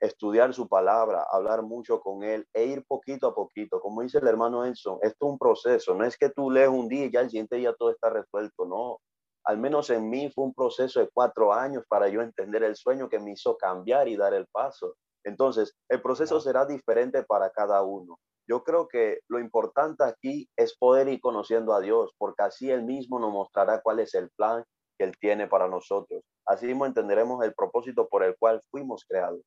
estudiar 0.00 0.52
su 0.54 0.68
palabra, 0.68 1.26
hablar 1.30 1.62
mucho 1.62 2.00
con 2.00 2.22
Él 2.22 2.46
e 2.52 2.64
ir 2.64 2.84
poquito 2.86 3.28
a 3.28 3.34
poquito. 3.34 3.80
Como 3.80 4.02
dice 4.02 4.18
el 4.18 4.26
hermano 4.26 4.64
Enson, 4.64 4.98
esto 5.02 5.26
es 5.26 5.32
un 5.32 5.38
proceso, 5.38 5.94
no 5.94 6.04
es 6.04 6.16
que 6.16 6.30
tú 6.30 6.50
lees 6.50 6.68
un 6.68 6.88
día 6.88 7.06
y 7.06 7.10
ya 7.10 7.20
el 7.20 7.30
siguiente 7.30 7.56
día 7.56 7.74
todo 7.78 7.90
está 7.90 8.10
resuelto, 8.10 8.66
no. 8.66 8.98
Al 9.44 9.58
menos 9.58 9.90
en 9.90 10.10
mí 10.10 10.30
fue 10.34 10.44
un 10.44 10.54
proceso 10.54 11.00
de 11.00 11.08
cuatro 11.12 11.52
años 11.52 11.84
para 11.88 12.08
yo 12.08 12.20
entender 12.20 12.64
el 12.64 12.76
sueño 12.76 13.08
que 13.08 13.20
me 13.20 13.32
hizo 13.32 13.56
cambiar 13.56 14.08
y 14.08 14.16
dar 14.16 14.34
el 14.34 14.46
paso. 14.50 14.94
Entonces, 15.24 15.72
el 15.88 16.02
proceso 16.02 16.40
será 16.40 16.66
diferente 16.66 17.22
para 17.24 17.50
cada 17.50 17.82
uno. 17.82 18.18
Yo 18.48 18.62
creo 18.62 18.86
que 18.86 19.20
lo 19.28 19.40
importante 19.40 20.04
aquí 20.04 20.48
es 20.56 20.76
poder 20.76 21.08
ir 21.08 21.20
conociendo 21.20 21.74
a 21.74 21.80
Dios, 21.80 22.12
porque 22.18 22.44
así 22.44 22.70
Él 22.70 22.84
mismo 22.84 23.18
nos 23.18 23.32
mostrará 23.32 23.80
cuál 23.82 24.00
es 24.00 24.14
el 24.14 24.30
plan 24.36 24.64
que 24.98 25.04
Él 25.04 25.12
tiene 25.20 25.48
para 25.48 25.68
nosotros. 25.68 26.22
Así 26.46 26.66
mismo 26.66 26.86
entenderemos 26.86 27.44
el 27.44 27.54
propósito 27.54 28.08
por 28.08 28.22
el 28.22 28.36
cual 28.38 28.62
fuimos 28.70 29.04
creados. 29.08 29.40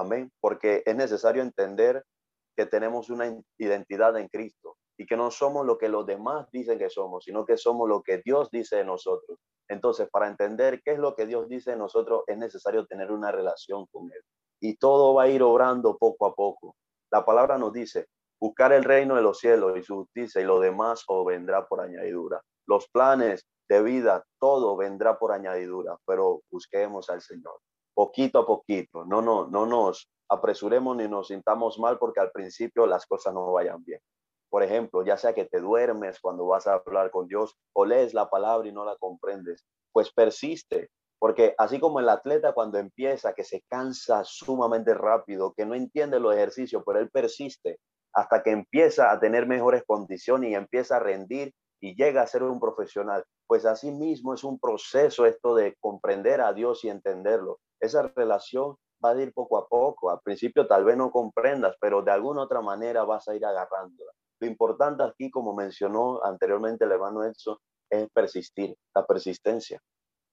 Amén. 0.00 0.32
Porque 0.40 0.82
es 0.86 0.96
necesario 0.96 1.42
entender 1.42 2.02
que 2.56 2.64
tenemos 2.64 3.10
una 3.10 3.26
identidad 3.58 4.16
en 4.16 4.28
Cristo 4.28 4.76
y 4.96 5.04
que 5.04 5.14
no 5.14 5.30
somos 5.30 5.66
lo 5.66 5.76
que 5.76 5.90
los 5.90 6.06
demás 6.06 6.48
dicen 6.50 6.78
que 6.78 6.88
somos, 6.88 7.24
sino 7.24 7.44
que 7.44 7.58
somos 7.58 7.86
lo 7.86 8.02
que 8.02 8.22
Dios 8.24 8.50
dice 8.50 8.76
de 8.76 8.84
nosotros. 8.84 9.38
Entonces, 9.68 10.08
para 10.10 10.26
entender 10.26 10.80
qué 10.82 10.92
es 10.92 10.98
lo 10.98 11.14
que 11.14 11.26
Dios 11.26 11.48
dice 11.50 11.72
de 11.72 11.76
nosotros, 11.76 12.22
es 12.26 12.38
necesario 12.38 12.86
tener 12.86 13.12
una 13.12 13.30
relación 13.30 13.86
con 13.92 14.10
Él. 14.10 14.22
Y 14.58 14.76
todo 14.76 15.12
va 15.12 15.24
a 15.24 15.28
ir 15.28 15.42
obrando 15.42 15.98
poco 15.98 16.26
a 16.26 16.34
poco. 16.34 16.76
La 17.12 17.22
palabra 17.22 17.58
nos 17.58 17.72
dice, 17.74 18.06
buscar 18.40 18.72
el 18.72 18.84
reino 18.84 19.16
de 19.16 19.22
los 19.22 19.38
cielos 19.38 19.76
y 19.76 19.82
su 19.82 19.96
justicia 19.96 20.40
y 20.40 20.44
lo 20.44 20.60
demás 20.60 21.04
o 21.08 21.26
vendrá 21.26 21.66
por 21.66 21.82
añadidura. 21.82 22.40
Los 22.66 22.88
planes 22.88 23.46
de 23.68 23.82
vida, 23.82 24.24
todo 24.38 24.76
vendrá 24.76 25.18
por 25.18 25.32
añadidura, 25.32 25.98
pero 26.06 26.40
busquemos 26.50 27.10
al 27.10 27.20
Señor 27.20 27.60
poquito 28.00 28.38
a 28.38 28.46
poquito. 28.46 29.04
No, 29.04 29.20
no, 29.20 29.46
no 29.48 29.66
nos 29.66 30.10
apresuremos 30.30 30.96
ni 30.96 31.06
nos 31.06 31.28
sintamos 31.28 31.78
mal 31.78 31.98
porque 31.98 32.20
al 32.20 32.30
principio 32.30 32.86
las 32.86 33.04
cosas 33.04 33.34
no 33.34 33.52
vayan 33.52 33.84
bien. 33.84 34.00
Por 34.48 34.62
ejemplo, 34.62 35.04
ya 35.04 35.18
sea 35.18 35.34
que 35.34 35.44
te 35.44 35.60
duermes 35.60 36.18
cuando 36.18 36.46
vas 36.46 36.66
a 36.66 36.74
hablar 36.74 37.10
con 37.10 37.28
Dios 37.28 37.58
o 37.74 37.84
lees 37.84 38.14
la 38.14 38.30
palabra 38.30 38.66
y 38.66 38.72
no 38.72 38.86
la 38.86 38.96
comprendes, 38.96 39.66
pues 39.92 40.10
persiste, 40.14 40.88
porque 41.18 41.54
así 41.58 41.78
como 41.78 42.00
el 42.00 42.08
atleta 42.08 42.54
cuando 42.54 42.78
empieza, 42.78 43.34
que 43.34 43.44
se 43.44 43.60
cansa 43.68 44.24
sumamente 44.24 44.94
rápido, 44.94 45.52
que 45.54 45.66
no 45.66 45.74
entiende 45.74 46.18
los 46.20 46.34
ejercicios, 46.34 46.82
pero 46.86 47.00
él 47.00 47.10
persiste 47.10 47.80
hasta 48.14 48.42
que 48.42 48.52
empieza 48.52 49.12
a 49.12 49.20
tener 49.20 49.46
mejores 49.46 49.82
condiciones 49.86 50.50
y 50.50 50.54
empieza 50.54 50.96
a 50.96 51.00
rendir 51.00 51.52
y 51.80 51.94
llega 51.94 52.22
a 52.22 52.26
ser 52.26 52.42
un 52.42 52.60
profesional. 52.60 53.24
Pues 53.46 53.64
así 53.64 53.90
mismo 53.90 54.34
es 54.34 54.44
un 54.44 54.58
proceso 54.58 55.26
esto 55.26 55.54
de 55.54 55.76
comprender 55.80 56.40
a 56.40 56.52
Dios 56.52 56.84
y 56.84 56.88
entenderlo. 56.88 57.58
Esa 57.80 58.02
relación 58.14 58.76
va 59.04 59.10
a 59.10 59.20
ir 59.20 59.32
poco 59.32 59.56
a 59.56 59.66
poco. 59.66 60.10
Al 60.10 60.20
principio 60.20 60.66
tal 60.66 60.84
vez 60.84 60.96
no 60.96 61.10
comprendas, 61.10 61.76
pero 61.80 62.02
de 62.02 62.10
alguna 62.10 62.42
otra 62.42 62.60
manera 62.60 63.04
vas 63.04 63.26
a 63.28 63.34
ir 63.34 63.44
agarrándola. 63.44 64.12
Lo 64.40 64.46
importante 64.46 65.02
aquí, 65.02 65.30
como 65.30 65.54
mencionó 65.54 66.22
anteriormente 66.24 66.84
el 66.84 66.92
hermano 66.92 67.24
Edson, 67.24 67.56
es 67.90 68.08
persistir, 68.10 68.76
la 68.94 69.06
persistencia. 69.06 69.80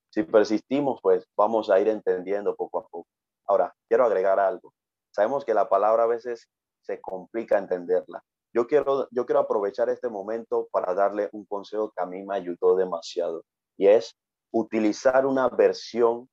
Si 0.10 0.24
persistimos, 0.24 1.00
pues 1.02 1.26
vamos 1.36 1.70
a 1.70 1.80
ir 1.80 1.88
entendiendo 1.88 2.56
poco 2.56 2.80
a 2.80 2.88
poco. 2.88 3.08
Ahora, 3.48 3.74
quiero 3.88 4.06
agregar 4.06 4.39
algo. 4.39 4.74
Sabemos 5.12 5.43
que 5.43 5.54
la 5.54 5.68
palabra 5.68 6.04
a 6.04 6.08
veces 6.08 6.48
se 6.82 7.02
complica 7.02 7.58
entenderla. 7.58 8.24
Yo 8.54 8.68
quiero, 8.68 9.08
yo 9.12 9.26
quiero 9.26 9.39
aprovechar 9.39 9.89
este 9.89 10.10
momento 10.10 10.68
para 10.72 10.93
darle 10.93 11.30
un 11.32 11.45
consejo 11.45 11.91
que 11.95 12.02
a 12.02 12.06
mí 12.06 12.24
me 12.24 12.36
ayudó 12.36 12.76
demasiado 12.76 13.43
y 13.78 13.88
es 13.88 14.18
utilizar 14.52 15.26
una 15.26 15.50
versión 15.50 16.30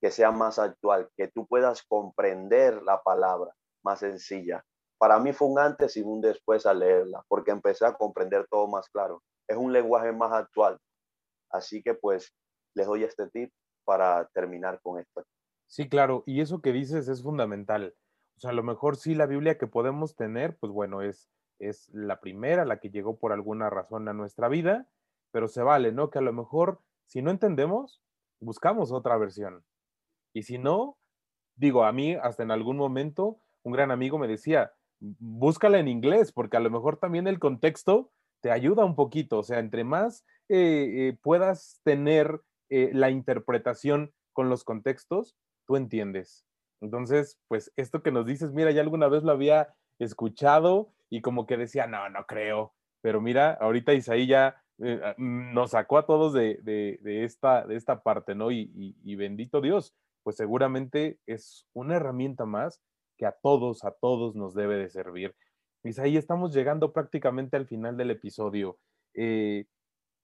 que 0.00 0.10
sea 0.10 0.30
más 0.30 0.58
actual, 0.58 1.08
que 1.16 1.28
tú 1.28 1.46
puedas 1.46 1.82
comprender 1.82 2.82
la 2.82 3.02
palabra 3.02 3.52
más 3.82 4.00
sencilla. 4.00 4.62
Para 4.98 5.18
mí 5.18 5.32
fue 5.32 5.48
un 5.48 5.58
antes 5.58 5.96
y 5.96 6.02
un 6.02 6.20
después 6.20 6.66
al 6.66 6.80
leerla, 6.80 7.24
porque 7.28 7.50
empecé 7.50 7.86
a 7.86 7.94
comprender 7.94 8.46
todo 8.50 8.66
más 8.68 8.88
claro. 8.88 9.22
Es 9.48 9.56
un 9.56 9.72
lenguaje 9.72 10.12
más 10.12 10.32
actual. 10.32 10.78
Así 11.50 11.82
que 11.82 11.94
pues 11.94 12.32
les 12.74 12.86
doy 12.86 13.04
este 13.04 13.28
tip 13.30 13.52
para 13.84 14.28
terminar 14.34 14.80
con 14.82 15.00
esto. 15.00 15.22
Sí, 15.66 15.88
claro, 15.88 16.22
y 16.26 16.40
eso 16.40 16.60
que 16.60 16.72
dices 16.72 17.08
es 17.08 17.22
fundamental. 17.22 17.94
O 18.36 18.40
sea, 18.40 18.50
a 18.50 18.54
lo 18.54 18.62
mejor 18.62 18.96
sí 18.96 19.14
la 19.14 19.26
Biblia 19.26 19.58
que 19.58 19.66
podemos 19.66 20.14
tener, 20.14 20.56
pues 20.58 20.72
bueno, 20.72 21.02
es, 21.02 21.30
es 21.58 21.88
la 21.92 22.20
primera, 22.20 22.64
la 22.64 22.78
que 22.78 22.90
llegó 22.90 23.18
por 23.18 23.32
alguna 23.32 23.70
razón 23.70 24.08
a 24.08 24.12
nuestra 24.12 24.48
vida, 24.48 24.88
pero 25.30 25.48
se 25.48 25.62
vale, 25.62 25.92
¿no? 25.92 26.10
Que 26.10 26.18
a 26.18 26.22
lo 26.22 26.32
mejor 26.32 26.80
si 27.06 27.22
no 27.22 27.30
entendemos, 27.30 28.02
buscamos 28.40 28.92
otra 28.92 29.16
versión. 29.16 29.64
Y 30.34 30.42
si 30.42 30.58
no, 30.58 30.98
digo, 31.56 31.84
a 31.84 31.92
mí 31.92 32.14
hasta 32.14 32.42
en 32.42 32.50
algún 32.50 32.76
momento 32.76 33.40
un 33.62 33.72
gran 33.72 33.90
amigo 33.90 34.18
me 34.18 34.28
decía, 34.28 34.72
búscala 35.00 35.78
en 35.78 35.88
inglés, 35.88 36.32
porque 36.32 36.56
a 36.56 36.60
lo 36.60 36.70
mejor 36.70 36.98
también 36.98 37.26
el 37.26 37.38
contexto 37.38 38.10
te 38.42 38.50
ayuda 38.50 38.84
un 38.84 38.94
poquito, 38.94 39.38
o 39.38 39.42
sea, 39.42 39.58
entre 39.58 39.84
más 39.84 40.24
eh, 40.48 41.08
eh, 41.08 41.18
puedas 41.22 41.80
tener 41.82 42.42
eh, 42.68 42.90
la 42.92 43.10
interpretación 43.10 44.12
con 44.32 44.48
los 44.48 44.64
contextos, 44.64 45.36
tú 45.66 45.76
entiendes. 45.76 46.44
Entonces, 46.80 47.38
pues 47.48 47.72
esto 47.76 48.02
que 48.02 48.12
nos 48.12 48.26
dices, 48.26 48.52
mira, 48.52 48.70
ya 48.70 48.82
alguna 48.82 49.08
vez 49.08 49.22
lo 49.22 49.32
había 49.32 49.74
escuchado 49.98 50.92
y 51.10 51.20
como 51.20 51.46
que 51.46 51.56
decía, 51.56 51.86
no, 51.86 52.08
no 52.08 52.26
creo, 52.26 52.74
pero 53.00 53.20
mira, 53.20 53.52
ahorita 53.52 53.94
Isaí 53.94 54.26
ya 54.26 54.62
nos 55.16 55.70
sacó 55.70 55.98
a 55.98 56.06
todos 56.06 56.34
de, 56.34 56.98
esta, 57.04 57.66
de 57.66 57.76
esta 57.76 58.02
parte, 58.02 58.34
¿no? 58.34 58.50
y 58.50 59.16
bendito 59.16 59.60
Dios, 59.60 59.94
pues 60.26 60.34
seguramente 60.34 61.20
es 61.26 61.68
una 61.72 61.94
herramienta 61.94 62.46
más 62.46 62.82
que 63.16 63.26
a 63.26 63.32
todos, 63.32 63.84
a 63.84 63.92
todos 63.92 64.34
nos 64.34 64.54
debe 64.54 64.76
de 64.76 64.88
servir. 64.88 65.36
ahí 65.98 66.16
estamos 66.16 66.52
llegando 66.52 66.92
prácticamente 66.92 67.56
al 67.56 67.68
final 67.68 67.96
del 67.96 68.10
episodio. 68.10 68.76
Eh, 69.14 69.66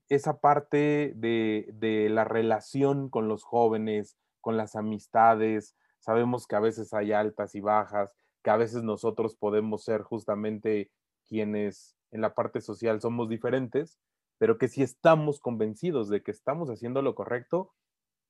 esa 0.09 0.41
parte 0.41 1.13
de, 1.15 1.69
de, 1.75 2.09
la 2.11 2.25
relación 2.25 3.09
con 3.09 3.29
los 3.29 3.45
jóvenes, 3.45 4.17
con 4.41 4.57
las 4.57 4.75
amistades, 4.75 5.77
sabemos 6.01 6.49
que 6.49 6.57
a 6.57 6.61
veces 6.61 6.93
hay 6.93 7.13
altas 7.13 7.55
y 7.55 7.61
bajas, 7.61 8.13
que 8.43 8.51
a 8.51 8.57
veces 8.57 8.83
nosotros 8.83 9.37
podemos 9.37 9.85
ser 9.85 10.03
justamente 10.03 10.91
quienes 11.27 11.97
en 12.11 12.21
la 12.21 12.35
parte 12.35 12.61
social 12.61 13.01
somos 13.01 13.29
diferentes, 13.29 13.99
pero 14.39 14.59
que 14.59 14.69
si 14.69 14.83
estamos 14.83 15.41
convencidos 15.41 16.09
de 16.09 16.23
que 16.23 16.31
estamos 16.31 16.69
haciendo 16.69 17.01
lo 17.01 17.15
correcto, 17.15 17.73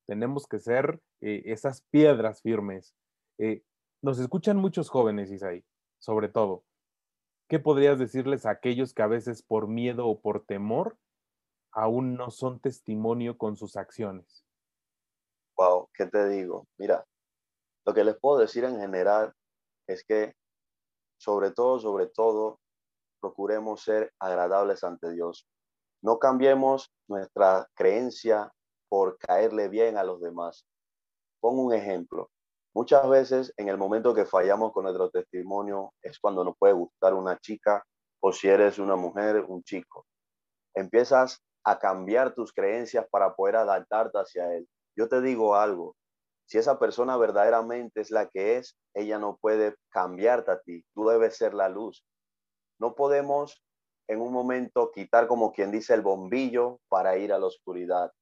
tenemos 0.07 0.47
que 0.47 0.59
ser 0.59 1.01
eh, 1.21 1.43
esas 1.47 1.83
piedras 1.91 2.43
firmes. 2.43 2.95
Eh, 3.39 3.63
nos 4.03 4.19
escuchan 4.19 4.57
muchos 4.57 4.89
jóvenes, 4.89 5.31
Isaí, 5.31 5.65
sobre 5.99 6.29
todo. 6.29 6.65
¿Qué 7.49 7.59
podrías 7.59 7.99
decirles 7.99 8.47
a 8.47 8.51
aquellos 8.51 8.95
que 8.95 9.03
a 9.03 9.07
veces 9.07 9.43
por 9.43 9.69
miedo 9.69 10.07
o 10.07 10.21
por 10.21 10.45
temor 10.45 10.97
aún 11.71 12.17
no 12.17 12.31
son 12.31 12.61
testimonio 12.61 13.39
con 13.39 13.57
sus 13.57 13.77
acciones? 13.77 14.45
Wow, 15.57 15.89
¿qué 15.95 16.07
te 16.07 16.29
digo? 16.29 16.67
Mira, 16.79 17.07
lo 17.85 17.95
que 17.95 18.05
les 18.05 18.17
puedo 18.17 18.39
decir 18.39 18.65
en 18.65 18.79
general 18.79 19.35
es 19.87 20.05
que 20.05 20.35
sobre 21.19 21.53
todo, 21.53 21.79
sobre 21.79 22.09
todo, 22.09 22.59
procuremos 23.21 23.83
ser 23.83 24.13
agradables 24.19 24.83
ante 24.83 25.13
Dios. 25.13 25.47
No 26.03 26.19
cambiemos 26.19 26.93
nuestra 27.09 27.69
creencia 27.75 28.53
por 28.89 29.17
caerle 29.19 29.69
bien 29.69 29.97
a 29.97 30.03
los 30.03 30.21
demás. 30.21 30.67
Pongo 31.41 31.63
un 31.63 31.75
ejemplo. 31.75 32.29
Muchas 32.75 33.09
veces 33.09 33.55
en 33.57 33.69
el 33.69 33.79
momento 33.79 34.15
que 34.15 34.25
fallamos 34.25 34.73
con 34.73 34.85
nuestro 34.85 35.11
testimonio 35.11 35.93
es 36.03 36.19
cuando 36.19 36.43
nos 36.43 36.57
puede 36.59 36.73
gustar 36.73 37.15
una 37.15 37.39
chica 37.39 37.85
o 38.21 38.33
si 38.33 38.49
eres 38.49 38.79
una 38.79 38.97
mujer, 38.97 39.45
un 39.47 39.63
chico. 39.63 40.07
Empiezas 40.75 41.41
a 41.65 41.79
cambiar 41.79 42.35
tus 42.35 42.53
creencias 42.53 43.07
para 43.11 43.35
poder 43.35 43.57
adaptarte 43.57 44.19
hacia 44.19 44.53
él. 44.55 44.69
Yo 44.97 45.09
te 45.09 45.21
digo 45.21 45.55
algo, 45.55 45.95
si 46.53 46.59
esa 46.59 46.79
persona 46.79 47.17
verdaderamente 47.17 48.03
es 48.03 48.11
la 48.11 48.29
que 48.29 48.59
es, 48.59 48.77
ella 48.93 49.19
no 49.19 49.39
puede 49.41 49.75
cambiarte 49.89 50.51
a 50.51 50.61
ti, 50.61 50.85
tú 50.93 51.09
debes 51.09 51.39
ser 51.39 51.55
la 51.55 51.71
luz. 51.71 52.05
No 52.79 52.95
podemos 52.95 53.65
en 54.07 54.21
un 54.21 54.35
momento 54.35 54.93
quitar 54.93 55.29
como 55.29 55.55
quien 55.55 55.73
dice 55.73 55.95
el 55.95 56.03
bombillo 56.03 56.79
para 56.91 57.17
ir 57.17 57.33
a 57.33 57.39
la 57.39 57.47
oscuridad. 57.47 58.13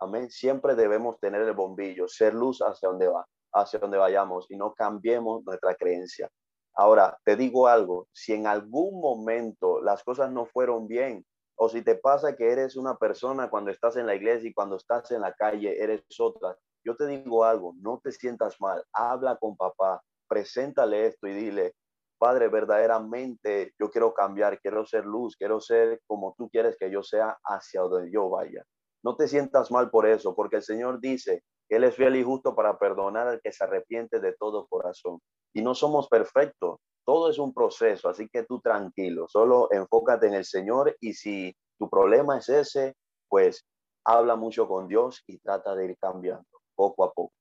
Amén. 0.00 0.30
Siempre 0.30 0.74
debemos 0.74 1.20
tener 1.20 1.42
el 1.42 1.52
bombillo, 1.52 2.08
ser 2.08 2.34
luz 2.34 2.58
hacia 2.60 2.88
donde 2.88 3.06
va, 3.06 3.24
hacia 3.52 3.78
donde 3.78 3.98
vayamos 3.98 4.50
y 4.50 4.56
no 4.56 4.74
cambiemos 4.74 5.44
nuestra 5.44 5.76
creencia. 5.76 6.28
Ahora, 6.74 7.16
te 7.24 7.36
digo 7.36 7.68
algo, 7.68 8.08
si 8.12 8.32
en 8.32 8.48
algún 8.48 9.00
momento 9.00 9.80
las 9.80 10.02
cosas 10.02 10.32
no 10.32 10.46
fueron 10.46 10.88
bien, 10.88 11.24
o 11.54 11.68
si 11.68 11.82
te 11.82 11.94
pasa 11.94 12.34
que 12.34 12.50
eres 12.50 12.74
una 12.74 12.96
persona 12.96 13.48
cuando 13.48 13.70
estás 13.70 13.96
en 13.96 14.06
la 14.06 14.16
iglesia 14.16 14.50
y 14.50 14.54
cuando 14.54 14.74
estás 14.74 15.12
en 15.12 15.20
la 15.20 15.32
calle 15.34 15.80
eres 15.80 16.02
otra, 16.18 16.58
yo 16.86 16.94
te 16.94 17.08
digo 17.08 17.44
algo, 17.44 17.74
no 17.80 18.00
te 18.02 18.12
sientas 18.12 18.60
mal, 18.60 18.82
habla 18.92 19.36
con 19.36 19.56
papá, 19.56 20.00
preséntale 20.28 21.06
esto 21.06 21.26
y 21.26 21.34
dile, 21.34 21.74
Padre, 22.16 22.48
verdaderamente 22.48 23.74
yo 23.78 23.90
quiero 23.90 24.14
cambiar, 24.14 24.60
quiero 24.60 24.86
ser 24.86 25.04
luz, 25.04 25.36
quiero 25.36 25.60
ser 25.60 26.00
como 26.06 26.34
tú 26.38 26.48
quieres 26.48 26.76
que 26.78 26.90
yo 26.90 27.02
sea 27.02 27.36
hacia 27.44 27.82
donde 27.82 28.10
yo 28.12 28.30
vaya. 28.30 28.64
No 29.02 29.16
te 29.16 29.26
sientas 29.26 29.70
mal 29.70 29.90
por 29.90 30.06
eso, 30.06 30.34
porque 30.34 30.56
el 30.56 30.62
Señor 30.62 31.00
dice 31.00 31.42
que 31.68 31.76
Él 31.76 31.84
es 31.84 31.96
fiel 31.96 32.16
y 32.16 32.22
justo 32.22 32.54
para 32.54 32.78
perdonar 32.78 33.26
al 33.26 33.40
que 33.42 33.52
se 33.52 33.64
arrepiente 33.64 34.20
de 34.20 34.34
todo 34.38 34.66
corazón. 34.68 35.18
Y 35.52 35.62
no 35.62 35.74
somos 35.74 36.08
perfectos, 36.08 36.78
todo 37.04 37.28
es 37.28 37.38
un 37.38 37.52
proceso, 37.52 38.08
así 38.08 38.28
que 38.28 38.44
tú 38.44 38.60
tranquilo, 38.60 39.26
solo 39.28 39.68
enfócate 39.72 40.28
en 40.28 40.34
el 40.34 40.44
Señor 40.44 40.96
y 41.00 41.14
si 41.14 41.54
tu 41.78 41.90
problema 41.90 42.38
es 42.38 42.48
ese, 42.48 42.94
pues 43.28 43.66
habla 44.04 44.36
mucho 44.36 44.68
con 44.68 44.86
Dios 44.86 45.22
y 45.26 45.38
trata 45.38 45.74
de 45.74 45.86
ir 45.86 45.98
cambiando 45.98 46.55
poco 46.76 47.04
a 47.04 47.12
poco. 47.12 47.32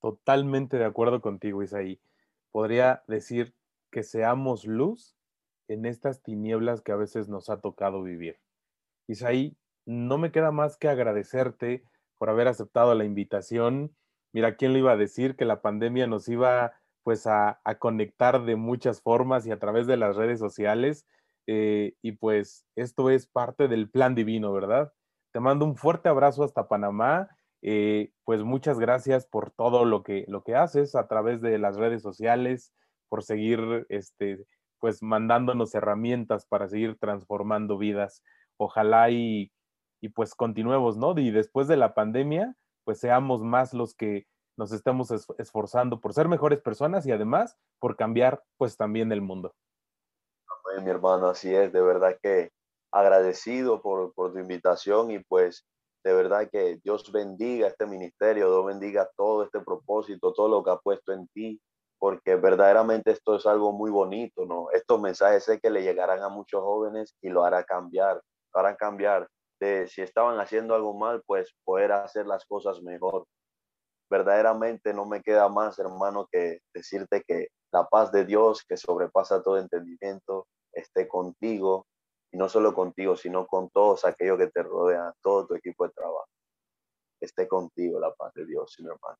Totalmente 0.00 0.78
de 0.78 0.86
acuerdo 0.86 1.20
contigo, 1.20 1.62
Isaí. 1.62 2.00
Podría 2.50 3.04
decir 3.06 3.54
que 3.92 4.02
seamos 4.02 4.64
luz 4.64 5.16
en 5.68 5.86
estas 5.86 6.22
tinieblas 6.22 6.80
que 6.80 6.92
a 6.92 6.96
veces 6.96 7.28
nos 7.28 7.50
ha 7.50 7.60
tocado 7.60 8.02
vivir. 8.02 8.40
Isaí, 9.06 9.56
no 9.86 10.18
me 10.18 10.32
queda 10.32 10.50
más 10.50 10.76
que 10.76 10.88
agradecerte 10.88 11.84
por 12.18 12.30
haber 12.30 12.48
aceptado 12.48 12.94
la 12.94 13.04
invitación. 13.04 13.94
Mira, 14.32 14.56
¿quién 14.56 14.72
le 14.72 14.80
iba 14.80 14.92
a 14.92 14.96
decir 14.96 15.36
que 15.36 15.44
la 15.44 15.62
pandemia 15.62 16.06
nos 16.06 16.28
iba 16.28 16.72
pues 17.02 17.26
a, 17.26 17.60
conectar 17.78 18.44
de 18.44 18.56
muchas 18.56 19.00
formas 19.00 19.46
y 19.46 19.52
a 19.52 19.58
través 19.58 19.86
de 19.86 19.96
las 19.96 20.16
redes 20.16 20.38
sociales? 20.38 21.06
Eh, 21.46 21.94
y 22.02 22.12
pues 22.12 22.66
esto 22.76 23.10
es 23.10 23.26
parte 23.26 23.68
del 23.68 23.90
plan 23.90 24.14
divino, 24.14 24.52
¿verdad? 24.52 24.92
Te 25.32 25.40
mando 25.40 25.64
un 25.64 25.76
fuerte 25.76 26.08
abrazo 26.08 26.44
hasta 26.44 26.68
Panamá. 26.68 27.28
Eh, 27.62 28.12
pues 28.24 28.42
muchas 28.42 28.78
gracias 28.78 29.26
por 29.26 29.50
todo 29.50 29.84
lo 29.84 30.02
que, 30.02 30.24
lo 30.28 30.42
que 30.42 30.54
haces 30.54 30.94
a 30.94 31.08
través 31.08 31.40
de 31.42 31.58
las 31.58 31.76
redes 31.76 32.02
sociales, 32.02 32.72
por 33.08 33.22
seguir 33.22 33.86
este, 33.88 34.46
pues 34.78 35.02
mandándonos 35.02 35.74
herramientas 35.74 36.46
para 36.46 36.68
seguir 36.68 36.98
transformando 36.98 37.76
vidas. 37.76 38.22
Ojalá 38.56 39.10
y, 39.10 39.52
y 40.00 40.08
pues 40.10 40.34
continuemos, 40.34 40.96
¿no? 40.96 41.18
Y 41.18 41.30
después 41.30 41.68
de 41.68 41.76
la 41.76 41.94
pandemia, 41.94 42.56
pues 42.84 42.98
seamos 43.00 43.42
más 43.42 43.74
los 43.74 43.94
que 43.94 44.26
nos 44.56 44.72
estemos 44.72 45.10
esforzando 45.38 46.00
por 46.00 46.12
ser 46.12 46.28
mejores 46.28 46.60
personas 46.60 47.06
y 47.06 47.12
además 47.12 47.56
por 47.78 47.96
cambiar 47.96 48.42
pues 48.58 48.76
también 48.76 49.10
el 49.12 49.22
mundo. 49.22 49.54
mi 50.82 50.90
hermano, 50.90 51.28
así 51.28 51.54
es, 51.54 51.72
de 51.72 51.80
verdad 51.80 52.18
que 52.22 52.52
agradecido 52.92 53.80
por, 53.80 54.12
por 54.12 54.32
tu 54.32 54.38
invitación 54.38 55.10
y 55.10 55.20
pues 55.20 55.66
de 56.02 56.12
verdad 56.14 56.48
que 56.50 56.80
Dios 56.82 57.10
bendiga 57.12 57.68
este 57.68 57.86
ministerio, 57.86 58.46
Dios 58.46 58.66
bendiga 58.66 59.10
todo 59.16 59.44
este 59.44 59.60
propósito, 59.60 60.32
todo 60.32 60.48
lo 60.48 60.64
que 60.64 60.70
ha 60.70 60.76
puesto 60.76 61.12
en 61.12 61.28
ti, 61.28 61.60
porque 61.98 62.36
verdaderamente 62.36 63.10
esto 63.10 63.36
es 63.36 63.46
algo 63.46 63.72
muy 63.72 63.90
bonito, 63.90 64.46
¿no? 64.46 64.70
Estos 64.72 65.00
mensajes 65.00 65.44
sé 65.44 65.60
que 65.60 65.70
le 65.70 65.82
llegarán 65.82 66.22
a 66.22 66.30
muchos 66.30 66.62
jóvenes 66.62 67.14
y 67.20 67.28
lo 67.28 67.44
hará 67.44 67.64
cambiar, 67.64 68.22
lo 68.54 68.60
harán 68.60 68.76
cambiar 68.76 69.28
de 69.60 69.86
si 69.86 70.00
estaban 70.00 70.40
haciendo 70.40 70.74
algo 70.74 70.94
mal, 70.94 71.22
pues 71.26 71.54
poder 71.64 71.92
hacer 71.92 72.26
las 72.26 72.46
cosas 72.46 72.80
mejor. 72.82 73.26
Verdaderamente 74.10 74.94
no 74.94 75.04
me 75.04 75.22
queda 75.22 75.48
más, 75.50 75.78
hermano, 75.78 76.26
que 76.32 76.60
decirte 76.74 77.22
que 77.26 77.48
la 77.70 77.86
paz 77.86 78.10
de 78.10 78.24
Dios, 78.24 78.64
que 78.66 78.78
sobrepasa 78.78 79.42
todo 79.42 79.58
entendimiento, 79.58 80.48
esté 80.72 81.06
contigo, 81.06 81.86
y 82.32 82.36
no 82.36 82.48
solo 82.48 82.74
contigo, 82.74 83.16
sino 83.16 83.46
con 83.46 83.70
todos 83.70 84.04
aquellos 84.04 84.38
que 84.38 84.48
te 84.48 84.62
rodean, 84.62 85.12
todo 85.22 85.46
tu 85.46 85.54
equipo 85.54 85.86
de 85.86 85.92
trabajo. 85.92 86.28
Esté 87.20 87.48
contigo 87.48 87.98
la 87.98 88.14
paz 88.14 88.32
de 88.34 88.46
Dios, 88.46 88.76
mi 88.78 88.86
hermano. 88.86 89.18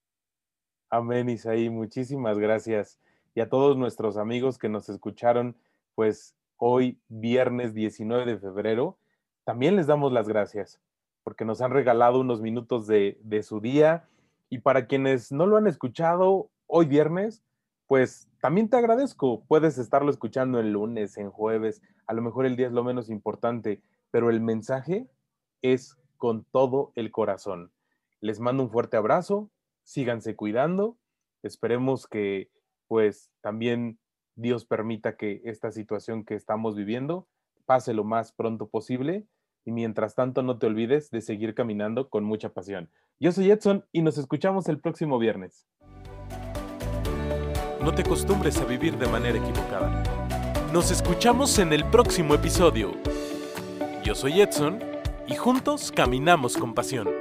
Amén, 0.89 1.29
Isaí, 1.29 1.71
muchísimas 1.71 2.39
gracias. 2.39 2.99
Y 3.35 3.41
a 3.41 3.49
todos 3.49 3.77
nuestros 3.77 4.17
amigos 4.17 4.59
que 4.59 4.69
nos 4.69 4.89
escucharon, 4.89 5.57
pues 5.95 6.35
hoy, 6.57 7.01
viernes 7.09 7.75
19 7.75 8.27
de 8.27 8.39
febrero, 8.39 8.99
también 9.45 9.77
les 9.77 9.87
damos 9.87 10.13
las 10.13 10.29
gracias 10.29 10.81
porque 11.23 11.45
nos 11.45 11.61
han 11.61 11.71
regalado 11.71 12.21
unos 12.21 12.41
minutos 12.41 12.87
de, 12.87 13.19
de 13.23 13.43
su 13.43 13.61
día. 13.61 14.09
Y 14.49 14.59
para 14.59 14.87
quienes 14.87 15.31
no 15.31 15.47
lo 15.47 15.57
han 15.57 15.67
escuchado 15.67 16.51
hoy 16.67 16.87
viernes, 16.87 17.43
pues 17.91 18.29
también 18.41 18.69
te 18.69 18.77
agradezco. 18.77 19.43
Puedes 19.49 19.77
estarlo 19.77 20.13
escuchando 20.13 20.61
el 20.61 20.71
lunes, 20.71 21.19
en 21.19 21.29
jueves, 21.29 21.83
a 22.07 22.15
lo 22.15 22.23
mejor 22.23 22.47
el 22.47 22.55
día 22.55 22.69
es 22.69 22.73
lo 22.73 22.85
menos 22.85 23.11
importante, 23.11 23.83
pero 24.13 24.31
el 24.31 24.41
mensaje 24.41 25.09
es 25.61 25.99
con 26.17 26.45
todo 26.53 26.93
el 26.95 27.11
corazón. 27.11 27.73
Les 28.21 28.39
mando 28.39 28.63
un 28.63 28.71
fuerte 28.71 28.97
abrazo, 28.97 29.51
síganse 29.83 30.37
cuidando. 30.37 30.99
Esperemos 31.43 32.07
que 32.07 32.53
pues 32.87 33.33
también 33.41 33.99
Dios 34.37 34.67
permita 34.67 35.17
que 35.17 35.43
esta 35.45 35.73
situación 35.73 36.25
que 36.25 36.37
estamos 36.37 36.77
viviendo 36.77 37.27
pase 37.67 37.93
lo 37.93 38.05
más 38.05 38.31
pronto 38.31 38.69
posible 38.69 39.27
y 39.65 39.73
mientras 39.73 40.15
tanto 40.15 40.45
no 40.45 40.61
te 40.61 40.67
olvides 40.69 41.11
de 41.11 41.23
seguir 41.23 41.57
caminando 41.57 42.09
con 42.09 42.23
mucha 42.23 42.51
pasión. 42.51 42.89
Yo 43.19 43.33
soy 43.33 43.51
Edson 43.51 43.85
y 43.91 44.03
nos 44.03 44.17
escuchamos 44.17 44.69
el 44.69 44.79
próximo 44.79 45.19
viernes. 45.19 45.67
No 47.83 47.95
te 47.95 48.03
acostumbres 48.03 48.59
a 48.59 48.65
vivir 48.67 48.99
de 48.99 49.07
manera 49.07 49.39
equivocada. 49.39 50.03
Nos 50.73 50.91
escuchamos 50.91 51.59
en 51.59 51.73
el 51.73 51.85
próximo 51.87 52.35
episodio. 52.35 52.93
Yo 54.05 54.15
soy 54.15 54.43
Edson 54.43 54.79
y 55.27 55.35
juntos 55.35 55.91
caminamos 55.91 56.59
con 56.59 56.75
pasión. 56.75 57.20